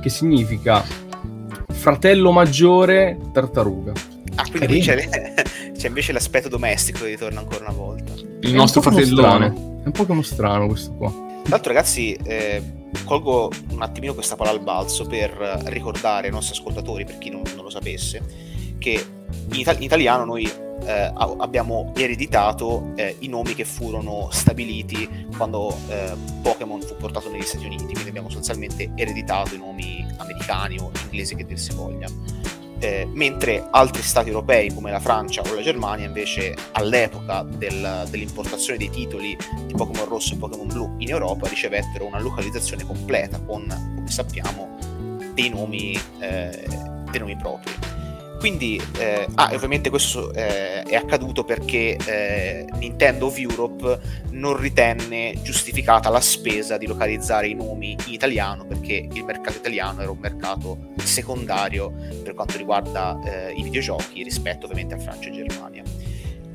che 0.00 0.08
significa 0.08 0.84
fratello 1.72 2.32
maggiore 2.32 3.18
tartaruga. 3.32 3.92
Ah, 4.34 4.46
quindi 4.50 4.80
c'è, 4.80 5.08
c'è, 5.76 5.88
invece 5.88 6.12
l'aspetto 6.12 6.48
domestico 6.48 7.00
che 7.00 7.10
ritorna 7.10 7.40
ancora 7.40 7.64
una 7.66 7.76
volta. 7.76 8.12
Il 8.40 8.54
nostro 8.54 8.80
fratellone. 8.82 9.77
Un 9.88 9.94
po' 9.94 10.04
come 10.04 10.22
strano 10.22 10.66
questo 10.66 10.92
qua. 10.92 11.08
Tra 11.10 11.56
l'altro, 11.56 11.72
ragazzi, 11.72 12.12
eh, 12.12 12.62
colgo 13.06 13.50
un 13.70 13.80
attimino 13.80 14.12
questa 14.12 14.36
palla 14.36 14.50
al 14.50 14.60
balzo 14.60 15.06
per 15.06 15.30
ricordare 15.64 16.26
ai 16.26 16.32
nostri 16.32 16.58
ascoltatori, 16.58 17.06
per 17.06 17.16
chi 17.16 17.30
non, 17.30 17.40
non 17.54 17.64
lo 17.64 17.70
sapesse, 17.70 18.22
che 18.76 19.02
in, 19.50 19.58
Ita- 19.58 19.72
in 19.72 19.82
italiano 19.82 20.26
noi 20.26 20.44
eh, 20.44 21.12
abbiamo 21.14 21.92
ereditato 21.96 22.92
eh, 22.96 23.16
i 23.20 23.28
nomi 23.28 23.54
che 23.54 23.64
furono 23.64 24.28
stabiliti 24.30 25.26
quando 25.38 25.74
eh, 25.88 26.14
Pokémon 26.42 26.82
fu 26.82 26.94
portato 26.96 27.30
negli 27.30 27.40
Stati 27.40 27.64
Uniti, 27.64 27.84
quindi 27.84 28.10
abbiamo 28.10 28.28
sostanzialmente 28.28 28.92
ereditato 28.94 29.54
i 29.54 29.58
nomi 29.58 30.06
americani 30.18 30.78
o 30.80 30.90
inglesi 31.04 31.34
che 31.34 31.46
dir 31.46 31.58
si 31.58 31.72
voglia. 31.72 32.08
Eh, 32.80 33.08
mentre 33.12 33.66
altri 33.72 34.02
stati 34.02 34.28
europei 34.28 34.72
come 34.72 34.92
la 34.92 35.00
Francia 35.00 35.42
o 35.42 35.52
la 35.52 35.62
Germania 35.62 36.06
invece 36.06 36.54
all'epoca 36.72 37.42
del, 37.42 38.06
dell'importazione 38.08 38.78
dei 38.78 38.88
titoli 38.88 39.36
di 39.66 39.74
Pokémon 39.74 40.08
Rosso 40.08 40.34
e 40.34 40.36
Pokémon 40.36 40.68
Blu 40.68 40.94
in 40.98 41.08
Europa 41.08 41.48
ricevettero 41.48 42.06
una 42.06 42.20
localizzazione 42.20 42.84
completa 42.86 43.40
con, 43.40 43.66
come 43.66 44.08
sappiamo, 44.08 44.78
dei 45.34 45.48
nomi, 45.48 45.98
eh, 46.20 46.66
dei 47.10 47.20
nomi 47.20 47.36
propri. 47.36 47.72
Quindi, 48.38 48.80
eh, 48.98 49.26
ah, 49.34 49.50
ovviamente 49.52 49.90
questo 49.90 50.32
eh, 50.32 50.82
è 50.82 50.94
accaduto 50.94 51.42
perché 51.42 51.96
eh, 51.96 52.66
Nintendo 52.74 53.26
of 53.26 53.36
Europe 53.36 54.00
non 54.30 54.56
ritenne 54.56 55.34
giustificata 55.42 56.08
la 56.08 56.20
spesa 56.20 56.76
di 56.76 56.86
localizzare 56.86 57.48
i 57.48 57.54
nomi 57.54 57.96
in 58.06 58.12
italiano 58.12 58.64
perché 58.64 59.08
il 59.12 59.24
mercato 59.24 59.58
italiano 59.58 60.02
era 60.02 60.10
un 60.12 60.18
mercato 60.18 60.92
secondario 61.02 61.92
per 62.22 62.34
quanto 62.34 62.56
riguarda 62.56 63.18
eh, 63.24 63.54
i 63.54 63.62
videogiochi 63.64 64.22
rispetto 64.22 64.66
ovviamente 64.66 64.94
a 64.94 64.98
Francia 64.98 65.30
e 65.30 65.32
Germania. 65.32 65.82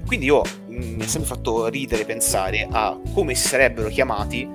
Quindi 0.05 0.27
io 0.27 0.41
mm, 0.71 0.95
mi 0.95 1.03
è 1.03 1.07
sempre 1.07 1.27
fatto 1.27 1.67
ridere 1.67 2.05
pensare 2.05 2.65
a 2.71 2.97
come 3.13 3.35
si 3.35 3.49
sarebbero 3.49 3.89
chiamati 3.89 4.49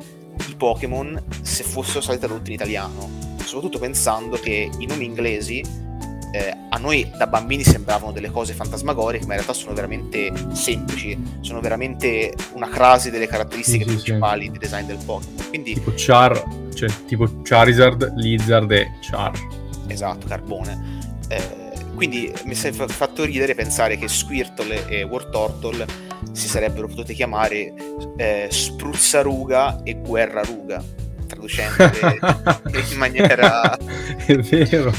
i 0.49 0.55
Pokémon 0.57 1.23
se 1.43 1.63
fossero 1.63 2.01
stati 2.01 2.21
tradotti 2.21 2.49
in 2.49 2.55
italiano, 2.55 3.37
soprattutto 3.45 3.79
pensando 3.79 4.37
che 4.37 4.71
i 4.79 4.87
nomi 4.87 5.05
inglesi 5.05 5.87
eh, 6.33 6.57
a 6.69 6.79
noi 6.79 7.11
da 7.17 7.27
bambini 7.27 7.63
sembravano 7.63 8.13
delle 8.13 8.31
cose 8.31 8.53
fantasmagoriche, 8.53 9.27
ma 9.27 9.35
in 9.35 9.41
realtà 9.41 9.53
sono 9.53 9.75
veramente 9.75 10.33
semplici, 10.53 11.19
sono 11.41 11.61
veramente 11.61 12.35
una 12.55 12.69
crasi 12.69 13.11
delle 13.11 13.27
caratteristiche 13.27 13.85
sì, 13.85 13.91
principali 13.91 14.45
sì. 14.45 14.51
di 14.53 14.59
design 14.59 14.87
del 14.87 14.99
Pokémon. 15.05 15.49
Quindi... 15.49 15.75
Tipo 15.75 15.93
Char, 15.97 16.45
cioè 16.75 16.89
tipo 17.07 17.41
Charizard, 17.43 18.13
Lizard 18.17 18.71
e 18.73 18.91
Char. 19.01 19.33
Esatto, 19.87 20.27
Carbone. 20.27 21.01
Eh, 21.29 21.67
quindi 21.95 22.33
mi 22.45 22.55
si 22.55 22.69
è 22.69 22.73
fatto 22.73 23.25
ridere 23.25 23.55
pensare 23.55 23.97
che 23.97 24.07
Squirtle 24.07 24.87
e 24.87 25.03
Wartortle 25.03 25.85
si 26.33 26.47
sarebbero 26.47 26.87
potuti 26.87 27.15
chiamare 27.15 27.73
eh, 28.17 28.49
Spruzzaruga 28.51 29.83
e 29.83 29.95
Guerraruga 30.01 31.07
traducendo 31.39 32.91
in 32.91 32.99
maniera... 32.99 33.77
È 34.27 34.37
vero. 34.37 34.93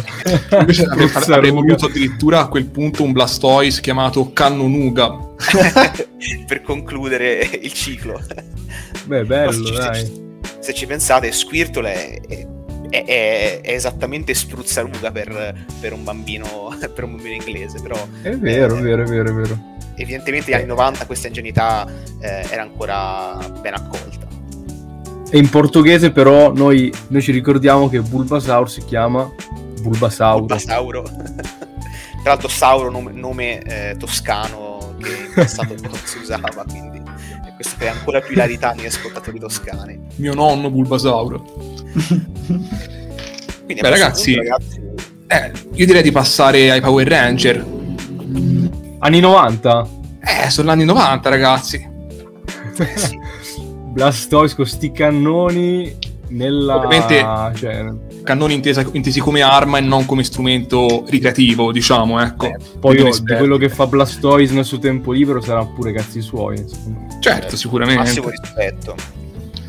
Invece 0.59 0.85
avremmo 0.85 1.61
voluto 1.61 1.85
addirittura 1.85 2.39
a 2.39 2.47
quel 2.47 2.65
punto 2.65 3.03
un 3.03 3.11
Blastoise 3.11 3.81
chiamato 3.81 4.31
Cannonuga. 4.33 5.27
per 6.47 6.61
concludere 6.61 7.47
il 7.61 7.73
ciclo. 7.73 8.19
Beh, 9.05 9.25
bello, 9.25 9.65
se, 9.65 9.73
dai. 9.73 10.39
Se, 10.59 10.73
ci 10.73 10.85
pensate, 10.85 11.31
Squirtle 11.31 11.93
è, 11.93 12.21
è, 12.89 13.05
è, 13.05 13.61
è 13.61 13.71
esattamente 13.73 14.33
spruzzaruga 14.33 15.11
per, 15.11 15.65
per, 15.79 15.93
un 15.93 16.03
bambino, 16.03 16.75
per 16.93 17.03
un 17.03 17.15
bambino 17.15 17.35
inglese, 17.35 17.79
però... 17.81 17.95
È 18.21 18.35
vero, 18.35 18.77
è 18.77 18.81
vero, 18.81 19.03
è 19.03 19.05
vero, 19.05 19.29
è 19.29 19.33
vero 19.33 19.77
evidentemente 19.99 20.49
negli 20.49 20.61
anni 20.61 20.69
90 20.69 21.05
questa 21.05 21.27
ingenuità 21.27 21.85
eh, 22.21 22.45
era 22.49 22.61
ancora 22.61 23.37
ben 23.59 23.73
accolta. 23.73 24.28
E 25.31 25.37
in 25.37 25.49
portoghese 25.49 26.11
però 26.11 26.51
noi, 26.53 26.91
noi 27.07 27.21
ci 27.21 27.31
ricordiamo 27.31 27.87
che 27.87 28.01
Bulbasaur 28.01 28.69
si 28.69 28.83
chiama 28.83 29.31
Bulbasauro. 29.81 30.39
Bulbasauro. 30.39 31.03
Tra 31.03 32.31
l'altro 32.33 32.47
Sauro, 32.49 32.89
nome, 32.89 33.11
nome 33.11 33.61
eh, 33.61 33.95
toscano 33.97 34.95
che 35.01 35.09
in 35.09 35.31
passato 35.33 35.75
non 35.81 35.93
si 36.03 36.17
usava, 36.17 36.65
quindi 36.67 37.01
questo 37.55 37.75
crea 37.77 37.91
ancora 37.91 38.19
più 38.21 38.33
ilarità 38.33 38.71
negli 38.73 38.87
ascoltatori 38.87 39.39
toscani. 39.39 39.99
Mio 40.15 40.33
nonno 40.33 40.69
Bulbasauro. 40.69 41.41
quindi, 43.65 43.81
Beh 43.81 43.89
ragazzi, 43.89 44.33
punto, 44.33 44.49
ragazzi... 44.49 44.81
Eh, 45.27 45.51
io 45.73 45.85
direi 45.85 46.01
di 46.01 46.11
passare 46.11 46.71
ai 46.71 46.81
Power 46.81 47.07
Ranger 47.07 47.65
Anni 48.99 49.19
90? 49.21 49.87
Eh, 50.21 50.49
sono 50.49 50.67
gli 50.67 50.71
anni 50.71 50.85
90, 50.85 51.29
ragazzi. 51.29 51.87
Blastoise 53.91 54.55
con 54.55 54.65
sti 54.65 54.91
cannoni 54.91 55.95
nella... 56.29 56.75
Ovviamente, 56.77 57.25
cioè... 57.55 57.91
cannoni 58.23 58.53
intesa, 58.53 58.85
intesi 58.91 59.19
come 59.19 59.41
arma 59.41 59.79
e 59.79 59.81
non 59.81 60.05
come 60.05 60.23
strumento 60.23 61.03
ricreativo, 61.07 61.71
diciamo, 61.71 62.21
ecco. 62.21 62.45
Eh, 62.45 62.57
poi 62.79 62.95
di 62.95 63.35
quello 63.35 63.57
che 63.57 63.69
fa 63.69 63.87
Blastoise 63.87 64.53
nel 64.53 64.65
suo 64.65 64.79
tempo 64.79 65.11
libero 65.11 65.41
sarà 65.41 65.65
pure 65.65 65.91
cazzi 65.91 66.21
suoi. 66.21 66.63
Certo, 67.19 67.55
sicuramente. 67.55 68.03
Massimo 68.03 68.29
rispetto. 68.29 68.95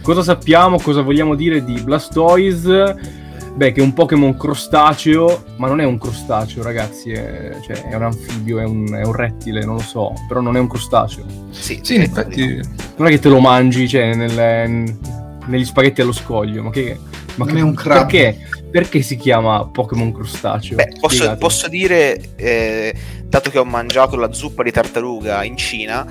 Cosa 0.02 0.22
sappiamo, 0.22 0.80
cosa 0.80 1.02
vogliamo 1.02 1.34
dire 1.34 1.64
di 1.64 1.80
Blastoise? 1.80 3.18
Beh, 3.60 3.72
che 3.72 3.80
è 3.80 3.82
un 3.82 3.92
Pokémon 3.92 4.38
crostaceo, 4.38 5.44
ma 5.56 5.68
non 5.68 5.82
è 5.82 5.84
un 5.84 5.98
crostaceo, 5.98 6.62
ragazzi, 6.62 7.10
è, 7.10 7.58
cioè, 7.62 7.90
è 7.90 7.94
un 7.94 8.04
anfibio, 8.04 8.58
è 8.58 8.64
un, 8.64 8.90
è 8.90 9.04
un, 9.04 9.12
rettile, 9.12 9.66
non 9.66 9.74
lo 9.74 9.82
so, 9.82 10.14
però 10.26 10.40
non 10.40 10.56
è 10.56 10.58
un 10.58 10.66
crostaceo. 10.66 11.26
Sì, 11.50 11.78
sì 11.82 11.96
in 11.96 12.00
effetti. 12.00 12.58
Non 12.96 13.08
è 13.08 13.10
che 13.10 13.18
te 13.18 13.28
lo 13.28 13.38
mangi, 13.38 13.86
cioè, 13.86 14.14
nel, 14.14 14.96
negli 15.44 15.64
spaghetti 15.66 16.00
allo 16.00 16.12
scoglio, 16.12 16.62
ma 16.62 16.70
che... 16.70 16.98
Ma 17.34 17.44
non 17.44 17.54
che, 17.54 17.60
è 17.60 17.62
un 17.62 17.74
crab. 17.74 17.98
Perché? 17.98 18.48
Perché 18.70 19.02
si 19.02 19.18
chiama 19.18 19.66
Pokémon 19.66 20.10
crostaceo? 20.10 20.76
Beh, 20.76 20.94
posso, 20.98 21.36
posso 21.36 21.68
dire, 21.68 22.18
eh, 22.36 22.94
dato 23.26 23.50
che 23.50 23.58
ho 23.58 23.66
mangiato 23.66 24.16
la 24.16 24.32
zuppa 24.32 24.62
di 24.62 24.70
tartaruga 24.70 25.44
in 25.44 25.58
Cina, 25.58 26.06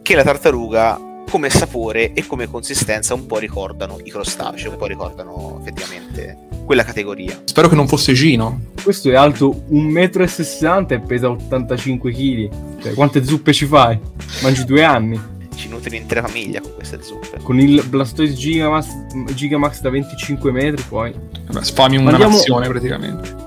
che 0.00 0.14
la 0.14 0.22
tartaruga 0.22 0.98
come 1.28 1.50
sapore 1.50 2.12
e 2.12 2.26
come 2.26 2.48
consistenza 2.48 3.14
un 3.14 3.26
po' 3.26 3.38
ricordano 3.38 3.98
i 4.02 4.10
crostacei, 4.10 4.68
un 4.70 4.76
po' 4.76 4.86
ricordano 4.86 5.58
effettivamente 5.60 6.38
quella 6.64 6.84
categoria. 6.84 7.40
Spero 7.44 7.68
che 7.68 7.74
non 7.74 7.86
fosse 7.86 8.12
Gino. 8.12 8.60
Questo 8.82 9.10
è 9.10 9.14
alto 9.14 9.64
1,60 9.70 10.80
m 10.80 10.92
e 10.92 11.00
pesa 11.00 11.30
85 11.30 12.12
kg. 12.12 12.50
Cioè, 12.82 12.94
quante 12.94 13.24
zuppe 13.24 13.52
ci 13.52 13.66
fai? 13.66 13.98
Mangi 14.42 14.64
due 14.64 14.84
anni. 14.84 15.20
Ci 15.54 15.68
nutri 15.68 15.96
un'intera 15.96 16.26
famiglia 16.26 16.60
con 16.60 16.74
queste 16.74 17.00
zuppe. 17.00 17.38
Con 17.42 17.60
il 17.60 17.82
Blastoise 17.86 18.34
Gigamax, 18.34 18.86
Gigamax 19.34 19.80
da 19.80 19.90
25 19.90 20.50
metri 20.50 20.82
poi. 20.88 21.14
Vabbè, 21.46 21.64
sfami 21.64 21.96
una 21.96 22.10
Andiamo... 22.10 22.34
nazione 22.34 22.68
praticamente. 22.68 23.43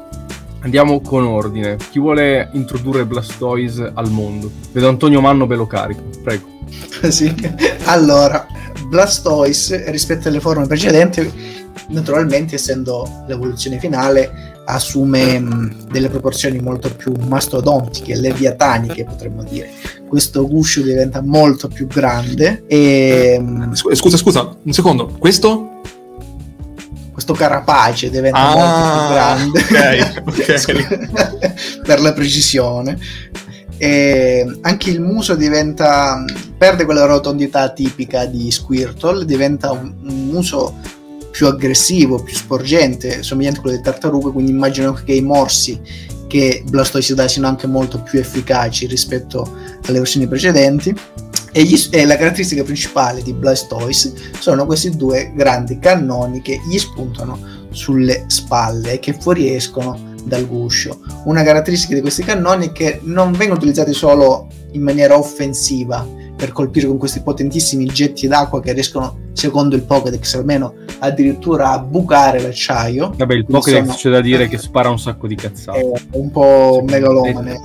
Andiamo 0.68 1.00
con 1.00 1.24
ordine. 1.24 1.78
Chi 1.92 1.98
vuole 1.98 2.50
introdurre 2.52 3.06
Blastoise 3.06 3.90
al 3.94 4.12
mondo? 4.12 4.52
Vedo 4.74 4.90
Antonio 4.90 5.22
Manno 5.22 5.48
bello 5.48 5.66
carico, 5.66 6.04
prego. 6.22 6.46
sì. 7.08 7.34
Allora, 7.86 8.46
Blastoise 8.90 9.90
rispetto 9.92 10.28
alle 10.28 10.42
forme 10.42 10.68
precedenti 10.68 11.56
naturalmente 11.88 12.56
essendo 12.56 13.24
l'evoluzione 13.28 13.80
finale 13.80 14.56
assume 14.66 15.40
mh, 15.40 15.88
delle 15.90 16.10
proporzioni 16.10 16.60
molto 16.60 16.94
più 16.94 17.14
mastodontiche, 17.14 18.18
leviataniche 18.18 19.06
potremmo 19.06 19.44
dire. 19.44 19.72
Questo 20.06 20.46
guscio 20.50 20.82
diventa 20.82 21.22
molto 21.22 21.70
più 21.70 21.88
grande 21.88 22.66
e... 22.68 23.42
Scusa, 23.72 24.18
scusa, 24.18 24.54
un 24.62 24.74
secondo, 24.74 25.16
questo? 25.18 25.80
Questo 27.18 27.34
carapace 27.34 28.12
diventa 28.12 28.38
ah, 28.38 28.54
molto 28.54 29.00
più 29.00 29.08
grande. 29.10 29.60
Okay, 30.28 30.62
okay. 30.76 31.82
per 31.82 32.00
la 32.00 32.14
precisione. 32.14 32.96
E 33.76 34.46
anche 34.62 34.92
il 34.92 35.02
muso 35.02 35.34
diventa 35.34 36.24
perde 36.56 36.86
quella 36.86 37.06
rotondità 37.06 37.70
tipica 37.70 38.26
di 38.26 38.52
Squirtle, 38.52 39.26
diventa 39.26 39.72
un, 39.72 39.96
un 40.00 40.28
muso 40.28 40.76
più 41.32 41.48
aggressivo, 41.48 42.22
più 42.22 42.36
sporgente, 42.36 43.24
somigliante 43.24 43.58
a 43.58 43.62
quello 43.64 43.76
del 43.78 43.86
tartaruga, 43.86 44.30
quindi 44.30 44.52
immagino 44.52 44.94
che 44.94 45.14
i 45.14 45.22
morsi 45.22 45.82
che 46.28 46.64
Blastoise 46.68 47.16
dà 47.16 47.28
siano 47.28 47.48
anche 47.48 47.68
molto 47.68 48.02
più 48.02 48.20
efficaci 48.20 48.86
rispetto 48.86 49.56
alle 49.86 50.00
versioni 50.00 50.28
precedenti. 50.28 50.96
E, 51.52 51.64
gli, 51.64 51.76
e, 51.92 52.06
la 52.06 52.18
caratteristica 52.18 52.64
principale 52.64 53.24
di 53.24 53.34
Blastoise 53.34 54.14
sono 54.40 54.66
questi 54.66 54.96
due 54.96 55.32
grandi 55.36 55.80
cannoni 55.80 56.42
che 56.42 56.60
gli 56.70 56.78
spuntano 56.78 57.40
sulle 57.72 58.26
spalle 58.28 58.94
e 58.94 59.00
che 59.00 59.14
fuoriescono 59.14 60.16
dal 60.24 60.48
guscio. 60.48 61.00
Una 61.24 61.44
caratteristica 61.44 61.96
di 61.96 62.02
questi 62.02 62.24
cannoni 62.24 62.68
è 62.68 62.72
che 62.72 63.00
non 63.04 63.32
vengono 63.32 63.60
utilizzati 63.60 63.94
solo 63.94 64.48
in 64.78 64.84
maniera 64.84 65.18
offensiva, 65.18 66.08
per 66.36 66.52
colpire 66.52 66.88
con 66.88 66.98
questi 66.98 67.22
potentissimi 67.22 67.86
getti 67.86 68.28
d'acqua 68.28 68.62
che 68.62 68.72
riescono, 68.72 69.18
secondo 69.34 69.76
il 69.76 69.82
Pokédex 69.82 70.36
almeno, 70.36 70.76
addirittura 71.00 71.72
a 71.72 71.80
bucare 71.80 72.40
l'acciaio. 72.40 73.14
Vabbè, 73.18 73.34
il 73.34 73.46
Pokédex 73.46 73.84
sono... 73.84 73.96
c'è 73.96 74.10
da 74.12 74.22
dire 74.22 74.48
che 74.50 74.58
spara 74.58 74.90
un 74.90 75.00
sacco 75.00 75.28
di 75.28 75.36
cazzate. 75.36 75.80
È 75.80 76.02
un 76.12 76.32
po' 76.32 76.84
megalomane. 76.88 77.60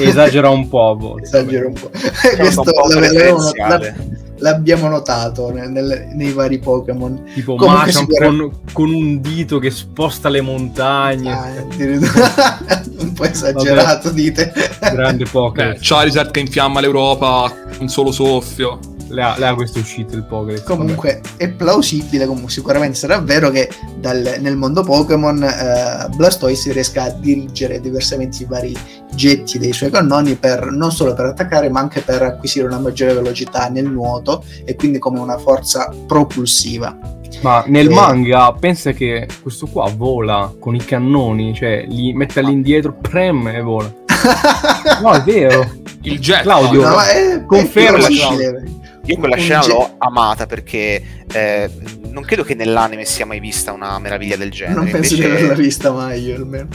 esagera 0.00 0.48
un 0.48 0.68
po' 0.68 0.90
a 0.90 0.94
volte. 0.94 1.26
Esagera 1.26 1.66
un 1.66 1.74
po'. 1.74 1.90
Questo 2.36 2.62
un 2.62 2.66
po 2.66 4.22
l'abbiamo 4.38 4.88
notato 4.88 5.50
nel, 5.50 5.70
nel, 5.70 6.08
nei 6.12 6.32
vari 6.32 6.58
Pokémon. 6.58 7.22
Tipo 7.32 7.56
Machamp 7.56 8.10
sicuramente... 8.10 8.42
con, 8.42 8.72
con, 8.72 8.94
un 8.94 9.20
dito 9.20 9.58
che 9.58 9.70
sposta 9.70 10.28
le 10.28 10.40
montagne. 10.40 11.32
Ah, 11.32 11.50
po' 13.14 13.24
esagerato, 13.24 14.08
Vabbè. 14.08 14.20
dite. 14.20 14.52
Grande 14.80 15.24
Pokémon. 15.24 15.76
Charizard 15.80 16.30
che 16.30 16.40
infiamma 16.40 16.80
l'Europa 16.80 17.50
un 17.78 17.88
solo 17.88 18.12
soffio 18.12 18.78
le 19.08 19.22
ha, 19.22 19.34
le 19.38 19.46
ha 19.46 19.54
queste 19.54 19.80
uscite 19.80 20.14
il 20.14 20.24
Pokédex. 20.24 20.64
Comunque 20.64 21.20
è 21.36 21.48
plausibile, 21.50 22.26
comunque 22.26 22.50
sicuramente 22.50 22.96
sarà 22.96 23.18
vero 23.18 23.50
che 23.50 23.68
dal, 23.98 24.36
nel 24.40 24.56
mondo 24.56 24.82
Pokémon 24.82 25.42
eh, 25.42 26.08
Blastoise 26.14 26.72
riesca 26.72 27.04
a 27.04 27.10
dirigere 27.10 27.80
diversamente 27.80 28.42
i 28.42 28.46
vari 28.46 28.76
getti 29.14 29.58
dei 29.58 29.72
suoi 29.72 29.90
cannoni 29.90 30.34
per, 30.34 30.70
non 30.70 30.90
solo 30.90 31.14
per 31.14 31.26
attaccare 31.26 31.68
ma 31.68 31.80
anche 31.80 32.00
per 32.00 32.22
acquisire 32.22 32.66
una 32.66 32.78
maggiore 32.78 33.14
velocità 33.14 33.68
nel 33.68 33.88
nuoto 33.88 34.44
e 34.64 34.74
quindi 34.74 34.98
come 34.98 35.20
una 35.20 35.38
forza 35.38 35.92
propulsiva. 36.06 36.96
Ma 37.42 37.64
nel 37.66 37.90
e... 37.90 37.94
manga 37.94 38.52
pensa 38.52 38.92
che 38.92 39.28
questo 39.42 39.66
qua 39.66 39.90
vola 39.94 40.52
con 40.58 40.74
i 40.74 40.84
cannoni, 40.84 41.54
cioè 41.54 41.84
li 41.86 42.12
mette 42.12 42.40
all'indietro, 42.40 42.94
prem 42.94 43.48
e 43.48 43.60
vola. 43.60 43.92
no, 45.02 45.12
è 45.12 45.22
vero. 45.22 45.82
Il 46.02 46.18
jet. 46.18 46.42
Claudio, 46.42 46.88
no, 46.88 47.00
è, 47.00 47.44
conferma. 47.46 48.06
È 48.06 48.62
io 49.06 49.16
quella 49.18 49.36
scena 49.36 49.66
l'ho 49.66 49.96
amata 49.98 50.46
perché 50.46 51.02
eh, 51.30 51.70
non 52.10 52.22
credo 52.24 52.42
che 52.42 52.54
nell'anime 52.54 53.04
sia 53.04 53.26
mai 53.26 53.40
vista 53.40 53.72
una 53.72 53.98
meraviglia 53.98 54.36
del 54.36 54.50
genere. 54.50 54.80
Non 54.80 54.90
penso 54.90 55.14
invece... 55.14 55.30
di 55.30 55.36
averla 55.36 55.62
vista 55.62 55.92
mai 55.92 56.22
io 56.22 56.36
almeno. 56.36 56.68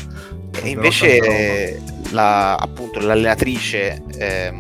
E 0.61 0.69
invece 0.69 1.81
la, 2.11 2.55
appunto 2.55 2.99
l'allenatrice 2.99 4.01
eh, 4.17 4.53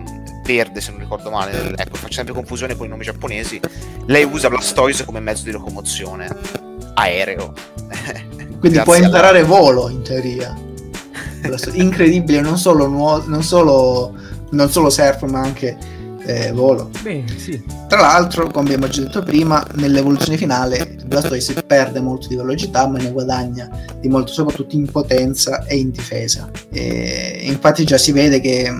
verde, 0.45 0.81
se 0.81 0.91
non 0.91 0.99
ricordo 0.99 1.29
male, 1.29 1.73
ecco, 1.75 1.97
faccio 1.97 2.13
sempre 2.13 2.33
confusione 2.33 2.75
con 2.75 2.87
i 2.87 2.89
nomi 2.89 3.03
giapponesi, 3.03 3.59
lei 4.05 4.23
usa 4.23 4.49
Blastoise 4.49 5.05
come 5.05 5.19
mezzo 5.19 5.43
di 5.43 5.51
locomozione 5.51 6.27
aereo. 6.95 7.53
Quindi 8.59 8.81
può 8.81 8.95
imparare 8.95 9.39
alla... 9.39 9.47
volo 9.47 9.89
in 9.89 10.01
teoria. 10.01 10.57
Incredibile, 11.73 12.41
non 12.41 12.57
solo, 12.57 12.87
nuo- 12.87 13.23
non 13.27 13.43
solo, 13.43 14.15
non 14.51 14.69
solo 14.69 14.89
surf 14.89 15.23
ma 15.23 15.39
anche 15.41 15.77
eh, 16.29 16.51
volo. 16.51 16.91
Beh, 17.01 17.23
sì. 17.37 17.61
Tra 17.87 18.01
l'altro, 18.01 18.49
come 18.51 18.73
abbiamo 18.73 18.87
già 18.87 19.01
detto 19.01 19.23
prima, 19.23 19.65
nell'evoluzione 19.73 20.37
finale 20.37 20.95
Blastoise 21.05 21.63
perde 21.63 21.99
molto 21.99 22.27
di 22.27 22.35
velocità, 22.35 22.87
ma 22.87 22.99
ne 22.99 23.11
guadagna 23.11 23.67
di 23.99 24.07
molto, 24.07 24.31
soprattutto 24.31 24.75
in 24.75 24.85
potenza 24.85 25.65
e 25.65 25.77
in 25.77 25.89
difesa. 25.89 26.49
E 26.71 27.41
infatti 27.43 27.83
già 27.83 27.97
si 27.97 28.11
vede 28.11 28.39
che 28.39 28.71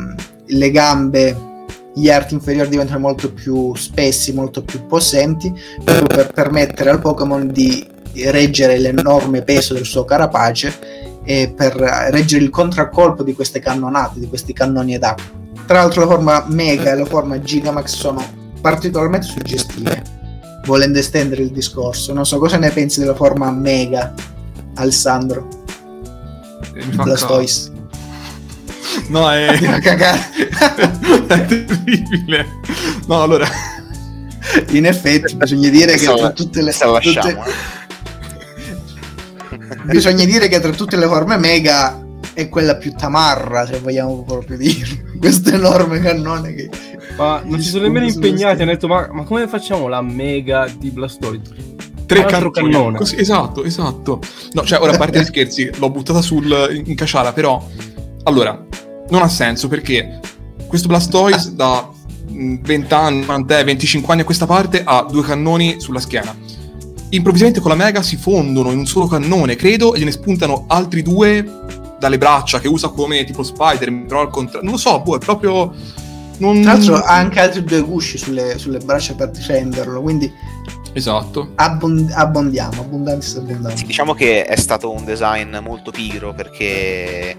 le 0.46 0.72
gambe 0.72 1.48
gli 1.96 2.10
arti 2.10 2.36
inferiori 2.36 2.70
diventano 2.70 3.00
molto 3.00 3.34
più 3.34 3.76
spessi, 3.76 4.32
molto 4.32 4.62
più 4.62 4.86
possenti, 4.86 5.52
proprio 5.84 6.06
per 6.06 6.32
permettere 6.32 6.92
al 6.92 7.02
Pokémon 7.02 7.48
di 7.48 7.86
reggere 8.26 8.78
l'enorme 8.78 9.42
peso 9.42 9.74
del 9.74 9.86
suo 9.86 10.06
carapace 10.06 11.18
e 11.24 11.52
per 11.56 11.74
reggere 11.76 12.44
il 12.44 12.50
contraccolpo 12.50 13.24
di 13.24 13.34
queste 13.34 13.60
cannonate, 13.60 14.20
di 14.20 14.28
questi 14.28 14.54
cannoni 14.54 14.96
ad 14.96 15.04
acqua. 15.04 15.48
Tra 15.70 15.82
l'altro 15.82 16.02
la 16.02 16.08
forma 16.08 16.46
Mega 16.48 16.94
e 16.94 16.96
la 16.96 17.06
forma 17.06 17.40
Gigamax 17.40 17.94
sono 17.94 18.26
particolarmente 18.60 19.28
suggestive, 19.28 20.02
volendo 20.66 20.98
estendere 20.98 21.44
il 21.44 21.52
discorso. 21.52 22.12
Non 22.12 22.26
so 22.26 22.40
cosa 22.40 22.58
ne 22.58 22.72
pensi 22.72 23.00
della 23.00 23.14
forma 23.14 23.52
Mega, 23.52 24.12
Alessandro. 24.78 25.48
Blastoise. 26.96 27.72
No, 29.10 29.30
è... 29.30 29.46
è 31.28 31.46
terribile. 31.46 32.48
No, 33.06 33.22
allora... 33.22 33.48
In 34.70 34.88
effetti 34.88 35.36
bisogna 35.36 35.70
dire 35.70 35.98
che 35.98 36.06
tra 36.08 36.32
tutte 36.32 36.64
le... 36.64 36.72
Tutte... 36.72 37.38
bisogna 39.84 40.26
dire 40.26 40.48
che 40.48 40.60
tra 40.60 40.72
tutte 40.72 40.96
le 40.96 41.06
forme 41.06 41.38
Mega 41.38 42.08
è 42.34 42.50
quella 42.50 42.78
più 42.78 42.94
tamarra, 42.94 43.66
se 43.66 43.80
vogliamo 43.80 44.24
proprio 44.24 44.58
dire. 44.58 45.12
Questo 45.20 45.50
enorme 45.50 46.00
cannone 46.00 46.54
che... 46.54 46.70
Ma 47.18 47.42
non 47.44 47.60
si 47.60 47.70
sono 47.70 47.84
nemmeno 47.84 48.06
impegnati, 48.06 48.62
hanno 48.62 48.72
detto 48.72 48.88
ma, 48.88 49.10
ma, 49.12 49.24
come 49.24 49.48
facciamo 49.48 49.88
la 49.88 50.02
Mega 50.02 50.68
di 50.78 50.90
Blastoise? 50.90 51.76
Tre 52.06 52.26
cannoni. 52.26 52.98
Così, 52.98 53.18
esatto, 53.18 53.64
esatto. 53.64 54.22
No, 54.54 54.64
cioè, 54.64 54.80
ora 54.80 54.94
a 54.94 54.98
parte 54.98 55.20
gli 55.20 55.26
scherzi, 55.26 55.70
l'ho 55.78 55.90
buttata 55.90 56.22
sul, 56.22 56.84
in 56.86 56.96
casciara, 56.96 57.34
però... 57.34 57.66
Allora, 58.24 58.66
non 59.10 59.22
ha 59.22 59.28
senso 59.28 59.68
perché 59.68 60.20
questo 60.68 60.88
Blastoise 60.88 61.56
da 61.56 61.90
20 62.30 62.94
anni, 62.94 63.26
25 63.26 64.12
anni 64.12 64.22
a 64.22 64.26
questa 64.26 64.46
parte 64.46 64.84
ha 64.84 65.06
due 65.10 65.24
cannoni 65.24 65.80
sulla 65.80 66.00
schiena. 66.00 66.36
Improvvisamente 67.10 67.60
con 67.60 67.72
la 67.72 67.76
Mega 67.76 68.04
si 68.04 68.18
fondono 68.18 68.72
in 68.72 68.78
un 68.78 68.86
solo 68.86 69.08
cannone, 69.08 69.56
credo, 69.56 69.94
e 69.94 70.00
gliene 70.00 70.12
spuntano 70.12 70.66
altri 70.68 71.02
due 71.02 71.44
dalle 72.00 72.18
braccia 72.18 72.60
che 72.60 72.68
usa 72.68 72.90
come 72.90 73.24
tipo 73.26 73.44
Spider, 73.44 74.06
però 74.06 74.22
al 74.22 74.30
contrario. 74.30 74.64
Non 74.64 74.74
lo 74.74 74.80
so, 74.80 75.00
boh, 75.02 75.18
è 75.18 75.20
proprio. 75.20 75.74
Non... 76.38 76.62
Tra 76.62 76.74
l'altro 76.74 76.96
ha 76.96 77.16
anche 77.16 77.40
altri 77.42 77.64
due 77.64 77.82
gusci 77.82 78.18
sulle, 78.18 78.58
sulle 78.58 78.80
braccia 78.80 79.14
per 79.14 79.30
difenderlo, 79.30 80.02
quindi 80.02 80.32
Esatto. 80.94 81.52
Abbond- 81.56 82.12
abbondiamo, 82.14 82.82
abbondanza 82.82 83.40
abbondanza. 83.40 83.86
Diciamo 83.86 84.14
che 84.14 84.46
è 84.46 84.56
stato 84.56 84.92
un 84.92 85.06
design 85.06 85.56
molto 85.58 85.92
pigro 85.92 86.34
perché 86.34 87.38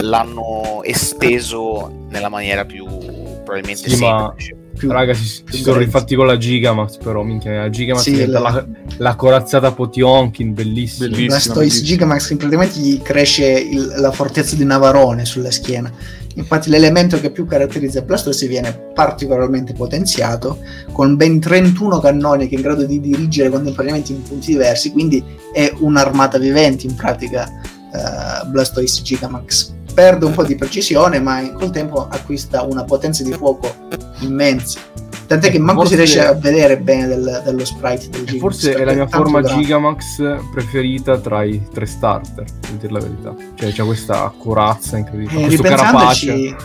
l'hanno 0.00 0.82
esteso 0.82 2.06
nella 2.08 2.28
maniera 2.28 2.64
più 2.64 2.86
probabilmente 2.86 3.88
sì, 3.88 3.96
semplice. 3.96 4.55
Più, 4.76 4.90
Raga, 4.90 5.14
si, 5.14 5.42
si 5.48 5.62
sono 5.62 5.78
rifatti 5.78 6.14
con 6.14 6.26
la 6.26 6.36
Gigamax, 6.36 6.98
però 6.98 7.22
minchia, 7.22 7.60
la 7.62 7.70
Gigamax 7.70 8.02
sì, 8.02 8.26
la... 8.26 8.40
La, 8.40 8.66
la 8.98 9.14
corazzata 9.14 9.72
Potionkin, 9.72 10.54
bellissima. 10.54 11.08
bellissima 11.08 11.54
la 11.54 11.66
Gigamax 11.66 12.28
che 12.28 12.36
praticamente 12.36 12.78
gli 12.78 13.00
cresce 13.02 13.46
il, 13.46 13.94
la 13.96 14.12
fortezza 14.12 14.54
di 14.54 14.64
Navarone 14.64 15.24
sulla 15.24 15.50
schiena. 15.50 15.90
Infatti 16.36 16.68
l'elemento 16.68 17.18
che 17.18 17.30
più 17.30 17.46
caratterizza 17.46 18.02
Blastoise 18.02 18.46
viene 18.46 18.90
particolarmente 18.94 19.72
potenziato, 19.72 20.58
con 20.92 21.16
ben 21.16 21.40
31 21.40 21.98
cannoni 21.98 22.46
che 22.46 22.54
è 22.54 22.58
in 22.58 22.62
grado 22.62 22.84
di 22.84 23.00
dirigere 23.00 23.48
contemporaneamente 23.48 24.12
in 24.12 24.22
punti 24.22 24.52
diversi, 24.52 24.92
quindi 24.92 25.24
è 25.52 25.72
un'armata 25.78 26.36
vivente 26.36 26.86
in 26.86 26.94
pratica 26.94 27.50
uh, 27.50 28.48
Blastoise 28.50 29.02
Gigamax. 29.02 29.74
Perde 29.96 30.26
un 30.26 30.34
po' 30.34 30.44
di 30.44 30.56
precisione, 30.56 31.20
ma 31.20 31.50
col 31.52 31.70
tempo 31.70 32.06
acquista 32.06 32.62
una 32.62 32.84
potenza 32.84 33.24
di 33.24 33.32
fuoco 33.32 33.74
immensa 34.20 34.78
Tant'è 35.26 35.50
che 35.50 35.58
manco 35.58 35.80
forse... 35.80 35.94
si 35.94 35.96
riesce 35.96 36.24
a 36.24 36.32
vedere 36.34 36.78
bene 36.78 37.08
del, 37.08 37.42
dello 37.44 37.64
sprite 37.64 38.08
del 38.10 38.24
Gigamax. 38.24 38.38
Forse 38.38 38.74
è 38.74 38.84
la 38.84 38.92
mia 38.92 39.06
forma 39.08 39.40
grande. 39.40 39.62
Gigamax 39.62 40.40
preferita 40.52 41.18
tra 41.18 41.42
i 41.42 41.60
tre 41.72 41.86
starter, 41.86 42.44
per 42.60 42.70
dire 42.72 42.92
la 42.92 43.00
verità. 43.00 43.34
Cioè 43.56 43.72
c'è 43.72 43.82
questa 43.84 44.32
corazza 44.38 44.96
incredibile. 44.98 45.40
Eh, 45.40 45.46
questo 45.46 45.62
carapace. 45.62 46.56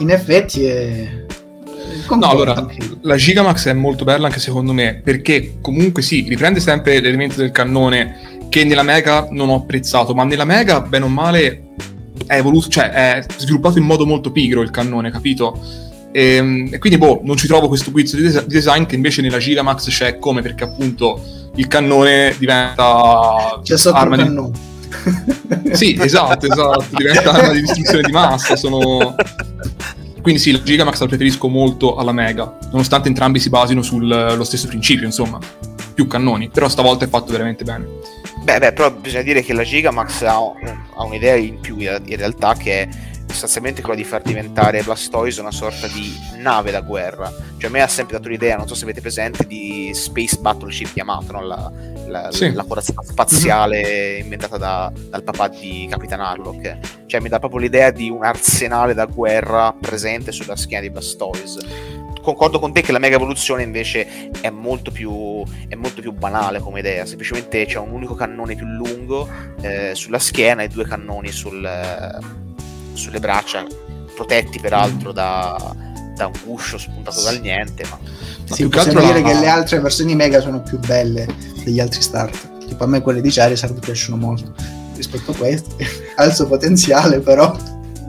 In 0.00 0.10
effetti 0.10 0.64
è... 0.64 1.26
No, 2.10 2.28
allora, 2.28 2.66
la 3.02 3.16
Gigamax 3.16 3.68
è 3.68 3.72
molto 3.72 4.04
bella 4.04 4.26
anche 4.26 4.40
secondo 4.40 4.72
me, 4.72 5.00
perché 5.02 5.56
comunque 5.60 6.02
sì, 6.02 6.26
riprende 6.28 6.60
sempre 6.60 7.00
l'elemento 7.00 7.36
del 7.36 7.50
cannone 7.50 8.36
che 8.50 8.64
nella 8.64 8.82
Mega 8.82 9.28
non 9.30 9.48
ho 9.48 9.56
apprezzato, 9.56 10.14
ma 10.14 10.24
nella 10.24 10.44
Mega, 10.44 10.80
bene 10.80 11.06
o 11.06 11.08
male, 11.08 11.68
è 12.26 12.36
evoluto, 12.36 12.68
cioè 12.68 12.90
è 12.90 13.26
sviluppato 13.36 13.78
in 13.78 13.84
modo 13.84 14.06
molto 14.06 14.30
pigro 14.30 14.62
il 14.62 14.70
cannone, 14.70 15.10
capito? 15.10 15.58
E, 16.12 16.34
ehm, 16.36 16.68
e, 16.72 16.78
quindi, 16.78 16.98
boh, 16.98 17.20
non 17.22 17.36
ci 17.36 17.46
trovo 17.46 17.68
questo 17.68 17.90
quiz 17.90 18.14
di, 18.16 18.22
des- 18.22 18.46
design 18.46 18.84
che 18.84 18.94
invece 18.94 19.22
nella 19.22 19.38
Gigamax 19.38 19.88
c'è 19.88 20.18
come 20.18 20.42
perché 20.42 20.64
appunto 20.64 21.22
il 21.54 21.66
cannone 21.66 22.34
diventa 22.38 23.60
c'è 23.62 23.76
sotto 23.76 23.96
arma 23.96 24.16
di... 24.16 24.66
sì, 25.72 25.98
esatto, 26.00 26.46
esatto, 26.46 26.84
diventa 26.96 27.30
arma 27.30 27.52
di 27.52 27.60
distruzione 27.60 28.02
di 28.02 28.12
massa, 28.12 28.56
sono... 28.56 29.14
Quindi 30.20 30.40
sì, 30.40 30.52
la 30.52 30.62
Gigamax 30.62 30.98
la 31.00 31.06
preferisco 31.06 31.48
molto 31.48 31.96
alla 31.96 32.12
Mega, 32.12 32.58
nonostante 32.70 33.08
entrambi 33.08 33.38
si 33.38 33.48
basino 33.48 33.82
sullo 33.82 34.44
stesso 34.44 34.66
principio, 34.66 35.06
insomma, 35.06 35.38
più 35.94 36.06
cannoni, 36.06 36.50
però 36.50 36.68
stavolta 36.68 37.04
è 37.04 37.08
fatto 37.08 37.32
veramente 37.32 37.64
bene. 37.64 37.86
Beh, 38.48 38.60
beh, 38.60 38.72
però 38.72 38.90
bisogna 38.90 39.24
dire 39.24 39.42
che 39.42 39.52
la 39.52 39.62
Gigamax 39.62 40.22
ha, 40.22 40.36
ha 40.36 41.04
un'idea 41.04 41.34
in 41.34 41.60
più 41.60 41.76
in 41.76 42.16
realtà 42.16 42.54
che 42.54 42.80
è 42.80 42.88
sostanzialmente 43.26 43.82
quello 43.82 43.98
di 43.98 44.04
far 44.04 44.22
diventare 44.22 44.82
Blastoise 44.82 45.42
una 45.42 45.50
sorta 45.50 45.86
di 45.86 46.18
nave 46.38 46.70
da 46.70 46.80
guerra. 46.80 47.30
Cioè, 47.58 47.68
a 47.68 47.70
me 47.70 47.82
ha 47.82 47.86
sempre 47.86 48.16
dato 48.16 48.30
l'idea, 48.30 48.56
non 48.56 48.66
so 48.66 48.74
se 48.74 48.84
avete 48.84 49.02
presente, 49.02 49.46
di 49.46 49.90
Space 49.92 50.38
Battleship 50.40 50.96
Yamato, 50.96 51.32
no? 51.32 51.42
la, 51.42 51.70
la, 52.08 52.30
sì. 52.30 52.52
la 52.52 52.64
corazza 52.64 52.92
spaziale 53.02 54.18
inventata 54.18 54.56
da, 54.56 54.92
dal 55.08 55.22
papà 55.22 55.48
di 55.48 55.86
Capitan 55.88 56.20
Harlock. 56.20 57.06
Cioè, 57.06 57.20
mi 57.20 57.28
dà 57.28 57.38
proprio 57.38 57.60
l'idea 57.60 57.90
di 57.90 58.10
un 58.10 58.24
arsenale 58.24 58.94
da 58.94 59.06
guerra 59.06 59.74
presente 59.78 60.32
sulla 60.32 60.56
schiena 60.56 60.82
di 60.82 60.90
Blastoise 60.90 61.96
concordo 62.28 62.58
con 62.58 62.74
te 62.74 62.82
che 62.82 62.92
la 62.92 62.98
mega 62.98 63.16
evoluzione 63.16 63.62
invece 63.62 64.30
è 64.42 64.50
molto 64.50 64.90
più, 64.90 65.42
è 65.66 65.74
molto 65.76 66.02
più 66.02 66.12
banale 66.12 66.60
come 66.60 66.80
idea. 66.80 67.06
Semplicemente 67.06 67.64
c'è 67.64 67.78
un 67.78 67.92
unico 67.92 68.14
cannone 68.14 68.54
più 68.54 68.66
lungo 68.66 69.26
eh, 69.62 69.94
sulla 69.94 70.18
schiena 70.18 70.62
e 70.62 70.68
due 70.68 70.84
cannoni 70.84 71.30
sul, 71.30 71.66
sulle 72.92 73.18
braccia, 73.18 73.66
protetti 74.14 74.60
peraltro 74.60 75.12
da, 75.12 75.56
da 76.18 76.26
un 76.26 76.32
guscio 76.44 76.76
spuntato 76.76 77.22
dal 77.22 77.40
niente. 77.40 77.84
Ma, 77.88 77.98
ma 78.48 78.54
sì, 78.54 78.68
possiamo 78.68 79.00
dire 79.00 79.22
la... 79.22 79.28
che 79.28 79.38
le 79.38 79.48
altre 79.48 79.80
versioni 79.80 80.14
Mega 80.14 80.40
sono 80.40 80.60
più 80.60 80.78
belle 80.80 81.26
degli 81.64 81.80
altri 81.80 82.02
start. 82.02 82.66
Tipo 82.66 82.84
a 82.84 82.86
me 82.86 83.00
quelle 83.00 83.22
di 83.22 83.30
Charizard 83.30 83.78
piacciono 83.78 84.16
molto 84.16 84.52
rispetto 84.96 85.30
a 85.30 85.34
queste. 85.34 85.86
ha 86.16 86.24
il 86.24 86.34
suo 86.34 86.46
potenziale 86.46 87.20
però. 87.20 87.56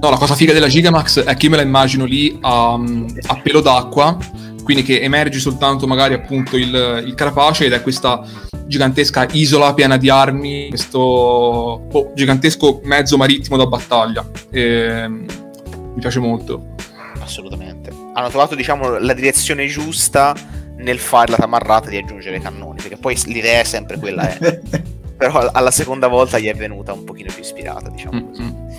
No, 0.01 0.09
la 0.09 0.17
cosa 0.17 0.33
figa 0.33 0.53
della 0.53 0.67
Gigamax 0.67 1.21
è 1.23 1.35
che 1.35 1.45
io 1.45 1.51
me 1.51 1.57
la 1.57 1.61
immagino 1.61 2.05
lì 2.05 2.37
a, 2.41 2.73
a 2.73 3.41
pelo 3.43 3.61
d'acqua, 3.61 4.17
quindi 4.63 4.81
che 4.81 5.01
emerge 5.01 5.39
soltanto 5.39 5.87
magari 5.87 6.13
appunto 6.13 6.55
il, 6.55 7.03
il 7.05 7.13
carapace 7.15 7.65
ed 7.65 7.73
è 7.73 7.81
questa 7.81 8.23
gigantesca 8.65 9.27
isola 9.31 9.73
piena 9.73 9.97
di 9.97 10.09
armi, 10.09 10.69
questo 10.69 10.99
oh, 10.99 12.11
gigantesco 12.15 12.79
mezzo 12.83 13.17
marittimo 13.17 13.57
da 13.57 13.65
battaglia. 13.65 14.25
E, 14.49 15.05
mi 15.07 15.99
piace 15.99 16.19
molto. 16.19 16.77
Assolutamente. 17.19 17.91
Hanno 18.13 18.29
trovato, 18.29 18.55
diciamo, 18.55 18.97
la 18.97 19.13
direzione 19.13 19.67
giusta 19.67 20.35
nel 20.77 20.99
fare 20.99 21.31
la 21.31 21.37
tamarrata 21.37 21.89
di 21.89 21.97
aggiungere 21.97 22.39
cannoni, 22.39 22.81
perché 22.81 22.97
poi 22.97 23.19
l'idea 23.25 23.59
è 23.59 23.63
sempre 23.63 23.97
quella, 23.97 24.37
eh. 24.37 24.61
però 25.17 25.49
alla 25.51 25.71
seconda 25.71 26.07
volta 26.07 26.39
gli 26.39 26.47
è 26.47 26.53
venuta 26.53 26.93
un 26.93 27.03
pochino 27.03 27.31
più 27.31 27.41
ispirata, 27.41 27.89
diciamo 27.89 28.29
così. 28.29 28.41
Mm-hmm. 28.41 28.69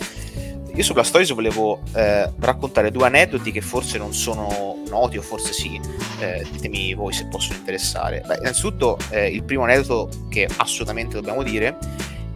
Io 0.74 0.82
su 0.84 0.92
Blastoise 0.94 1.34
volevo 1.34 1.82
eh, 1.94 2.30
raccontare 2.38 2.90
due 2.90 3.04
aneddoti 3.04 3.50
che 3.50 3.60
forse 3.60 3.98
non 3.98 4.14
sono 4.14 4.82
noti 4.88 5.18
o 5.18 5.22
forse 5.22 5.52
sì, 5.52 5.78
eh, 6.20 6.46
ditemi 6.50 6.94
voi 6.94 7.12
se 7.12 7.26
possono 7.26 7.58
interessare. 7.58 8.22
Beh, 8.26 8.36
innanzitutto 8.36 8.96
eh, 9.10 9.28
il 9.28 9.42
primo 9.42 9.64
aneddoto 9.64 10.08
che 10.30 10.48
assolutamente 10.56 11.16
dobbiamo 11.16 11.42
dire 11.42 11.76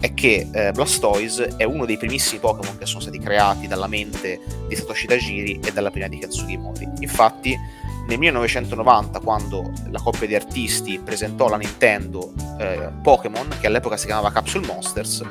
è 0.05 0.13
che 0.13 0.51
eh, 0.53 0.71
Blastoise 0.73 1.55
è 1.57 1.65
uno 1.65 1.87
dei 1.87 1.97
primissimi 1.97 2.39
Pokémon 2.39 2.77
che 2.77 2.85
sono 2.85 3.01
stati 3.01 3.19
creati 3.19 3.67
dalla 3.67 3.87
mente 3.87 4.39
di 4.69 4.77
Satoshi 4.77 5.07
Tajiri 5.07 5.61
e 5.65 5.73
dalla 5.73 5.91
prima 5.91 6.09
di 6.09 6.19
Katsuki 6.19 6.59
Mori. 6.59 6.87
Infatti 6.99 7.57
nel 8.07 8.19
1990 8.19 9.19
quando 9.21 9.73
la 9.91 9.99
coppia 10.03 10.27
di 10.27 10.35
artisti 10.35 11.01
presentò 11.03 11.47
alla 11.47 11.57
Nintendo 11.57 12.35
eh, 12.59 12.91
Pokémon 13.03 13.49
che 13.59 13.67
all'epoca 13.67 13.97
si 13.97 14.05
chiamava 14.05 14.31
Capsule 14.31 14.67
Monsters 14.67 15.25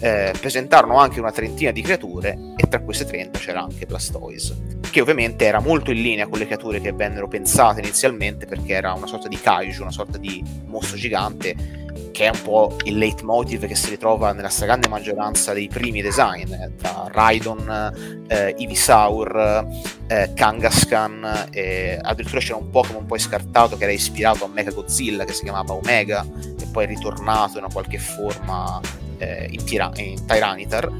eh, 0.00 0.34
presentarono 0.38 0.98
anche 0.98 1.18
una 1.18 1.32
trentina 1.32 1.70
di 1.70 1.80
creature 1.80 2.36
e 2.56 2.68
tra 2.68 2.80
queste 2.80 3.06
30 3.06 3.38
c'era 3.38 3.62
anche 3.62 3.86
Blastoise, 3.86 4.80
che 4.90 5.00
ovviamente 5.00 5.46
era 5.46 5.60
molto 5.60 5.92
in 5.92 6.02
linea 6.02 6.26
con 6.26 6.38
le 6.38 6.46
creature 6.46 6.80
che 6.80 6.92
vennero 6.92 7.26
pensate 7.26 7.80
inizialmente 7.80 8.44
perché 8.44 8.74
era 8.74 8.92
una 8.92 9.06
sorta 9.06 9.28
di 9.28 9.38
kaiju, 9.38 9.80
una 9.80 9.90
sorta 9.90 10.18
di 10.18 10.42
mostro 10.66 10.96
gigante 10.96 11.79
che 12.12 12.26
è 12.26 12.28
un 12.28 12.42
po' 12.42 12.76
il 12.84 12.98
leitmotiv 12.98 13.66
che 13.66 13.74
si 13.74 13.90
ritrova 13.90 14.32
nella 14.32 14.48
stragrande 14.48 14.88
maggioranza 14.88 15.52
dei 15.52 15.68
primi 15.68 16.02
design, 16.02 16.52
eh, 16.52 16.72
da 16.80 17.08
Raidon, 17.10 18.24
eh, 18.28 18.54
Ivysaur, 18.56 19.66
eh, 20.06 20.32
Kangaskhan, 20.34 21.48
eh, 21.50 21.98
addirittura 22.00 22.40
c'era 22.40 22.56
un 22.56 22.70
Pokémon 22.70 23.06
poi 23.06 23.18
scartato 23.18 23.76
che 23.76 23.84
era 23.84 23.92
ispirato 23.92 24.44
a 24.44 24.48
Mega 24.48 24.70
Godzilla 24.70 25.24
che 25.24 25.32
si 25.32 25.42
chiamava 25.42 25.74
Omega, 25.74 26.26
poi 26.70 26.84
è 26.84 26.86
ritornato 26.86 27.58
in 27.58 27.64
una 27.64 27.72
qualche 27.72 27.98
forma 27.98 28.80
eh, 29.18 29.48
in, 29.50 29.64
tira- 29.64 29.92
in 29.96 30.24
Tyranitar. 30.24 30.90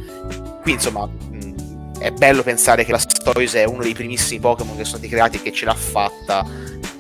Qui 0.63 0.73
insomma 0.73 1.07
mh, 1.07 1.99
è 2.01 2.11
bello 2.11 2.43
pensare 2.43 2.85
che 2.85 2.93
la 2.93 2.99
Stoise 2.99 3.63
è 3.63 3.67
uno 3.67 3.83
dei 3.83 3.95
primissimi 3.95 4.41
Pokémon 4.41 4.77
che 4.77 4.85
sono 4.85 4.99
stati 4.99 5.09
creati 5.09 5.37
e 5.37 5.43
che 5.43 5.53
ce 5.53 5.65
l'ha 5.65 5.75
fatta 5.75 6.45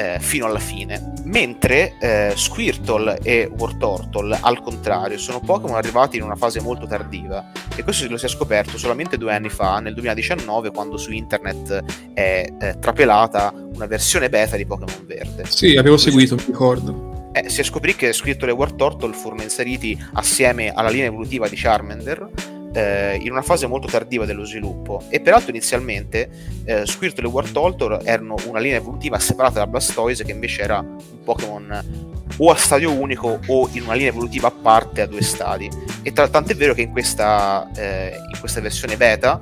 eh, 0.00 0.18
fino 0.18 0.46
alla 0.46 0.58
fine. 0.58 1.12
Mentre 1.24 1.92
eh, 2.00 2.32
Squirtle 2.34 3.18
e 3.22 3.50
Wartortle, 3.54 4.38
al 4.40 4.62
contrario, 4.62 5.18
sono 5.18 5.40
Pokémon 5.40 5.76
arrivati 5.76 6.16
in 6.16 6.22
una 6.22 6.36
fase 6.36 6.60
molto 6.60 6.86
tardiva. 6.86 7.52
E 7.76 7.82
questo 7.82 8.08
lo 8.08 8.16
si 8.16 8.24
è 8.24 8.28
scoperto 8.28 8.78
solamente 8.78 9.18
due 9.18 9.34
anni 9.34 9.50
fa, 9.50 9.78
nel 9.78 9.92
2019, 9.92 10.70
quando 10.70 10.96
su 10.96 11.12
internet 11.12 11.84
è 12.14 12.46
eh, 12.58 12.78
trapelata 12.78 13.52
una 13.74 13.86
versione 13.86 14.30
beta 14.30 14.56
di 14.56 14.64
Pokémon 14.64 15.04
Verde. 15.06 15.44
Sì, 15.46 15.76
avevo 15.76 15.98
seguito, 15.98 16.34
mi 16.34 16.44
ricordo. 16.46 17.28
Eh, 17.32 17.50
si 17.50 17.62
scoprì 17.62 17.94
che 17.94 18.14
Squirtle 18.14 18.50
e 18.50 18.54
Wartortle 18.54 19.12
furono 19.12 19.42
inseriti 19.42 19.96
assieme 20.14 20.72
alla 20.72 20.88
linea 20.88 21.06
evolutiva 21.06 21.46
di 21.46 21.56
Charmander 21.56 22.58
eh, 22.72 23.18
in 23.20 23.30
una 23.30 23.42
fase 23.42 23.66
molto 23.66 23.86
tardiva 23.86 24.24
dello 24.24 24.44
sviluppo. 24.44 25.02
E 25.08 25.20
peraltro 25.20 25.50
inizialmente 25.50 26.30
eh, 26.64 26.86
Squirtle 26.86 27.26
e 27.26 27.30
Wartortle 27.30 28.00
erano 28.04 28.36
una 28.46 28.58
linea 28.58 28.78
evolutiva 28.78 29.18
separata 29.18 29.60
da 29.60 29.66
Blastoise 29.66 30.24
che 30.24 30.32
invece 30.32 30.62
era 30.62 30.78
un 30.78 31.22
Pokémon 31.24 32.08
o 32.36 32.50
a 32.50 32.54
stadio 32.54 32.92
unico 32.92 33.40
o 33.46 33.68
in 33.72 33.82
una 33.82 33.94
linea 33.94 34.10
evolutiva 34.10 34.48
a 34.48 34.52
parte 34.52 35.02
a 35.02 35.06
due 35.06 35.22
stadi. 35.22 35.68
E 36.02 36.12
tra 36.12 36.28
l'altro 36.30 36.52
è 36.52 36.56
vero 36.56 36.74
che 36.74 36.82
in 36.82 36.90
questa, 36.90 37.68
eh, 37.74 38.12
in 38.32 38.38
questa 38.38 38.60
versione 38.60 38.96
beta 38.96 39.40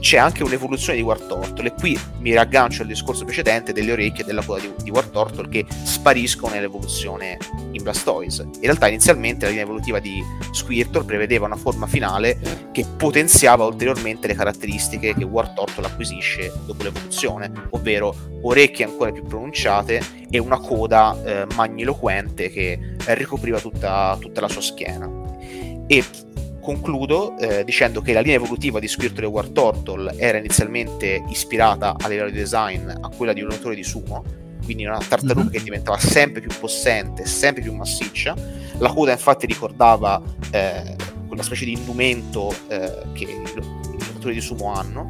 c'è 0.00 0.16
anche 0.16 0.42
un'evoluzione 0.42 0.98
di 0.98 1.04
War 1.04 1.20
Turtle 1.20 1.68
e 1.68 1.72
qui 1.72 1.98
mi 2.18 2.32
raggancio 2.32 2.82
al 2.82 2.88
discorso 2.88 3.24
precedente 3.24 3.72
delle 3.72 3.92
orecchie 3.92 4.24
della 4.24 4.42
coda 4.44 4.60
di, 4.60 4.72
di 4.82 4.90
War 4.90 5.06
Turtle 5.06 5.48
che 5.48 5.66
spariscono 5.84 6.54
nell'evoluzione 6.54 7.38
in 7.72 7.82
Blastoise. 7.82 8.42
In 8.42 8.60
realtà 8.60 8.88
inizialmente 8.88 9.44
la 9.44 9.50
linea 9.50 9.64
evolutiva 9.64 9.98
di 9.98 10.22
Squirtle 10.52 11.04
prevedeva 11.04 11.46
una 11.46 11.56
forma 11.56 11.86
finale 11.86 12.38
che 12.72 12.84
potenziava 12.96 13.64
ulteriormente 13.64 14.26
le 14.26 14.34
caratteristiche 14.34 15.14
che 15.14 15.24
War 15.24 15.50
Turtle 15.50 15.86
acquisisce 15.86 16.52
dopo 16.64 16.82
l'evoluzione, 16.82 17.50
ovvero 17.70 18.14
orecchie 18.42 18.84
ancora 18.84 19.10
più 19.10 19.22
pronunciate 19.22 20.00
e 20.30 20.38
una 20.38 20.58
coda 20.58 21.16
eh, 21.24 21.46
magniloquente 21.54 22.50
che 22.50 22.96
ricopriva 23.06 23.60
tutta, 23.60 24.16
tutta 24.20 24.40
la 24.40 24.48
sua 24.48 24.60
schiena. 24.60 25.10
E 25.86 26.04
concludo 26.68 27.38
eh, 27.38 27.64
dicendo 27.64 28.02
che 28.02 28.12
la 28.12 28.20
linea 28.20 28.36
evolutiva 28.36 28.78
di 28.78 28.86
Squirtle 28.86 29.24
e 29.24 29.26
War 29.26 29.48
Turtle 29.48 30.12
era 30.18 30.36
inizialmente 30.36 31.24
ispirata 31.30 31.96
a 31.98 32.08
livello 32.08 32.28
di 32.28 32.36
design 32.36 32.90
a 32.90 33.08
quella 33.08 33.32
di 33.32 33.40
un 33.40 33.50
autore 33.50 33.74
di 33.74 33.82
sumo, 33.82 34.22
quindi 34.64 34.84
una 34.84 34.98
tartaruga 34.98 35.44
mm-hmm. 35.44 35.50
che 35.50 35.62
diventava 35.62 35.96
sempre 35.96 36.42
più 36.42 36.50
possente, 36.60 37.24
sempre 37.24 37.62
più 37.62 37.72
massiccia. 37.72 38.36
La 38.76 38.92
coda 38.92 39.12
infatti 39.12 39.46
ricordava 39.46 40.20
eh, 40.50 40.94
quella 41.26 41.42
specie 41.42 41.64
di 41.64 41.72
indumento 41.72 42.54
eh, 42.68 42.92
che 43.14 43.24
gli 43.24 44.04
autori 44.12 44.34
di 44.34 44.42
sumo 44.42 44.70
hanno. 44.74 45.08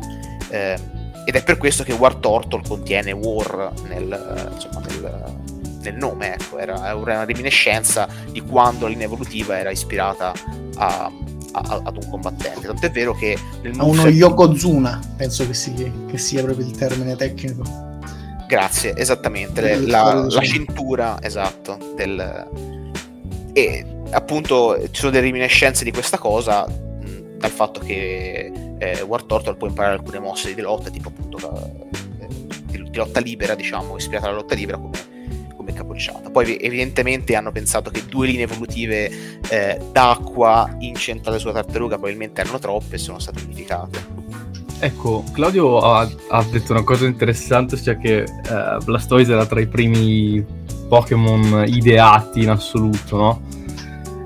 Eh, 0.51 0.79
ed 1.25 1.35
è 1.35 1.43
per 1.43 1.59
questo 1.59 1.83
che 1.83 1.93
War 1.93 2.15
Turtle 2.15 2.63
contiene 2.69 3.11
War 3.11 3.73
nel, 3.89 4.51
insomma, 4.55 4.81
nel, 4.87 5.41
nel 5.81 5.97
nome, 5.97 6.35
ecco, 6.35 6.59
era 6.59 6.95
una 6.95 7.25
reminiscenza 7.25 8.09
di 8.31 8.43
quando 8.43 8.85
la 8.85 8.93
linea 8.93 9.07
evolutiva 9.07 9.59
era 9.59 9.73
ispirata 9.73 10.33
a, 10.77 11.11
a, 11.53 11.81
ad 11.85 11.97
un 12.03 12.11
combattente. 12.11 12.67
Tant'è 12.67 12.91
vero 12.91 13.15
che 13.15 13.37
nel 13.63 13.79
a 13.79 13.85
uno. 13.85 14.07
Yokozuna, 14.09 15.01
penso 15.17 15.47
che, 15.47 15.55
sia, 15.55 15.91
che 16.07 16.19
sia 16.19 16.43
proprio 16.43 16.67
il 16.67 16.77
termine 16.77 17.17
tecnico. 17.17 17.63
Grazie, 18.47 18.97
esattamente, 18.97 19.79
la, 19.87 20.15
la, 20.15 20.41
cintura, 20.41 21.19
esatto, 21.21 21.79
del... 21.95 22.49
E 23.53 23.87
appunto 24.11 24.79
ci 24.91 25.01
sono 25.01 25.11
delle 25.11 25.27
reminiscenze 25.27 25.85
di 25.85 25.91
questa 25.91 26.17
cosa 26.17 26.67
mh, 26.67 27.37
dal 27.39 27.51
fatto 27.51 27.81
che 27.81 28.51
eh, 28.79 29.03
War 29.03 29.25
Turtle 29.25 29.57
può 29.57 29.67
imparare 29.67 29.97
alcune 29.97 30.19
mosse 30.19 30.55
di 30.55 30.61
lotta, 30.63 30.89
tipo 30.89 31.09
appunto 31.09 31.39
eh, 32.21 32.27
di, 32.65 32.83
di 32.85 32.97
lotta 32.97 33.21
libera, 33.21 33.55
diciamo, 33.55 33.97
ispirata 33.97 34.29
alla 34.29 34.37
lotta 34.37 34.55
libera 34.55 34.79
come 34.79 34.97
come 35.69 35.73
capocciata. 35.73 36.31
Poi 36.31 36.59
evidentemente 36.61 37.35
hanno 37.35 37.53
pensato 37.53 37.91
che 37.91 38.03
due 38.09 38.27
linee 38.27 38.45
evolutive 38.45 39.11
eh, 39.49 39.81
d'acqua 39.93 40.77
incentrate 40.79 41.39
sulla 41.39 41.53
tartaruga 41.53 41.97
probabilmente 41.97 42.41
erano 42.41 42.59
troppe 42.59 42.97
e 42.97 42.99
sono 42.99 43.19
state 43.19 43.43
unificate. 43.45 44.27
Ecco, 44.81 45.25
Claudio 45.33 45.79
ha, 45.81 46.09
ha, 46.29 46.45
detto 46.45 46.73
una 46.73 46.85
cosa 46.85 47.07
interessante, 47.07 47.77
cioè 47.77 47.99
che 47.99 48.23
eh, 48.23 48.79
Blastoise 48.85 49.33
era 49.33 49.45
tra 49.45 49.61
i 49.61 49.67
primi 49.67 50.45
Pokémon 50.89 51.65
ideati 51.67 52.43
in 52.43 52.51
assoluto, 52.51 53.17
no? 53.17 53.43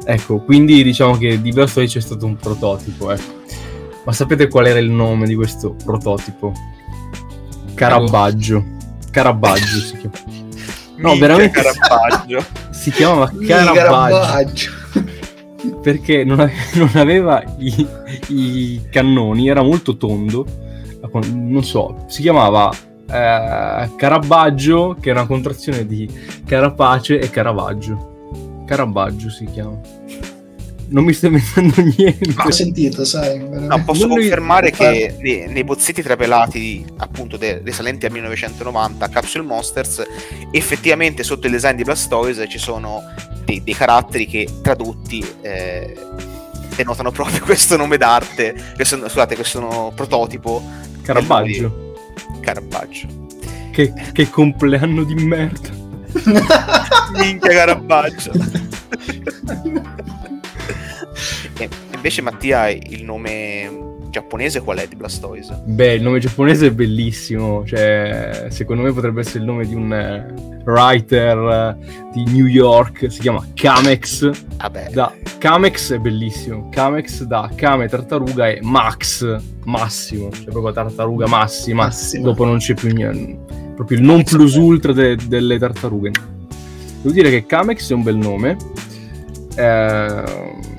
Ecco, 0.05 0.40
quindi 0.40 0.82
diciamo 0.82 1.16
che 1.16 1.40
di 1.40 1.53
Blastoise 1.53 1.99
c'è 1.99 2.05
stato 2.05 2.26
un 2.26 2.36
prototipo, 2.36 3.11
ecco. 3.11 3.40
Ma 4.05 4.12
sapete 4.12 4.49
qual 4.49 4.66
era 4.66 4.80
il 4.80 4.90
nome 4.90 5.26
di 5.26 5.34
questo 5.34 5.74
prototipo? 5.84 6.53
Carabaggio. 7.74 8.62
Carabaggio 9.11 9.78
si 9.78 9.97
chiama. 9.97 10.41
No, 11.03 11.16
veramente. 11.16 11.61
Carapaggio. 11.61 12.44
Si 12.82 12.90
chiamava 12.90 13.30
Carapaggio. 13.46 14.70
perché 15.82 16.24
non 16.24 16.40
aveva, 16.40 16.61
non 16.74 16.90
aveva 16.94 17.44
i, 17.59 17.86
i, 18.28 18.82
cannoni, 18.90 19.48
era 19.48 19.62
molto 19.62 19.96
tondo. 19.96 20.44
Non 21.32 21.62
so, 21.62 22.07
si 22.09 22.22
chiamava 22.22 22.72
eh, 22.72 23.90
Carabaggio, 23.96 24.96
che 24.98 25.11
è 25.11 25.12
una 25.12 25.26
contrazione 25.26 25.86
di 25.86 26.09
Carapace 26.44 27.20
e 27.20 27.30
Caravaggio. 27.30 28.64
Carabaggio 28.66 29.30
si 29.30 29.44
chiama 29.44 29.78
non 30.93 31.05
mi 31.05 31.12
stai 31.12 31.30
mettendo 31.30 31.80
niente. 31.82 32.34
Ho 32.36 32.51
sentito, 32.51 33.05
sai. 33.05 33.38
No, 33.38 33.82
posso 33.84 34.07
non 34.07 34.16
confermare 34.18 34.66
li... 34.66 34.72
che 34.72 35.16
nei, 35.20 35.49
nei, 35.49 35.64
bozzetti 35.64 36.03
trapelati, 36.03 36.84
appunto, 36.99 37.36
de, 37.36 37.61
risalenti 37.64 38.07
al 38.07 38.12
1990, 38.12 39.09
Capsule 39.09 39.45
Monsters, 39.45 40.03
effettivamente 40.51 41.22
sotto 41.22 41.47
il 41.47 41.53
design 41.53 41.76
di 41.76 41.82
Blastoise 41.82 42.49
ci 42.49 42.59
sono 42.59 43.03
dei, 43.45 43.62
dei 43.62 43.74
caratteri 43.74 44.26
che 44.26 44.47
tradotti 44.62 45.24
eh, 45.40 45.97
denotano 46.76 47.11
proprio 47.11 47.40
questo 47.45 47.76
nome 47.76 47.97
d'arte. 47.97 48.55
Questo, 48.74 48.97
scusate, 48.99 49.34
questo 49.34 49.93
prototipo. 49.95 50.62
Carabaggio. 51.03 51.95
Carabaggio. 52.40 53.09
Che, 53.72 53.93
che 54.12 54.30
compleanno 54.30 55.03
di 55.03 55.14
merda. 55.14 55.80
Minchia 57.16 57.51
Carabaggio. 57.51 58.32
E 62.03 62.09
invece 62.09 62.22
Mattia, 62.22 62.68
il 62.68 63.05
nome 63.05 63.70
giapponese 64.11 64.61
qual 64.61 64.78
è 64.78 64.88
di 64.88 64.96
Blastoise? 64.96 65.62
Beh, 65.64 65.94
il 65.94 66.03
nome 66.03 66.18
giapponese 66.18 66.66
è 66.66 66.70
bellissimo, 66.72 67.64
cioè 67.64 68.48
secondo 68.50 68.82
me 68.82 68.92
potrebbe 68.92 69.20
essere 69.20 69.38
il 69.38 69.44
nome 69.44 69.64
di 69.64 69.74
un 69.76 69.92
eh, 69.92 70.34
writer 70.64 71.38
uh, 71.38 72.11
di 72.12 72.24
New 72.24 72.46
York, 72.46 73.09
si 73.09 73.20
chiama 73.20 73.46
Kamex. 73.55 74.30
Vabbè. 74.57 74.90
Da, 74.90 75.14
Kamex 75.38 75.92
è 75.92 75.98
bellissimo, 75.98 76.68
Kamex 76.70 77.22
da 77.22 77.48
Kame 77.55 77.86
tartaruga 77.86 78.48
è 78.48 78.59
Max, 78.62 79.40
massimo, 79.62 80.32
cioè 80.32 80.50
proprio 80.50 80.72
tartaruga 80.72 81.28
massima, 81.28 81.84
Massima. 81.84 82.24
dopo 82.24 82.44
non 82.44 82.59
c'è 82.59 82.74
più 82.74 82.92
niente, 82.92 83.38
proprio 83.76 83.98
il 83.98 84.05
non 84.05 84.24
plus 84.24 84.57
ultra 84.57 84.92
de- 84.92 85.16
delle 85.28 85.57
tartarughe. 85.57 86.11
Devo 87.00 87.14
dire 87.14 87.30
che 87.30 87.46
Kamex 87.46 87.92
è 87.92 87.94
un 87.94 88.03
bel 88.03 88.16
nome. 88.16 88.57
Eh, 89.55 90.70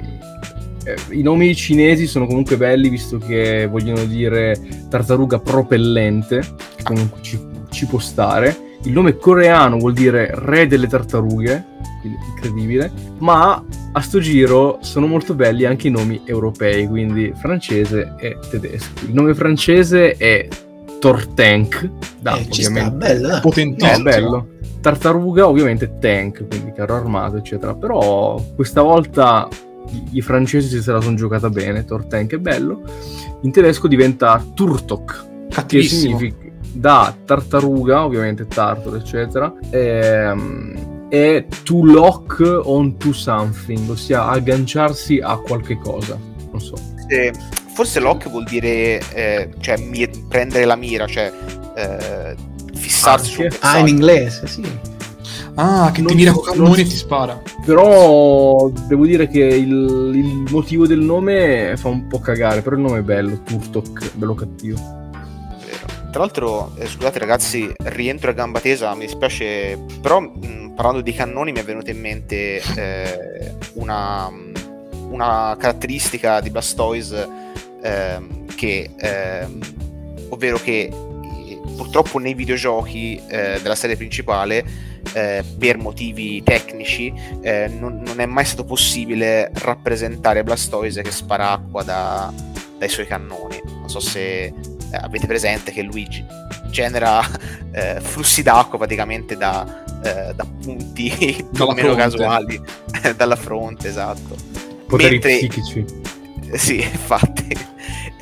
eh, 0.85 0.95
i 1.11 1.21
nomi 1.21 1.55
cinesi 1.55 2.07
sono 2.07 2.25
comunque 2.25 2.57
belli 2.57 2.89
visto 2.89 3.17
che 3.17 3.67
vogliono 3.67 4.03
dire 4.05 4.59
tartaruga 4.89 5.39
propellente, 5.39 6.39
che 6.75 6.83
comunque 6.83 7.21
ci, 7.21 7.39
ci 7.69 7.85
può 7.85 7.99
stare. 7.99 8.71
Il 8.83 8.91
nome 8.91 9.15
coreano 9.15 9.77
vuol 9.77 9.93
dire 9.93 10.31
re 10.33 10.67
delle 10.67 10.87
tartarughe, 10.87 11.65
quindi 12.01 12.19
incredibile. 12.29 12.91
Ma 13.19 13.63
a 13.93 14.01
sto 14.01 14.19
giro 14.19 14.79
sono 14.81 15.07
molto 15.07 15.35
belli 15.35 15.65
anche 15.65 15.87
i 15.87 15.91
nomi 15.91 16.21
europei, 16.25 16.87
quindi 16.87 17.31
francese 17.35 18.15
e 18.19 18.37
tedesco. 18.49 19.05
Il 19.05 19.13
nome 19.13 19.33
francese 19.33 20.17
è 20.17 20.47
Tortank, 20.99 21.89
da, 22.19 22.35
eh, 22.35 22.41
ovviamente. 22.49 22.79
Sta, 22.79 22.91
bello, 22.91 23.39
potentissimo. 23.41 23.97
No, 23.97 24.03
bello. 24.03 24.47
Tartaruga, 24.81 25.47
ovviamente 25.47 25.97
tank, 25.99 26.45
quindi 26.47 26.73
carro 26.73 26.95
armato, 26.95 27.37
eccetera. 27.37 27.73
Però 27.73 28.43
questa 28.53 28.81
volta 28.81 29.47
i 30.11 30.21
francesi 30.21 30.81
se 30.81 30.91
la 30.91 31.01
sono 31.01 31.15
giocata 31.15 31.49
bene, 31.49 31.85
Tortank 31.85 32.33
è 32.33 32.37
bello. 32.37 32.81
In 33.41 33.51
tedesco 33.51 33.87
diventa 33.87 34.43
Turtok, 34.53 35.25
che 35.65 35.83
significa 35.83 36.43
da 36.73 37.15
tartaruga, 37.25 38.03
ovviamente 38.03 38.47
tartaro, 38.47 38.95
eccetera, 38.95 39.53
ehm, 39.69 41.07
è 41.09 41.45
to 41.63 41.85
lock 41.85 42.61
on 42.63 42.97
to 42.97 43.13
something, 43.13 43.89
ossia 43.89 44.25
agganciarsi 44.25 45.19
a 45.21 45.37
qualche 45.37 45.77
cosa. 45.77 46.17
Non 46.49 46.59
so. 46.59 46.75
Eh, 47.07 47.31
forse 47.73 47.99
lock 47.99 48.29
vuol 48.29 48.45
dire 48.45 48.99
eh, 49.13 49.49
cioè, 49.59 49.77
mi- 49.77 50.09
prendere 50.27 50.65
la 50.65 50.75
mira, 50.75 51.05
cioè 51.05 51.31
eh, 51.75 52.35
fissarsi 52.73 53.43
ah, 53.43 53.51
su 53.51 53.57
Ah, 53.61 53.77
in 53.77 53.87
inglese, 53.87 54.47
sì. 54.47 54.63
Ah, 55.55 55.91
che 55.93 56.01
Non- 56.01 56.09
ti 56.11 56.15
mira 56.15 56.31
con 56.31 56.43
non- 56.45 56.55
cannoni 56.55 56.81
e 56.81 56.85
ti 56.85 56.95
spara. 56.95 57.39
Però 57.65 58.69
devo 58.87 59.05
dire 59.05 59.27
che 59.27 59.39
il, 59.39 60.11
il 60.15 60.45
motivo 60.49 60.87
del 60.87 60.99
nome 60.99 61.75
fa 61.77 61.89
un 61.89 62.07
po' 62.07 62.19
cagare, 62.19 62.61
però 62.61 62.75
il 62.75 62.81
nome 62.81 62.99
è 62.99 63.01
bello, 63.01 63.41
Turtok, 63.43 64.15
bello 64.15 64.33
cattivo. 64.33 64.77
Vero. 65.11 66.09
Tra 66.11 66.19
l'altro, 66.21 66.71
eh, 66.77 66.87
scusate 66.87 67.19
ragazzi, 67.19 67.71
rientro 67.83 68.31
a 68.31 68.33
gamba 68.33 68.59
tesa, 68.59 68.93
mi 68.95 69.01
dispiace, 69.05 69.77
però 70.01 70.19
mh, 70.21 70.73
parlando 70.75 71.01
di 71.01 71.13
cannoni 71.13 71.51
mi 71.51 71.59
è 71.59 71.63
venuta 71.63 71.91
in 71.91 71.99
mente 71.99 72.59
eh, 72.75 73.55
una, 73.73 74.27
una 75.09 75.55
caratteristica 75.59 76.39
di 76.39 76.49
Blastoise 76.49 77.27
ehm, 77.83 78.45
che, 78.55 78.89
ehm, 78.97 79.59
ovvero 80.29 80.57
che 80.57 80.89
eh, 80.89 81.59
purtroppo 81.77 82.17
nei 82.17 82.33
videogiochi 82.33 83.21
eh, 83.27 83.59
della 83.61 83.75
serie 83.75 83.95
principale 83.95 84.91
eh, 85.13 85.43
per 85.59 85.77
motivi 85.77 86.41
tecnici 86.43 87.13
eh, 87.41 87.67
non, 87.67 88.01
non 88.05 88.19
è 88.19 88.25
mai 88.25 88.45
stato 88.45 88.63
possibile 88.63 89.51
rappresentare 89.53 90.43
Blastoise 90.43 91.01
che 91.01 91.11
spara 91.11 91.51
acqua 91.51 91.83
da- 91.83 92.33
dai 92.77 92.89
suoi 92.89 93.05
cannoni. 93.07 93.61
Non 93.65 93.89
so 93.89 93.99
se 93.99 94.43
eh, 94.45 94.53
avete 94.91 95.27
presente 95.27 95.71
che 95.71 95.81
lui 95.81 96.05
gi- 96.07 96.25
genera 96.69 97.21
eh, 97.71 97.99
flussi 98.01 98.41
d'acqua 98.41 98.77
praticamente 98.77 99.35
da, 99.37 99.83
eh, 100.03 100.33
da 100.33 100.45
punti 100.61 101.09
più 101.53 101.63
o 101.63 101.73
meno 101.73 101.93
fronte. 101.93 102.01
casuali 102.01 102.61
dalla 103.15 103.35
fronte, 103.35 103.87
esatto. 103.89 104.35
Poteri 104.87 105.11
Mentre- 105.19 105.37
psichici. 105.37 105.85
Sì, 106.53 106.81
infatti. 106.81 107.55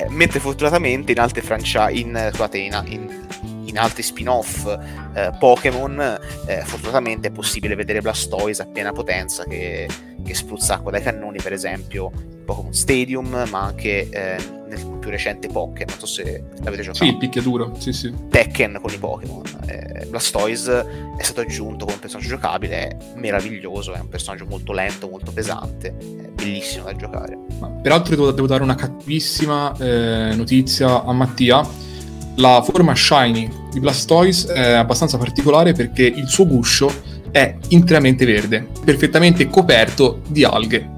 Mentre 0.08 0.40
fortunatamente 0.40 1.12
in 1.12 1.20
altre 1.20 1.42
franchise, 1.42 1.90
in, 1.92 2.28
scusate, 2.30 2.58
in, 2.58 2.82
in- 2.86 3.26
in 3.72 3.78
altri 3.78 4.02
spin-off 4.02 4.66
eh, 5.14 5.32
Pokémon, 5.38 6.18
eh, 6.46 6.62
fortunatamente 6.64 7.28
è 7.28 7.30
possibile 7.30 7.74
vedere 7.74 8.00
Blastoise 8.00 8.62
a 8.62 8.66
piena 8.66 8.92
potenza 8.92 9.44
che, 9.44 9.88
che 10.22 10.34
spruzza 10.34 10.74
acqua 10.74 10.90
dai 10.90 11.02
cannoni, 11.02 11.38
per 11.42 11.52
esempio 11.52 12.12
in 12.14 12.44
Pokémon 12.44 12.74
Stadium, 12.74 13.46
ma 13.50 13.60
anche 13.60 14.08
eh, 14.10 14.36
nel 14.68 14.98
più 15.00 15.10
recente 15.10 15.48
Pokémon. 15.48 15.86
Non 15.88 15.98
so 15.98 16.06
se 16.06 16.44
l'avete 16.62 16.82
giocato. 16.82 17.04
Sì, 17.04 17.16
picchiaduro, 17.16 17.74
sì, 17.78 17.92
sì. 17.92 18.14
Tekken 18.28 18.78
con 18.80 18.92
i 18.92 18.98
Pokémon. 18.98 19.42
Eh, 19.66 20.06
Blastoise 20.06 21.14
è 21.16 21.22
stato 21.22 21.40
aggiunto 21.40 21.86
come 21.86 21.96
personaggio 21.96 22.28
giocabile, 22.28 22.88
è 22.88 22.96
meraviglioso, 23.14 23.94
è 23.94 24.00
un 24.00 24.08
personaggio 24.08 24.44
molto 24.44 24.72
lento, 24.72 25.08
molto 25.08 25.32
pesante, 25.32 25.96
è 25.96 26.28
bellissimo 26.28 26.84
da 26.84 26.94
giocare. 26.94 27.38
Ma 27.58 27.68
peraltro 27.68 28.14
devo, 28.14 28.30
devo 28.32 28.46
dare 28.46 28.62
una 28.62 28.74
cattivissima 28.74 29.74
eh, 29.78 30.34
notizia 30.34 31.04
a 31.04 31.12
Mattia. 31.12 31.90
La 32.36 32.62
forma 32.62 32.94
shiny 32.94 33.50
di 33.70 33.80
Blastoise 33.80 34.52
è 34.52 34.72
abbastanza 34.72 35.18
particolare 35.18 35.72
perché 35.72 36.04
il 36.04 36.28
suo 36.28 36.46
guscio 36.46 36.90
è 37.30 37.56
interamente 37.68 38.24
verde, 38.24 38.68
perfettamente 38.84 39.48
coperto 39.48 40.20
di 40.28 40.44
alghe. 40.44 40.90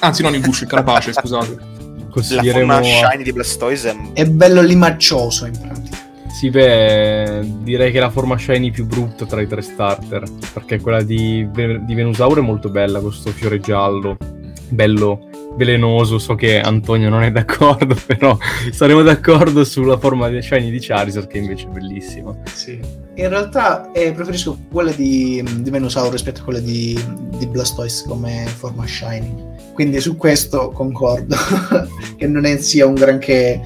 Anzi, 0.00 0.22
non 0.22 0.34
il 0.34 0.42
guscio, 0.42 0.64
il 0.64 0.70
carapace, 0.70 1.12
scusate. 1.14 1.56
La 1.56 2.06
Consiglieremo... 2.10 2.72
forma 2.72 2.76
a- 2.78 3.10
shiny 3.10 3.22
di 3.22 3.32
Blastoise 3.32 3.90
è 3.90 4.20
È 4.20 4.26
bello 4.26 4.62
limaccioso 4.62 5.46
in 5.46 5.58
pratica. 5.58 5.96
Sì, 6.36 6.50
beh, 6.50 7.40
direi 7.62 7.90
che 7.90 7.96
è 7.96 8.00
la 8.00 8.10
forma 8.10 8.36
shiny 8.36 8.70
più 8.70 8.84
brutta 8.84 9.24
tra 9.24 9.40
i 9.40 9.46
tre 9.46 9.62
starter, 9.62 10.22
perché 10.52 10.80
quella 10.80 11.02
di, 11.02 11.48
di 11.50 11.94
Venusaur 11.94 12.38
è 12.38 12.42
molto 12.42 12.68
bella, 12.68 13.00
questo 13.00 13.30
fiore 13.30 13.58
giallo, 13.58 14.18
bello 14.68 15.25
velenoso, 15.56 16.18
so 16.18 16.34
che 16.34 16.60
Antonio 16.60 17.08
non 17.08 17.22
è 17.22 17.30
d'accordo, 17.32 17.96
però 18.06 18.36
saremo 18.72 19.02
d'accordo 19.02 19.64
sulla 19.64 19.98
forma 19.98 20.28
di- 20.28 20.42
shiny 20.42 20.70
di 20.70 20.78
Charizard 20.80 21.26
che 21.26 21.38
invece 21.38 21.66
è 21.66 21.68
bellissima. 21.70 22.34
Sì. 22.52 22.78
In 23.14 23.28
realtà 23.28 23.90
eh, 23.92 24.12
preferisco 24.12 24.58
quella 24.70 24.92
di, 24.92 25.42
di 25.60 25.70
Venusaur 25.70 26.12
rispetto 26.12 26.40
a 26.42 26.44
quella 26.44 26.60
di, 26.60 26.98
di 27.38 27.46
Blastoise 27.46 28.04
come 28.06 28.44
forma 28.46 28.86
shiny. 28.86 29.34
Quindi 29.72 30.00
su 30.00 30.16
questo 30.16 30.70
concordo, 30.70 31.36
che 32.16 32.26
non 32.26 32.44
è 32.44 32.56
sia 32.58 32.86
un 32.86 32.94
granché 32.94 33.60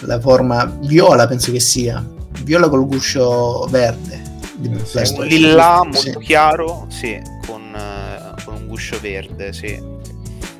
la 0.00 0.18
forma 0.20 0.64
viola, 0.82 1.26
penso 1.26 1.52
che 1.52 1.60
sia. 1.60 2.04
Viola 2.44 2.68
col 2.68 2.86
guscio 2.86 3.66
verde 3.70 4.20
di 4.56 4.70
Eh, 4.94 5.04
sì, 5.04 5.14
un 5.18 5.26
lilla 5.26 5.80
molto 5.82 5.98
Sì. 6.00 6.18
chiaro, 6.18 6.86
sì, 6.88 7.20
con, 7.46 7.74
eh, 7.74 8.42
con 8.44 8.54
un 8.54 8.66
guscio 8.66 8.98
verde, 9.00 9.52
sì. 9.52 9.91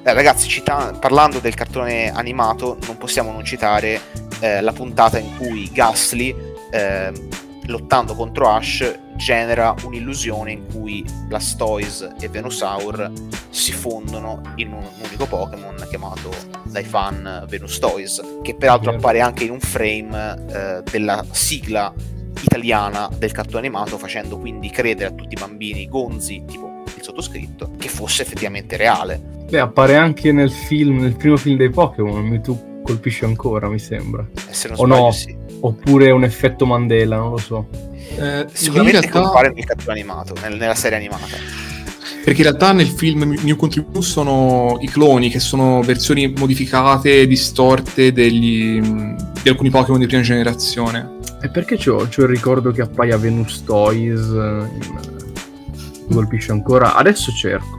Eh, 0.04 0.12
ragazzi, 0.14 0.48
cita- 0.48 0.96
parlando 0.98 1.38
del 1.38 1.54
cartone 1.54 2.10
animato, 2.12 2.76
non 2.86 2.96
possiamo 2.98 3.30
non 3.30 3.44
citare 3.44 4.00
eh, 4.40 4.60
la 4.60 4.72
puntata 4.72 5.16
in 5.16 5.36
cui 5.36 5.70
Ghastly, 5.72 6.34
eh, 6.72 7.12
lottando 7.66 8.16
contro 8.16 8.48
Ash, 8.48 8.98
genera 9.14 9.72
un'illusione 9.84 10.50
in 10.50 10.66
cui 10.66 11.04
Blastoise 11.26 12.14
e 12.18 12.28
Venusaur 12.28 13.12
si 13.50 13.70
fondono 13.70 14.40
in 14.56 14.72
un 14.72 14.84
unico 15.04 15.26
Pokémon 15.26 15.76
chiamato 15.88 16.30
dai 16.64 16.82
fan 16.82 17.44
Venustoise, 17.48 18.40
che 18.42 18.56
peraltro 18.56 18.90
appare 18.90 19.20
anche 19.20 19.44
in 19.44 19.52
un 19.52 19.60
frame 19.60 20.46
eh, 20.50 20.82
della 20.90 21.24
sigla 21.30 21.94
italiana 22.40 23.08
del 23.16 23.30
cartone 23.30 23.58
animato, 23.58 23.98
facendo 23.98 24.36
quindi 24.36 24.68
credere 24.68 25.10
a 25.10 25.12
tutti 25.12 25.34
i 25.34 25.38
bambini 25.38 25.86
gonzi, 25.88 26.42
tipo 26.44 26.71
il 26.96 27.02
sottoscritto, 27.02 27.72
che 27.78 27.88
fosse 27.88 28.22
effettivamente 28.22 28.76
reale. 28.76 29.20
Beh, 29.50 29.58
appare 29.60 29.96
anche 29.96 30.32
nel 30.32 30.50
film, 30.50 31.00
nel 31.00 31.14
primo 31.16 31.36
film 31.36 31.56
dei 31.56 31.70
Pokémon, 31.70 32.24
Mewtwo 32.26 32.80
colpisce 32.82 33.24
ancora, 33.24 33.68
mi 33.68 33.78
sembra. 33.78 34.26
E 34.48 34.52
se 34.52 34.68
non 34.68 34.76
O 34.80 34.84
sbaglio, 34.86 35.00
no? 35.02 35.10
sì. 35.12 35.36
Oppure 35.60 36.10
un 36.10 36.24
effetto 36.24 36.66
Mandela, 36.66 37.16
non 37.16 37.30
lo 37.30 37.38
so. 37.38 37.66
Eh, 38.18 38.46
Sicuramente 38.52 39.00
realtà- 39.00 39.20
compare 39.20 39.52
nel 39.52 39.64
cartone 39.64 39.92
animato, 40.00 40.34
nel- 40.42 40.56
nella 40.56 40.74
serie 40.74 40.96
animata. 40.98 41.36
Perché 42.24 42.42
in 42.42 42.46
realtà 42.48 42.72
nel 42.72 42.86
film 42.86 43.36
New 43.42 43.56
Contribute 43.56 44.00
sono 44.02 44.78
i 44.80 44.88
cloni, 44.88 45.28
che 45.28 45.40
sono 45.40 45.82
versioni 45.82 46.32
modificate, 46.36 47.26
distorte 47.26 48.12
degli, 48.12 48.80
di 48.80 49.48
alcuni 49.48 49.70
Pokémon 49.70 49.98
di 50.00 50.06
prima 50.06 50.22
generazione. 50.22 51.18
E 51.42 51.48
perché 51.48 51.76
c'ho, 51.76 52.06
c'ho 52.08 52.22
il 52.22 52.28
ricordo 52.28 52.70
che 52.70 52.82
appaia 52.82 53.16
Venus 53.16 53.64
Toys? 53.64 54.20
eh, 54.20 54.68
in- 54.74 55.20
mi 56.12 56.14
colpisce 56.14 56.52
ancora. 56.52 56.94
Adesso 56.94 57.32
cerco. 57.32 57.78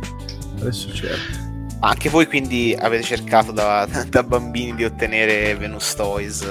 Adesso 0.59 0.91
cerco. 0.93 1.41
Ma 1.79 1.89
Anche 1.89 2.09
voi 2.09 2.25
quindi 2.27 2.75
avete 2.77 3.03
cercato 3.03 3.51
da, 3.51 3.87
da 4.09 4.23
bambini 4.23 4.73
di 4.75 4.85
ottenere 4.85 5.55
Venus 5.55 5.93
Toys 5.95 6.45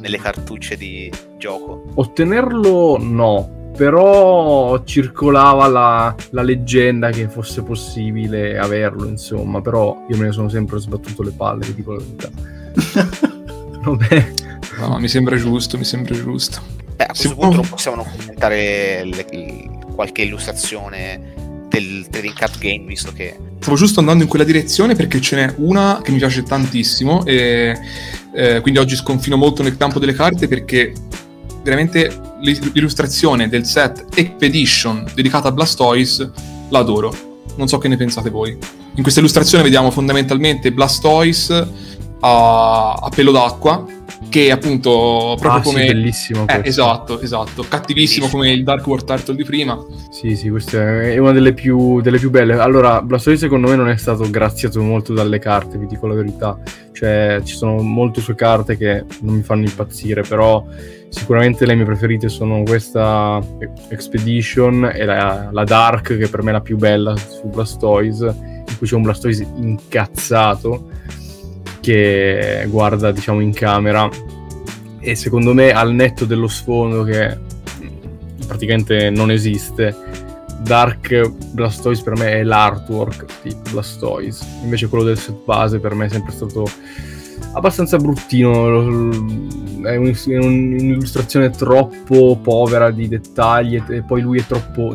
nelle 0.00 0.18
cartucce 0.18 0.76
di 0.76 1.10
gioco? 1.38 1.84
Ottenerlo 1.94 2.98
no, 3.00 3.70
però 3.76 4.82
circolava 4.84 5.66
la, 5.68 6.14
la 6.30 6.42
leggenda 6.42 7.10
che 7.10 7.28
fosse 7.28 7.62
possibile 7.62 8.58
averlo, 8.58 9.08
insomma, 9.08 9.60
però 9.62 10.04
io 10.08 10.16
me 10.18 10.26
ne 10.26 10.32
sono 10.32 10.48
sempre 10.50 10.78
sbattuto 10.78 11.22
le 11.22 11.32
palle, 11.32 11.64
vi 11.66 11.74
dico 11.74 11.92
la 11.92 12.02
verità. 12.02 12.30
Vabbè, 13.84 14.32
No, 14.80 14.98
mi 14.98 15.08
sembra 15.08 15.36
giusto, 15.36 15.78
mi 15.78 15.84
sembra 15.84 16.14
giusto. 16.14 16.60
Beh, 16.96 17.04
a 17.04 17.06
questo 17.06 17.28
Si 17.28 17.34
punto 17.34 17.48
può- 17.48 17.56
non 17.60 17.68
possiamo 17.68 17.96
non 17.96 18.06
commentare 18.16 19.04
le- 19.04 19.26
il- 19.30 19.73
qualche 19.94 20.22
illustrazione 20.22 21.66
del 21.68 22.06
Trading 22.10 22.34
Card 22.34 22.58
Game, 22.58 22.84
visto 22.84 23.12
che 23.12 23.36
Stavo 23.64 23.78
giusto 23.78 24.00
andando 24.00 24.24
in 24.24 24.28
quella 24.28 24.44
direzione 24.44 24.94
perché 24.94 25.22
ce 25.22 25.36
n'è 25.36 25.54
una 25.56 26.02
che 26.02 26.10
mi 26.10 26.18
piace 26.18 26.42
tantissimo 26.42 27.24
e 27.24 27.74
eh, 28.34 28.60
quindi 28.60 28.78
oggi 28.78 28.94
sconfino 28.94 29.38
molto 29.38 29.62
nel 29.62 29.78
campo 29.78 29.98
delle 29.98 30.12
carte 30.12 30.48
perché 30.48 30.92
veramente 31.62 32.14
l'illustrazione 32.40 33.48
del 33.48 33.64
set 33.64 34.04
Expedition 34.14 35.10
dedicata 35.14 35.48
a 35.48 35.52
Blastoise 35.52 36.30
la 36.68 36.80
adoro. 36.80 37.42
Non 37.56 37.66
so 37.66 37.78
che 37.78 37.88
ne 37.88 37.96
pensate 37.96 38.28
voi. 38.28 38.54
In 38.96 39.02
questa 39.02 39.20
illustrazione 39.20 39.64
vediamo 39.64 39.90
fondamentalmente 39.90 40.70
Blastoise 40.70 41.66
a, 42.20 42.92
a 42.92 43.08
pelo 43.08 43.32
d'acqua 43.32 43.82
che 44.28 44.50
appunto 44.50 45.36
proprio 45.38 45.50
ah, 45.50 45.62
sì, 45.62 45.72
come... 45.72 45.86
bellissimo. 45.86 46.46
Eh, 46.48 46.60
esatto, 46.64 47.20
esatto. 47.20 47.64
Cattivissimo 47.68 48.28
come 48.28 48.50
il 48.50 48.64
Dark 48.64 48.86
World 48.86 49.04
Turtle 49.04 49.34
di 49.34 49.44
prima. 49.44 49.78
Sì, 50.10 50.36
sì, 50.36 50.48
questa 50.48 51.02
è 51.02 51.18
una 51.18 51.32
delle 51.32 51.52
più, 51.52 52.00
delle 52.00 52.18
più 52.18 52.30
belle. 52.30 52.54
Allora, 52.54 53.00
Blastoise 53.02 53.40
secondo 53.40 53.68
me 53.68 53.76
non 53.76 53.88
è 53.88 53.96
stato 53.96 54.28
graziato 54.28 54.80
molto 54.82 55.12
dalle 55.12 55.38
carte, 55.38 55.78
vi 55.78 55.86
dico 55.86 56.06
la 56.06 56.14
verità. 56.14 56.58
Cioè, 56.92 57.40
ci 57.44 57.54
sono 57.56 57.80
molte 57.82 58.20
sue 58.20 58.34
carte 58.34 58.76
che 58.76 59.04
non 59.20 59.34
mi 59.34 59.42
fanno 59.42 59.64
impazzire, 59.64 60.22
però 60.22 60.64
sicuramente 61.08 61.66
le 61.66 61.74
mie 61.74 61.84
preferite 61.84 62.28
sono 62.28 62.62
questa 62.62 63.40
Expedition 63.88 64.90
e 64.92 65.04
la, 65.04 65.48
la 65.52 65.64
Dark, 65.64 66.16
che 66.16 66.28
per 66.28 66.42
me 66.42 66.50
è 66.50 66.52
la 66.54 66.60
più 66.60 66.76
bella 66.76 67.16
su 67.16 67.46
Blastoise, 67.48 68.26
in 68.66 68.78
cui 68.78 68.86
c'è 68.86 68.94
un 68.94 69.02
Blastoise 69.02 69.46
incazzato 69.56 70.90
che 71.84 72.66
guarda, 72.70 73.12
diciamo, 73.12 73.40
in 73.40 73.52
camera. 73.52 74.08
E 75.00 75.14
secondo 75.14 75.52
me, 75.52 75.70
al 75.70 75.92
netto 75.92 76.24
dello 76.24 76.48
sfondo 76.48 77.02
che 77.02 77.36
praticamente 78.46 79.10
non 79.10 79.30
esiste. 79.30 79.94
Dark 80.62 81.30
Blastoise 81.52 82.02
per 82.02 82.16
me 82.16 82.32
è 82.32 82.42
l'artwork 82.42 83.26
di 83.42 83.54
Blastoise, 83.70 84.42
invece 84.62 84.88
quello 84.88 85.04
del 85.04 85.18
set 85.18 85.44
base 85.44 85.78
per 85.78 85.92
me 85.94 86.06
è 86.06 86.08
sempre 86.08 86.32
stato 86.32 86.64
abbastanza 87.52 87.98
bruttino. 87.98 88.52
È 89.82 89.96
un- 89.96 90.14
è 90.14 90.38
un'illustrazione 90.38 91.50
troppo 91.50 92.38
povera 92.42 92.90
di 92.90 93.08
dettagli 93.08 93.82
e 93.86 94.02
poi 94.02 94.22
lui 94.22 94.38
è 94.38 94.46
troppo 94.46 94.94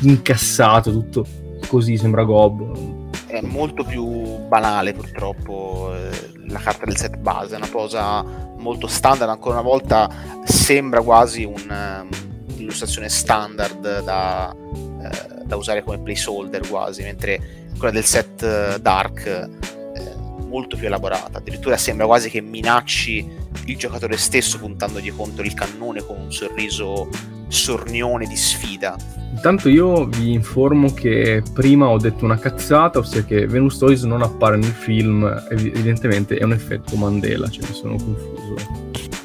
incassato, 0.00 0.90
tutto 0.90 1.24
così, 1.68 1.96
sembra 1.96 2.24
Gob. 2.24 2.95
È 3.36 3.40
molto 3.42 3.84
più 3.84 4.38
banale 4.46 4.94
purtroppo 4.94 5.92
eh, 5.94 6.32
la 6.46 6.58
carta 6.58 6.86
del 6.86 6.96
set 6.96 7.18
base, 7.18 7.54
è 7.54 7.58
una 7.58 7.68
cosa 7.68 8.22
molto 8.22 8.86
standard, 8.86 9.30
ancora 9.30 9.60
una 9.60 9.68
volta 9.68 10.10
sembra 10.44 11.02
quasi 11.02 11.44
un'illustrazione 11.44 13.10
standard 13.10 14.02
da, 14.02 14.50
eh, 14.52 15.44
da 15.44 15.56
usare 15.56 15.82
come 15.82 15.98
placeholder 15.98 16.66
quasi, 16.66 17.02
mentre 17.02 17.66
quella 17.76 17.92
del 17.92 18.04
set 18.04 18.42
eh, 18.42 18.78
dark 18.80 19.26
eh, 19.26 20.14
molto 20.46 20.78
più 20.78 20.86
elaborata, 20.86 21.36
addirittura 21.36 21.76
sembra 21.76 22.06
quasi 22.06 22.30
che 22.30 22.40
minacci 22.40 23.44
il 23.66 23.76
giocatore 23.76 24.16
stesso 24.16 24.58
puntandogli 24.58 25.14
contro 25.14 25.44
il 25.44 25.52
cannone 25.52 26.04
con 26.04 26.18
un 26.18 26.32
sorriso 26.32 27.08
sornione 27.48 28.26
di 28.26 28.36
sfida. 28.36 28.96
Intanto 29.32 29.68
io 29.68 30.06
vi 30.06 30.32
informo 30.32 30.92
che 30.94 31.42
prima 31.52 31.88
ho 31.88 31.98
detto 31.98 32.24
una 32.24 32.38
cazzata, 32.38 32.98
ossia 32.98 33.24
che 33.24 33.46
Venus 33.46 33.78
Toys 33.78 34.02
non 34.02 34.22
appare 34.22 34.56
nel 34.56 34.72
film, 34.72 35.44
evidentemente 35.50 36.36
è 36.36 36.44
un 36.44 36.52
effetto 36.52 36.96
Mandela, 36.96 37.48
cioè 37.48 37.68
mi 37.68 37.74
sono 37.74 37.96
confuso. 37.96 38.54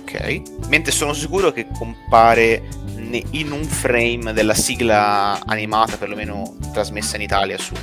Ok, 0.02 0.68
mentre 0.68 0.92
sono 0.92 1.14
sicuro 1.14 1.52
che 1.52 1.68
compare 1.78 2.64
in 3.32 3.52
un 3.52 3.64
frame 3.64 4.34
della 4.34 4.54
sigla 4.54 5.40
animata, 5.46 5.98
perlomeno 5.98 6.56
trasmessa 6.74 7.16
in 7.16 7.22
Italia 7.24 7.58
su 7.58 7.74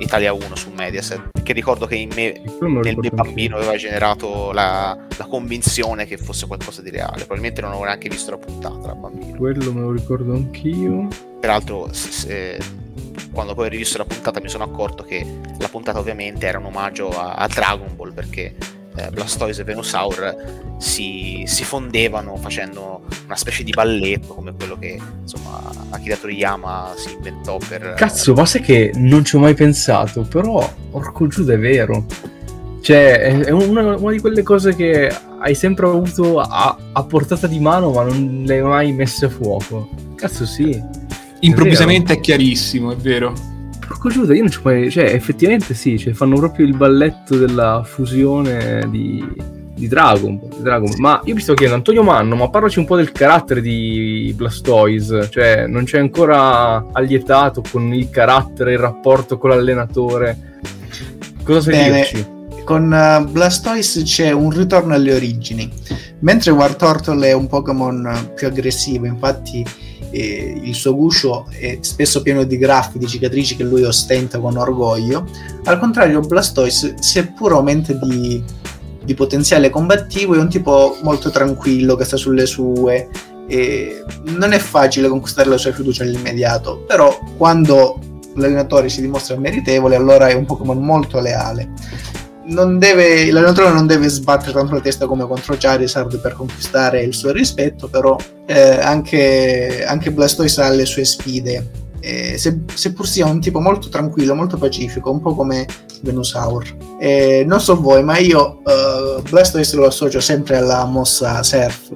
Italia 0.00 0.32
1 0.32 0.56
su 0.56 0.70
Mediaset, 0.70 1.42
che 1.42 1.52
ricordo 1.52 1.86
che 1.86 1.94
in 1.94 2.10
me, 2.14 2.40
nel 2.60 2.96
mio 2.98 3.10
bambino 3.10 3.56
aveva 3.56 3.76
generato 3.76 4.50
la, 4.52 4.96
la, 5.16 5.26
convinzione 5.26 6.06
che 6.06 6.16
fosse 6.16 6.46
qualcosa 6.46 6.82
di 6.82 6.90
reale. 6.90 7.18
Probabilmente 7.18 7.60
non 7.60 7.70
avevo 7.70 7.84
neanche 7.84 8.08
visto 8.08 8.30
la 8.30 8.38
puntata 8.38 8.78
da 8.88 8.94
bambino. 8.94 9.36
Quello 9.36 9.72
me 9.72 9.80
lo 9.80 9.92
ricordo 9.92 10.32
anch'io. 10.32 11.08
Peraltro, 11.38 11.92
se, 11.92 12.10
se, 12.10 12.58
quando 13.32 13.54
poi 13.54 13.66
ho 13.66 13.68
rivisto 13.68 13.98
la 13.98 14.04
puntata 14.04 14.40
mi 14.40 14.48
sono 14.48 14.64
accorto 14.64 15.04
che 15.04 15.24
la 15.58 15.68
puntata 15.68 15.98
ovviamente 15.98 16.46
era 16.46 16.58
un 16.58 16.64
omaggio 16.64 17.10
a, 17.10 17.34
a 17.34 17.46
Dragon 17.46 17.94
Ball 17.94 18.12
perché 18.12 18.54
eh, 18.96 19.10
Blastoise 19.10 19.62
e 19.62 19.64
Venusaur 19.64 20.76
si, 20.78 21.44
si, 21.46 21.64
fondevano 21.64 22.36
facendo 22.36 23.02
una 23.24 23.36
specie 23.36 23.62
di 23.62 23.70
balletto 23.70 24.34
come 24.34 24.54
quello 24.54 24.78
che 24.78 24.98
insomma 25.22 25.70
Akira 25.90 26.16
Toriyama 26.16 26.92
si 26.96 27.12
inventò 27.12 27.58
per... 27.58 27.94
Cazzo, 27.96 28.34
ma 28.34 28.46
sai 28.46 28.62
che 28.62 28.92
non 28.94 29.24
ci 29.24 29.36
ho 29.36 29.38
mai 29.38 29.54
pensato, 29.54 30.22
però 30.22 30.68
Orco 30.90 31.26
Giuda 31.26 31.52
è 31.52 31.58
vero. 31.58 32.06
Cioè, 32.80 33.42
è 33.44 33.50
una, 33.50 33.96
una, 33.96 34.10
di 34.10 34.20
quelle 34.20 34.42
cose 34.42 34.74
che 34.74 35.14
hai 35.38 35.54
sempre 35.54 35.86
avuto 35.86 36.40
a, 36.40 36.76
a, 36.92 37.04
portata 37.04 37.46
di 37.46 37.60
mano 37.60 37.90
ma 37.90 38.04
non 38.04 38.42
le 38.46 38.54
hai 38.54 38.62
mai 38.62 38.92
messe 38.92 39.26
a 39.26 39.28
fuoco. 39.28 39.90
Cazzo 40.14 40.46
sì. 40.46 40.82
Improvvisamente 41.40 42.14
è, 42.14 42.16
è 42.16 42.20
chiarissimo, 42.20 42.92
è 42.92 42.96
vero 42.96 43.58
porco 44.00 44.08
Giuda, 44.08 44.34
io 44.34 44.40
non 44.40 44.50
ci 44.50 44.60
puoi... 44.62 44.90
Cioè, 44.90 45.04
effettivamente 45.04 45.74
sì, 45.74 45.98
cioè, 45.98 46.14
fanno 46.14 46.36
proprio 46.36 46.64
il 46.64 46.74
balletto 46.74 47.36
della 47.36 47.82
fusione 47.84 48.86
di, 48.88 49.22
di 49.74 49.86
Dragon, 49.86 50.40
di 50.40 50.62
Dragon 50.62 50.90
Ma 50.96 51.20
io 51.24 51.34
vi 51.34 51.42
sto 51.42 51.52
chiedendo, 51.52 51.76
Antonio 51.76 52.02
Manno, 52.02 52.34
ma 52.34 52.48
parlaci 52.48 52.78
un 52.78 52.86
po' 52.86 52.96
del 52.96 53.12
carattere 53.12 53.60
di 53.60 54.32
Blastoise. 54.34 55.28
Cioè, 55.28 55.66
non 55.66 55.84
c'è 55.84 55.98
ancora 55.98 56.86
allietato 56.92 57.62
con 57.70 57.92
il 57.92 58.08
carattere, 58.08 58.72
il 58.72 58.78
rapporto 58.78 59.36
con 59.36 59.50
l'allenatore. 59.50 60.58
Cosa 61.44 61.60
sai 61.60 61.74
Bene. 61.74 61.96
dirci? 61.96 62.38
Con 62.64 62.84
uh, 62.84 63.30
Blastoise 63.30 64.02
c'è 64.02 64.30
un 64.30 64.50
ritorno 64.50 64.94
alle 64.94 65.14
origini. 65.14 65.70
Mentre 66.20 66.52
War 66.52 66.74
Turtle 66.74 67.28
è 67.28 67.32
un 67.32 67.46
Pokémon 67.46 68.32
più 68.34 68.46
aggressivo, 68.46 69.06
infatti 69.06 69.64
eh, 70.10 70.60
il 70.62 70.74
suo 70.74 70.94
guscio 70.94 71.46
è 71.50 71.78
spesso 71.80 72.22
pieno 72.22 72.44
di 72.44 72.58
graffi, 72.58 72.98
di 72.98 73.06
cicatrici 73.06 73.56
che 73.56 73.64
lui 73.64 73.82
ostenta 73.82 74.38
con 74.38 74.56
orgoglio. 74.56 75.26
Al 75.64 75.78
contrario, 75.78 76.20
Blastoise, 76.20 76.96
seppur 77.00 77.52
aumenta 77.52 77.92
di, 77.92 78.42
di 79.04 79.14
potenziale 79.14 79.70
combattivo, 79.70 80.34
è 80.34 80.38
un 80.38 80.48
tipo 80.48 80.96
molto 81.02 81.30
tranquillo 81.30 81.96
che 81.96 82.04
sta 82.04 82.16
sulle 82.16 82.46
sue. 82.46 83.08
E 83.46 84.04
non 84.26 84.52
è 84.52 84.58
facile 84.58 85.08
conquistare 85.08 85.48
la 85.48 85.58
sua 85.58 85.72
fiducia 85.72 86.04
all'immediato, 86.04 86.84
però 86.86 87.18
quando 87.36 87.98
l'allenatore 88.36 88.88
si 88.88 89.00
dimostra 89.00 89.36
meritevole, 89.36 89.96
allora 89.96 90.28
è 90.28 90.34
un 90.34 90.46
Pokémon 90.46 90.78
molto 90.78 91.18
leale 91.18 91.72
non 92.44 92.78
deve, 92.78 93.30
l'allenatore 93.30 93.72
non 93.72 93.86
deve 93.86 94.08
sbattere 94.08 94.52
tanto 94.52 94.74
la 94.74 94.80
testa 94.80 95.06
come 95.06 95.26
contro 95.26 95.56
Charizard 95.58 96.18
per 96.20 96.32
conquistare 96.32 97.02
il 97.02 97.14
suo 97.14 97.32
rispetto, 97.32 97.88
però 97.88 98.16
eh, 98.46 98.78
anche, 98.80 99.84
anche 99.86 100.10
Blastoise 100.10 100.62
ha 100.62 100.70
le 100.70 100.86
sue 100.86 101.04
sfide. 101.04 101.88
Eh, 102.00 102.38
se, 102.38 102.60
seppur 102.74 103.06
sia 103.06 103.26
un 103.26 103.40
tipo 103.40 103.60
molto 103.60 103.88
tranquillo, 103.88 104.34
molto 104.34 104.56
pacifico, 104.56 105.10
un 105.10 105.20
po' 105.20 105.34
come 105.34 105.66
Venusaur. 106.02 106.64
Eh, 106.98 107.44
non 107.46 107.60
so 107.60 107.80
voi, 107.80 108.02
ma 108.02 108.18
io 108.18 108.62
uh, 108.64 109.22
Blastoise 109.28 109.76
lo 109.76 109.86
associo 109.86 110.20
sempre 110.20 110.56
alla 110.56 110.84
mossa 110.84 111.42
Surf. 111.42 111.90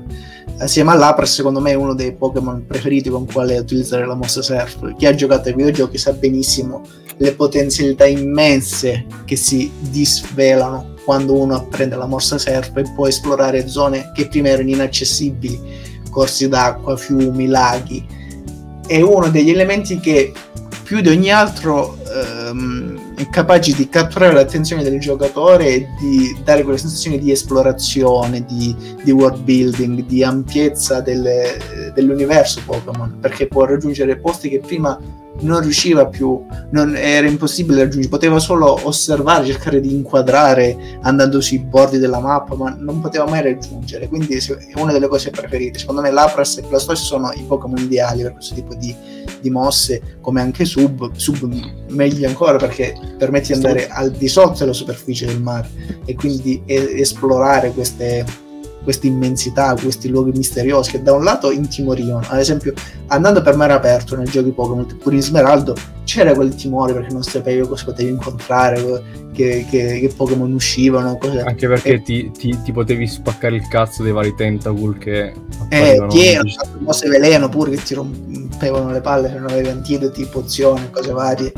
Assieme 0.59 0.93
all'Apras, 0.93 1.35
secondo 1.35 1.61
me 1.61 1.73
è 1.73 1.75
uno 1.75 1.95
dei 1.95 2.15
Pokémon 2.15 2.65
preferiti 2.67 3.09
con 3.09 3.27
quale 3.27 3.59
utilizzare 3.59 4.07
la 4.07 4.15
mossa 4.15 4.43
Surf. 4.43 4.95
Chi 4.97 5.07
ha 5.07 5.15
giocato 5.15 5.49
ai 5.49 5.55
videogiochi 5.55 5.99
sa 5.99 6.13
benissimo 6.13 6.83
le 7.19 7.33
potenzialità 7.35 8.07
immense 8.07 9.07
che 9.25 9.37
si 9.37 9.71
disvelano 9.79 10.95
quando 11.05 11.35
uno 11.35 11.55
apprende 11.55 11.97
la 11.97 12.07
morsa 12.07 12.39
surf 12.39 12.77
e 12.77 12.85
può 12.95 13.07
esplorare 13.07 13.69
zone 13.69 14.11
che 14.15 14.27
prima 14.27 14.49
erano 14.49 14.71
inaccessibili, 14.71 15.61
corsi 16.11 16.49
d'acqua, 16.49 16.97
fiumi, 16.97 17.47
laghi. 17.47 18.23
È 18.87 19.01
uno 19.01 19.29
degli 19.29 19.51
elementi 19.51 20.01
che 20.01 20.33
più 20.83 21.01
di 21.01 21.09
ogni 21.09 21.31
altro 21.31 21.99
ehm, 22.07 23.04
è 23.15 23.29
capace 23.29 23.75
di 23.75 23.89
catturare 23.89 24.33
l'attenzione 24.33 24.83
del 24.83 24.99
giocatore 24.99 25.67
e 25.67 25.89
di 26.01 26.37
dare 26.43 26.63
quelle 26.63 26.79
sensazioni 26.79 27.19
di 27.19 27.31
esplorazione, 27.31 28.45
di, 28.45 28.75
di 29.03 29.11
world 29.11 29.43
building, 29.43 30.05
di 30.05 30.23
ampiezza 30.23 31.01
delle, 31.01 31.93
dell'universo 31.95 32.61
Pokémon, 32.65 33.19
perché 33.21 33.47
può 33.47 33.65
raggiungere 33.65 34.17
posti 34.17 34.49
che 34.49 34.61
prima 34.61 34.99
non 35.41 35.61
riusciva 35.61 36.07
più, 36.07 36.45
non, 36.71 36.95
era 36.97 37.27
impossibile 37.27 37.83
raggiungere, 37.83 38.09
poteva 38.09 38.39
solo 38.39 38.79
osservare, 38.87 39.47
cercare 39.47 39.81
di 39.81 39.93
inquadrare 39.93 40.99
andando 41.03 41.41
sui 41.41 41.59
bordi 41.59 41.99
della 41.99 42.21
mappa, 42.21 42.55
ma 42.55 42.75
non 42.79 43.01
poteva 43.01 43.27
mai 43.27 43.43
raggiungere. 43.43 44.09
Quindi 44.09 44.37
è 44.37 44.81
una 44.81 44.93
delle 44.93 45.09
cose 45.09 45.31
preferite. 45.31 45.79
Secondo 45.79 46.03
me 46.03 46.11
Lapras 46.11 46.59
e 46.59 46.63
Blastoise 46.63 47.03
sono 47.03 47.33
i 47.33 47.43
Pokémon 47.47 47.79
ideali 47.79 48.23
per 48.23 48.33
questo 48.33 48.55
tipo 48.55 48.75
di, 48.75 48.95
di, 49.45 49.51
mosse, 49.51 50.19
come 50.21 50.41
anche 50.41 50.65
Sub. 50.65 51.15
Sub 51.15 51.49
meglio 51.91 52.27
ancora 52.27 52.57
perché 52.57 52.95
permette 53.19 53.49
di 53.49 53.53
andare 53.53 53.89
al 53.89 54.11
di 54.11 54.29
sotto 54.29 54.61
della 54.61 54.73
superficie 54.73 55.27
del 55.27 55.41
mare 55.41 55.69
e 56.05 56.15
quindi 56.15 56.63
esplorare 56.67 57.73
queste 57.73 58.25
questa 58.85 59.07
immensità, 59.07 59.75
questi 59.81 60.09
luoghi 60.09 60.31
misteriosi 60.37 60.93
che 60.93 61.03
da 61.03 61.13
un 61.15 61.25
lato 61.25 61.51
intimorivano. 61.51 62.25
Ad 62.29 62.39
esempio, 62.39 62.75
andando 63.09 63.43
per 63.43 63.57
mare 63.57 63.73
aperto 63.73 64.15
nei 64.15 64.27
giochi 64.27 64.51
Pokémon, 64.51 64.99
pure 65.03 65.17
in 65.17 65.23
Smeraldo, 65.23 65.75
c'era 66.05 66.35
quel 66.35 66.55
timore 66.55 66.93
perché 66.93 67.13
non 67.13 67.23
sapevi 67.23 67.67
cosa 67.67 67.85
potevi 67.87 68.11
incontrare, 68.11 69.03
che, 69.33 69.67
che, 69.69 69.99
che 70.01 70.13
Pokémon 70.15 70.53
uscivano. 70.53 71.17
Cose. 71.17 71.41
Anche 71.41 71.67
perché 71.67 71.95
e... 71.95 72.03
ti, 72.03 72.31
ti, 72.31 72.57
ti, 72.63 72.73
potevi 72.73 73.07
spaccare 73.07 73.57
il 73.57 73.67
cazzo 73.67 74.03
dei 74.03 74.13
vari 74.13 74.35
tentacle 74.35 74.99
che... 74.99 75.33
Eh, 75.71 76.07
pieno, 76.09 76.43
cose 76.85 77.09
veleno 77.09 77.49
pure 77.49 77.71
che 77.73 77.83
ti 77.83 77.95
rompevano 77.95 78.93
le 78.93 79.01
palle 79.01 79.29
se 79.29 79.39
non 79.39 79.51
avevi 79.51 79.69
antidoti, 79.69 80.27
pozioni, 80.27 80.91
cose 80.91 81.13
varie. 81.13 81.53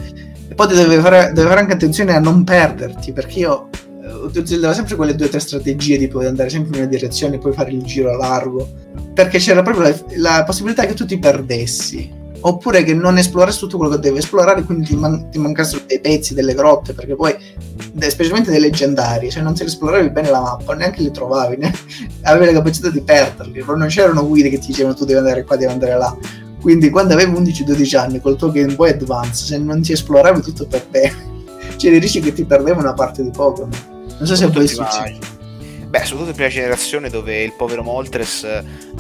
E 0.49 0.55
poi 0.55 0.69
devi 0.69 0.97
fare, 1.01 1.33
devi 1.35 1.49
fare 1.49 1.61
anche 1.61 1.73
attenzione 1.73 2.15
a 2.15 2.21
non 2.21 2.45
perderti, 2.45 3.13
perché 3.13 3.41
io 3.41 3.69
utilizzava 4.07 4.75
sempre 4.75 4.97
quelle 4.97 5.15
due 5.15 5.27
o 5.27 5.29
tre 5.29 5.41
strategie 5.41 5.99
di 5.99 6.09
poter 6.09 6.29
andare 6.29 6.49
sempre 6.49 6.77
in 6.77 6.83
una 6.83 6.91
direzione 6.91 7.37
e 7.37 7.39
poi 7.39 7.53
fare 7.53 7.71
il 7.71 7.83
giro 7.83 8.13
a 8.13 8.17
largo. 8.17 8.69
Perché 9.13 9.39
c'era 9.39 9.63
proprio 9.63 9.89
la, 9.89 9.97
la, 10.17 10.45
possibilità 10.45 10.85
che 10.87 10.95
tu 10.95 11.05
ti 11.05 11.19
perdessi. 11.19 12.25
Oppure 12.39 12.85
che 12.85 12.95
non 12.95 13.19
esplorassi 13.19 13.59
tutto 13.59 13.79
quello 13.79 13.95
che 13.95 14.01
devi 14.01 14.19
esplorare 14.19 14.63
quindi 14.63 14.85
ti, 14.85 14.95
man- 14.95 15.31
ti 15.31 15.39
mancassero 15.39 15.83
dei 15.87 16.01
pezzi 16.01 16.35
delle 16.35 16.55
grotte 16.55 16.93
perché 16.93 17.17
poi 17.17 17.35
specialmente 18.09 18.51
dei 18.51 18.61
leggendari 18.61 19.31
se 19.31 19.41
non 19.41 19.57
se 19.57 19.65
esploravi 19.65 20.11
bene 20.11 20.31
la 20.31 20.41
mappa 20.41 20.75
neanche 20.75 21.03
li 21.03 21.11
trovavi 21.11 21.57
ne- 21.57 21.73
avevi 22.23 22.45
la 22.53 22.53
capacità 22.53 22.91
di 22.91 23.01
perderli 23.01 23.65
non 23.67 23.89
c'erano 23.89 24.25
guide 24.29 24.51
che 24.51 24.59
ti 24.59 24.69
dicevano 24.69 24.95
tu 24.95 25.07
devi 25.07 25.19
andare 25.19 25.45
qua 25.45 25.57
devi 25.57 25.73
andare 25.73 25.97
là. 25.97 26.17
Quindi 26.61 26.91
quando 26.91 27.15
avevi 27.15 27.33
11-12 27.33 27.97
anni 27.97 28.21
col 28.21 28.37
tuo 28.37 28.53
Game 28.53 28.75
Boy 28.75 28.91
Advance 28.91 29.47
se 29.47 29.59
non 29.59 29.81
ti 29.81 29.93
esploravi 29.93 30.43
tutto 30.43 30.67
per 30.67 30.87
bene 30.89 31.15
c'era 31.77 31.97
il 31.97 32.03
rischio 32.03 32.21
che 32.21 32.35
ti 32.35 32.45
perdeva 32.45 32.79
una 32.79 32.93
parte 32.93 33.25
di 33.25 33.31
Pokémon 33.31 33.95
non 34.19 34.27
so 34.27 34.35
se 34.35 34.49
poi 34.51 34.67
succede. 34.67 35.35
Beh, 35.89 36.01
soprattutto 36.01 36.31
in 36.31 36.35
prima 36.35 36.51
generazione 36.51 37.11
dove 37.11 37.43
il 37.43 37.53
povero 37.53 37.83
Moltres 37.83 38.45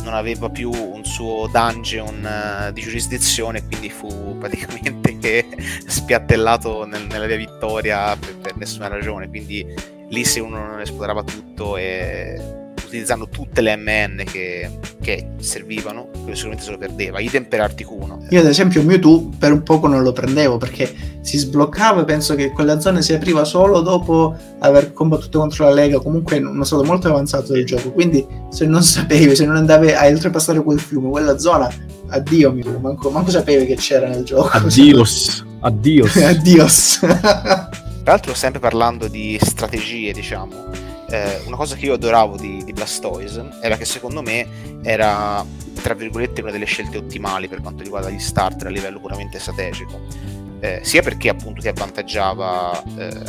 non 0.02 0.14
aveva 0.14 0.48
più 0.48 0.70
un 0.70 1.04
suo 1.04 1.48
dungeon 1.50 2.68
uh, 2.68 2.72
di 2.72 2.80
giurisdizione, 2.80 3.66
quindi 3.66 3.90
fu 3.90 4.36
praticamente 4.38 5.46
spiattellato 5.86 6.84
nel, 6.86 7.06
nella 7.06 7.26
via 7.26 7.36
vittoria 7.36 8.16
per, 8.16 8.36
per, 8.36 8.56
nessuna 8.56 8.86
ragione. 8.86 9.28
Quindi 9.28 9.66
lì 10.08 10.24
se 10.24 10.40
uno 10.40 10.64
non 10.64 10.80
esplorava 10.80 11.24
tutto 11.24 11.76
e 11.76 12.64
utilizzando 12.86 13.28
tutte 13.28 13.60
le 13.60 13.76
MN 13.76 14.24
che, 14.24 14.78
che 15.00 15.28
servivano, 15.38 16.08
quello 16.12 16.34
sicuramente 16.34 16.64
se 16.64 16.70
lo 16.70 16.78
perdeva. 16.78 17.20
Idem 17.20 17.44
per 17.44 17.60
Articuno. 17.60 18.24
Io 18.30 18.40
ad 18.40 18.46
esempio 18.46 18.82
Mewtwo 18.82 19.30
per 19.38 19.52
un 19.52 19.62
poco 19.62 19.86
non 19.86 20.02
lo 20.02 20.12
prendevo 20.12 20.56
perché 20.56 20.92
si 21.20 21.38
sbloccava, 21.38 22.04
penso 22.04 22.34
che 22.34 22.50
quella 22.50 22.80
zona 22.80 23.00
si 23.00 23.12
apriva 23.12 23.44
solo 23.44 23.80
dopo 23.80 24.36
aver 24.60 24.92
combattuto 24.92 25.40
contro 25.40 25.64
la 25.64 25.72
Lega, 25.72 25.98
comunque 25.98 26.36
in 26.36 26.46
uno 26.46 26.64
stato 26.64 26.84
molto 26.84 27.08
avanzato 27.08 27.52
del 27.52 27.64
gioco, 27.64 27.90
quindi 27.92 28.24
se 28.50 28.64
non 28.66 28.82
sapevi, 28.82 29.34
se 29.34 29.44
non 29.44 29.56
andavi 29.56 29.92
a 29.92 30.06
oltrepassare 30.06 30.62
quel 30.62 30.80
fiume, 30.80 31.10
quella 31.10 31.38
zona, 31.38 31.68
addio 32.08 32.52
Mewtwo, 32.52 32.78
manco, 32.78 33.10
manco 33.10 33.30
sapevi 33.30 33.66
che 33.66 33.74
c'era 33.74 34.08
nel 34.08 34.24
gioco. 34.24 34.48
Addios, 34.48 35.44
addios. 35.60 36.16
addios. 36.22 36.98
Tra 37.00 38.14
l'altro 38.14 38.34
sempre 38.34 38.60
parlando 38.60 39.08
di 39.08 39.36
strategie, 39.42 40.12
diciamo, 40.12 40.70
eh, 41.08 41.42
una 41.46 41.56
cosa 41.56 41.76
che 41.76 41.86
io 41.86 41.94
adoravo 41.94 42.36
di, 42.36 42.64
di, 42.64 42.72
Blastoise 42.72 43.58
era 43.60 43.76
che 43.76 43.84
secondo 43.84 44.22
me 44.22 44.46
era 44.82 45.44
tra 45.80 45.94
virgolette 45.94 46.42
una 46.42 46.50
delle 46.50 46.64
scelte 46.64 46.98
ottimali 46.98 47.48
per 47.48 47.60
quanto 47.60 47.82
riguarda 47.82 48.10
gli 48.10 48.18
starter 48.18 48.66
a 48.66 48.70
livello 48.70 48.98
puramente 48.98 49.38
strategico. 49.38 50.00
Eh, 50.60 50.80
sia 50.82 51.02
perché 51.02 51.28
appunto 51.28 51.60
ti 51.60 51.68
avvantaggiava 51.68 52.82
eh, 52.96 53.24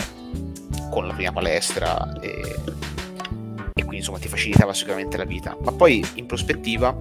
con 0.89 1.05
la 1.05 1.13
prima 1.13 1.31
palestra 1.31 2.19
e, 2.19 2.29
e, 2.29 3.81
quindi 3.81 3.97
insomma 3.97 4.17
ti 4.17 4.27
facilitava 4.27 4.73
sicuramente 4.73 5.17
la 5.17 5.25
vita. 5.25 5.55
Ma 5.61 5.71
poi 5.71 6.03
in 6.15 6.25
prospettiva 6.25 6.97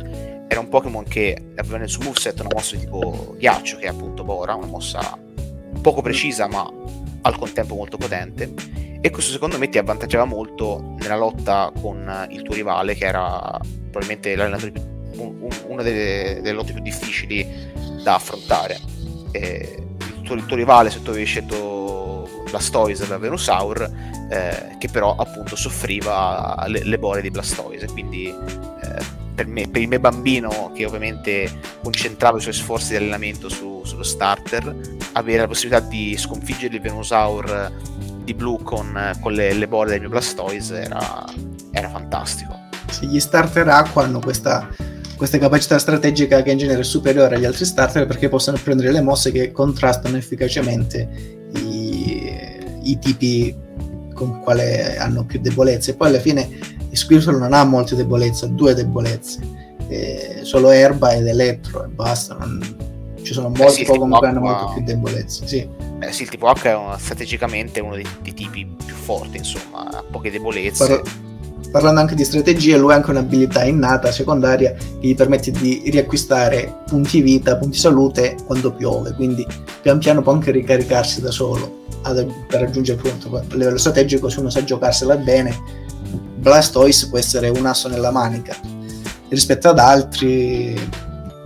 era 0.48 0.60
un 0.60 0.68
Pokémon 0.68 1.04
che 1.04 1.52
aveva 1.56 1.78
nel 1.78 1.88
suo 1.88 2.04
moveset 2.04 2.38
una 2.40 2.50
mossa 2.52 2.76
di 2.76 2.82
tipo 2.82 3.34
ghiaccio 3.38 3.78
che 3.78 3.86
è 3.86 3.88
appunto 3.88 4.24
Bora 4.24 4.54
una 4.54 4.66
mossa 4.66 5.18
poco 5.80 6.02
precisa 6.02 6.46
ma 6.48 6.68
al 7.26 7.36
contempo 7.36 7.74
molto 7.74 7.96
potente. 7.96 8.52
E 9.00 9.10
questo 9.10 9.32
secondo 9.32 9.58
me 9.58 9.68
ti 9.68 9.78
avvantaggiava 9.78 10.24
molto 10.24 10.94
nella 10.98 11.16
lotta 11.16 11.70
con 11.80 12.26
il 12.30 12.42
tuo 12.42 12.54
rivale 12.54 12.94
che 12.94 13.04
era 13.04 13.58
probabilmente 13.90 14.34
l'allenatore 14.34 14.72
più, 14.72 14.82
un, 15.18 15.48
una 15.66 15.82
delle, 15.82 16.40
delle, 16.42 16.52
lotte 16.52 16.72
più 16.72 16.82
difficili 16.82 17.46
da 18.02 18.14
affrontare. 18.14 18.78
E 19.32 19.84
il, 19.98 20.22
tuo, 20.22 20.34
il 20.34 20.46
tuo 20.46 20.56
rivale 20.56 20.90
se 20.90 21.02
tu 21.02 21.10
avevi 21.10 21.26
scelto 21.26 22.44
Blastoise 22.48 23.06
da 23.06 23.18
Venusaur 23.18 23.90
eh, 24.30 24.76
che 24.78 24.88
però 24.88 25.14
appunto 25.16 25.56
soffriva 25.56 26.64
le, 26.68 26.84
le 26.84 26.98
bore 26.98 27.20
di 27.20 27.30
Blastoise 27.30 27.86
quindi 27.86 28.26
eh, 28.26 29.15
per, 29.36 29.46
me, 29.46 29.68
per 29.68 29.82
il 29.82 29.88
mio 29.88 30.00
bambino 30.00 30.72
che 30.74 30.86
ovviamente 30.86 31.60
concentrava 31.82 32.38
i 32.38 32.40
suoi 32.40 32.54
sforzi 32.54 32.90
di 32.90 32.96
allenamento 32.96 33.50
su, 33.50 33.82
sullo 33.84 34.02
starter 34.02 34.74
avere 35.12 35.40
la 35.40 35.46
possibilità 35.46 35.86
di 35.86 36.16
sconfiggere 36.16 36.74
il 36.74 36.80
Venusaur 36.80 37.70
di 38.24 38.34
blu 38.34 38.60
con, 38.62 39.16
con 39.20 39.32
le, 39.32 39.52
le 39.52 39.68
bolle 39.68 39.90
del 39.90 40.00
mio 40.00 40.08
Blastoise 40.08 40.80
era, 40.80 41.24
era 41.70 41.88
fantastico. 41.90 42.64
Sì, 42.90 43.06
gli 43.06 43.20
starter 43.20 43.68
acqua 43.68 44.04
hanno 44.04 44.20
questa, 44.20 44.68
questa 45.16 45.38
capacità 45.38 45.78
strategica 45.78 46.42
che 46.42 46.50
in 46.50 46.58
genere 46.58 46.80
è 46.80 46.84
superiore 46.84 47.36
agli 47.36 47.44
altri 47.44 47.66
starter 47.66 48.06
perché 48.06 48.28
possono 48.28 48.58
prendere 48.62 48.90
le 48.90 49.02
mosse 49.02 49.30
che 49.30 49.52
contrastano 49.52 50.16
efficacemente 50.16 51.48
i, 51.54 52.32
i 52.82 52.98
tipi 52.98 53.54
con 54.14 54.40
quale 54.40 54.96
hanno 54.96 55.24
più 55.24 55.40
debolezze. 55.40 55.94
Poi 55.94 56.08
alla 56.08 56.20
fine 56.20 56.75
Squirtle 56.96 57.38
non 57.38 57.52
ha 57.52 57.64
molte 57.64 57.94
debolezze, 57.94 58.46
ha 58.46 58.48
due 58.48 58.74
debolezze, 58.74 59.40
eh, 59.88 60.40
solo 60.42 60.70
erba 60.70 61.12
ed 61.12 61.26
elettro 61.26 61.84
e 61.84 61.88
basta. 61.88 62.34
Non... 62.34 62.94
Ci 63.22 63.32
sono 63.32 63.48
molti 63.48 63.72
sì, 63.72 63.84
Pokémon 63.84 64.20
che 64.20 64.26
hanno 64.26 64.40
molte 64.40 64.74
più 64.74 64.84
debolezze. 64.84 65.46
Sì. 65.48 65.68
Eh 65.98 66.12
sì, 66.12 66.22
il 66.22 66.28
tipo 66.28 66.48
H 66.48 66.62
è 66.62 66.76
una, 66.76 66.96
strategicamente 66.96 67.80
uno 67.80 67.96
dei, 67.96 68.06
dei, 68.22 68.34
tipi 68.34 68.64
più 68.84 68.94
forti, 68.94 69.38
insomma, 69.38 69.90
ha 69.90 70.04
poche 70.08 70.30
debolezze. 70.30 70.86
Par- 70.86 71.24
parlando 71.70 72.00
anche 72.00 72.14
di 72.14 72.24
strategie, 72.24 72.76
lui 72.76 72.92
ha 72.92 72.96
anche 72.96 73.10
un'abilità 73.10 73.64
innata 73.64 74.12
secondaria 74.12 74.72
che 74.72 75.08
gli 75.08 75.14
permette 75.14 75.50
di 75.50 75.82
riacquistare 75.86 76.82
punti 76.86 77.20
vita, 77.20 77.56
punti 77.56 77.78
salute 77.78 78.36
quando 78.46 78.72
piove, 78.72 79.12
quindi 79.14 79.46
pian 79.82 79.98
piano 79.98 80.22
può 80.22 80.32
anche 80.32 80.50
ricaricarsi 80.52 81.20
da 81.20 81.30
solo 81.30 81.84
ad, 82.02 82.26
per 82.46 82.60
raggiungere 82.60 82.98
appunto 82.98 83.36
a 83.36 83.42
livello 83.56 83.76
strategico 83.76 84.28
se 84.28 84.40
uno 84.40 84.50
sa 84.50 84.64
giocarsela 84.64 85.16
bene 85.16 85.84
Blastoise 86.46 87.08
può 87.08 87.18
essere 87.18 87.48
un 87.48 87.66
asso 87.66 87.88
nella 87.88 88.12
manica 88.12 88.56
rispetto 89.30 89.68
ad 89.68 89.80
altri 89.80 90.78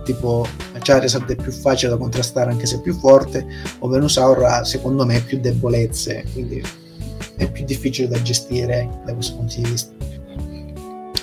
tipo 0.05 0.47
Charizard 0.77 1.27
è 1.31 1.35
più 1.35 1.51
facile 1.51 1.89
da 1.89 1.97
contrastare 1.97 2.51
anche 2.51 2.67
se 2.67 2.75
è 2.75 2.81
più 2.81 2.93
forte 2.93 3.43
o 3.79 3.87
Venusaur 3.87 4.43
ha 4.43 4.63
secondo 4.63 5.03
me 5.03 5.21
più 5.21 5.39
debolezze 5.39 6.23
quindi 6.31 6.63
è 7.35 7.49
più 7.49 7.65
difficile 7.65 8.09
da 8.09 8.21
gestire 8.21 9.01
da 9.03 9.15
questo 9.15 9.37
punto 9.37 9.55
di 9.55 9.67
vista. 9.67 9.91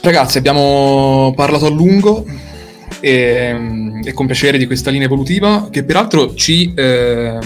Ragazzi 0.01 0.39
abbiamo 0.39 1.33
parlato 1.37 1.66
a 1.66 1.70
lungo 1.70 2.24
e, 2.99 4.01
e 4.03 4.12
con 4.12 4.26
piacere 4.26 4.59
di 4.59 4.66
questa 4.66 4.91
linea 4.91 5.07
evolutiva 5.07 5.68
che 5.70 5.85
peraltro 5.85 6.35
ci, 6.35 6.74
eh, 6.74 7.39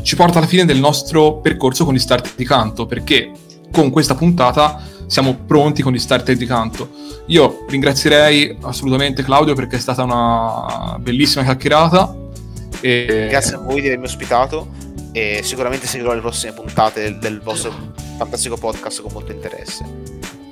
ci 0.00 0.16
porta 0.16 0.38
alla 0.38 0.46
fine 0.46 0.64
del 0.64 0.78
nostro 0.78 1.40
percorso 1.40 1.84
con 1.84 1.92
gli 1.92 1.98
start 1.98 2.32
di 2.34 2.46
canto 2.46 2.86
perché 2.86 3.30
con 3.70 3.90
questa 3.90 4.14
puntata 4.14 4.98
siamo 5.10 5.34
pronti 5.34 5.82
con 5.82 5.92
gli 5.92 5.98
starter 5.98 6.36
di 6.36 6.46
canto. 6.46 6.88
Io 7.26 7.64
ringrazierei 7.68 8.58
assolutamente 8.60 9.24
Claudio 9.24 9.54
perché 9.54 9.74
è 9.74 9.80
stata 9.80 10.04
una 10.04 10.96
bellissima 11.00 11.42
chiacchierata. 11.42 12.16
E... 12.80 13.26
Grazie 13.28 13.56
a 13.56 13.58
voi 13.58 13.80
di 13.80 13.88
avermi 13.88 14.04
ospitato 14.04 14.68
e 15.10 15.40
sicuramente 15.42 15.88
seguirò 15.88 16.14
le 16.14 16.20
prossime 16.20 16.52
puntate 16.52 17.18
del 17.18 17.40
vostro 17.40 17.72
fantastico 18.18 18.56
podcast 18.56 19.02
con 19.02 19.10
molto 19.12 19.32
interesse. 19.32 19.84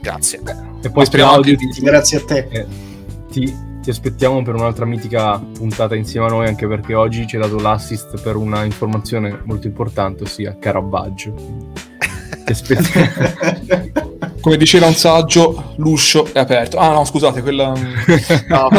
Grazie. 0.02 0.40
E 0.82 0.90
poi 0.90 1.06
speriamo 1.06 1.34
Claudio, 1.34 1.56
di... 1.56 1.80
grazie 1.80 2.18
a 2.18 2.24
te. 2.24 2.48
Eh, 2.50 2.66
ti, 3.30 3.56
ti 3.80 3.90
aspettiamo 3.90 4.42
per 4.42 4.56
un'altra 4.56 4.86
mitica 4.86 5.38
puntata 5.38 5.94
insieme 5.94 6.26
a 6.26 6.30
noi, 6.30 6.48
anche 6.48 6.66
perché 6.66 6.94
oggi 6.94 7.28
ci 7.28 7.36
hai 7.36 7.42
dato 7.42 7.60
l'assist 7.60 8.20
per 8.20 8.34
una 8.34 8.64
informazione 8.64 9.40
molto 9.44 9.68
importante, 9.68 10.24
ossia 10.24 10.56
Caravaggio. 10.58 11.32
Ti 12.44 12.50
aspettiamo. 12.50 14.16
come 14.48 14.56
diceva 14.56 14.86
un 14.86 14.94
saggio, 14.94 15.74
l'uscio 15.76 16.32
è 16.32 16.38
aperto. 16.38 16.78
Ah 16.78 16.92
no, 16.92 17.04
scusate, 17.04 17.42
quella... 17.42 17.74
no, 18.48 18.70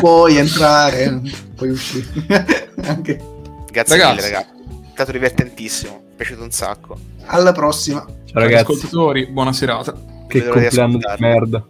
puoi 0.00 0.36
entrare, 0.36 1.20
puoi 1.54 1.70
uscire. 1.70 2.06
Anche... 2.82 3.34
Grazie 3.70 3.98
ragazzi. 3.98 4.16
mille 4.16 4.30
ragazzi, 4.30 4.50
è 4.58 4.90
stato 4.92 5.12
divertentissimo, 5.12 5.92
mi 5.92 6.12
è 6.12 6.16
piaciuto 6.16 6.42
un 6.42 6.50
sacco. 6.50 6.98
Alla 7.26 7.52
prossima. 7.52 8.00
Ciao 8.00 8.42
ragazzi. 8.42 8.62
ascoltatori, 8.62 9.26
buona 9.26 9.52
serata. 9.52 9.94
Che 10.26 10.48
compleanno 10.48 10.98
di 10.98 11.04
merda. 11.18 11.64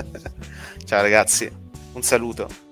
Ciao 0.86 1.02
ragazzi, 1.02 1.50
un 1.92 2.02
saluto. 2.02 2.71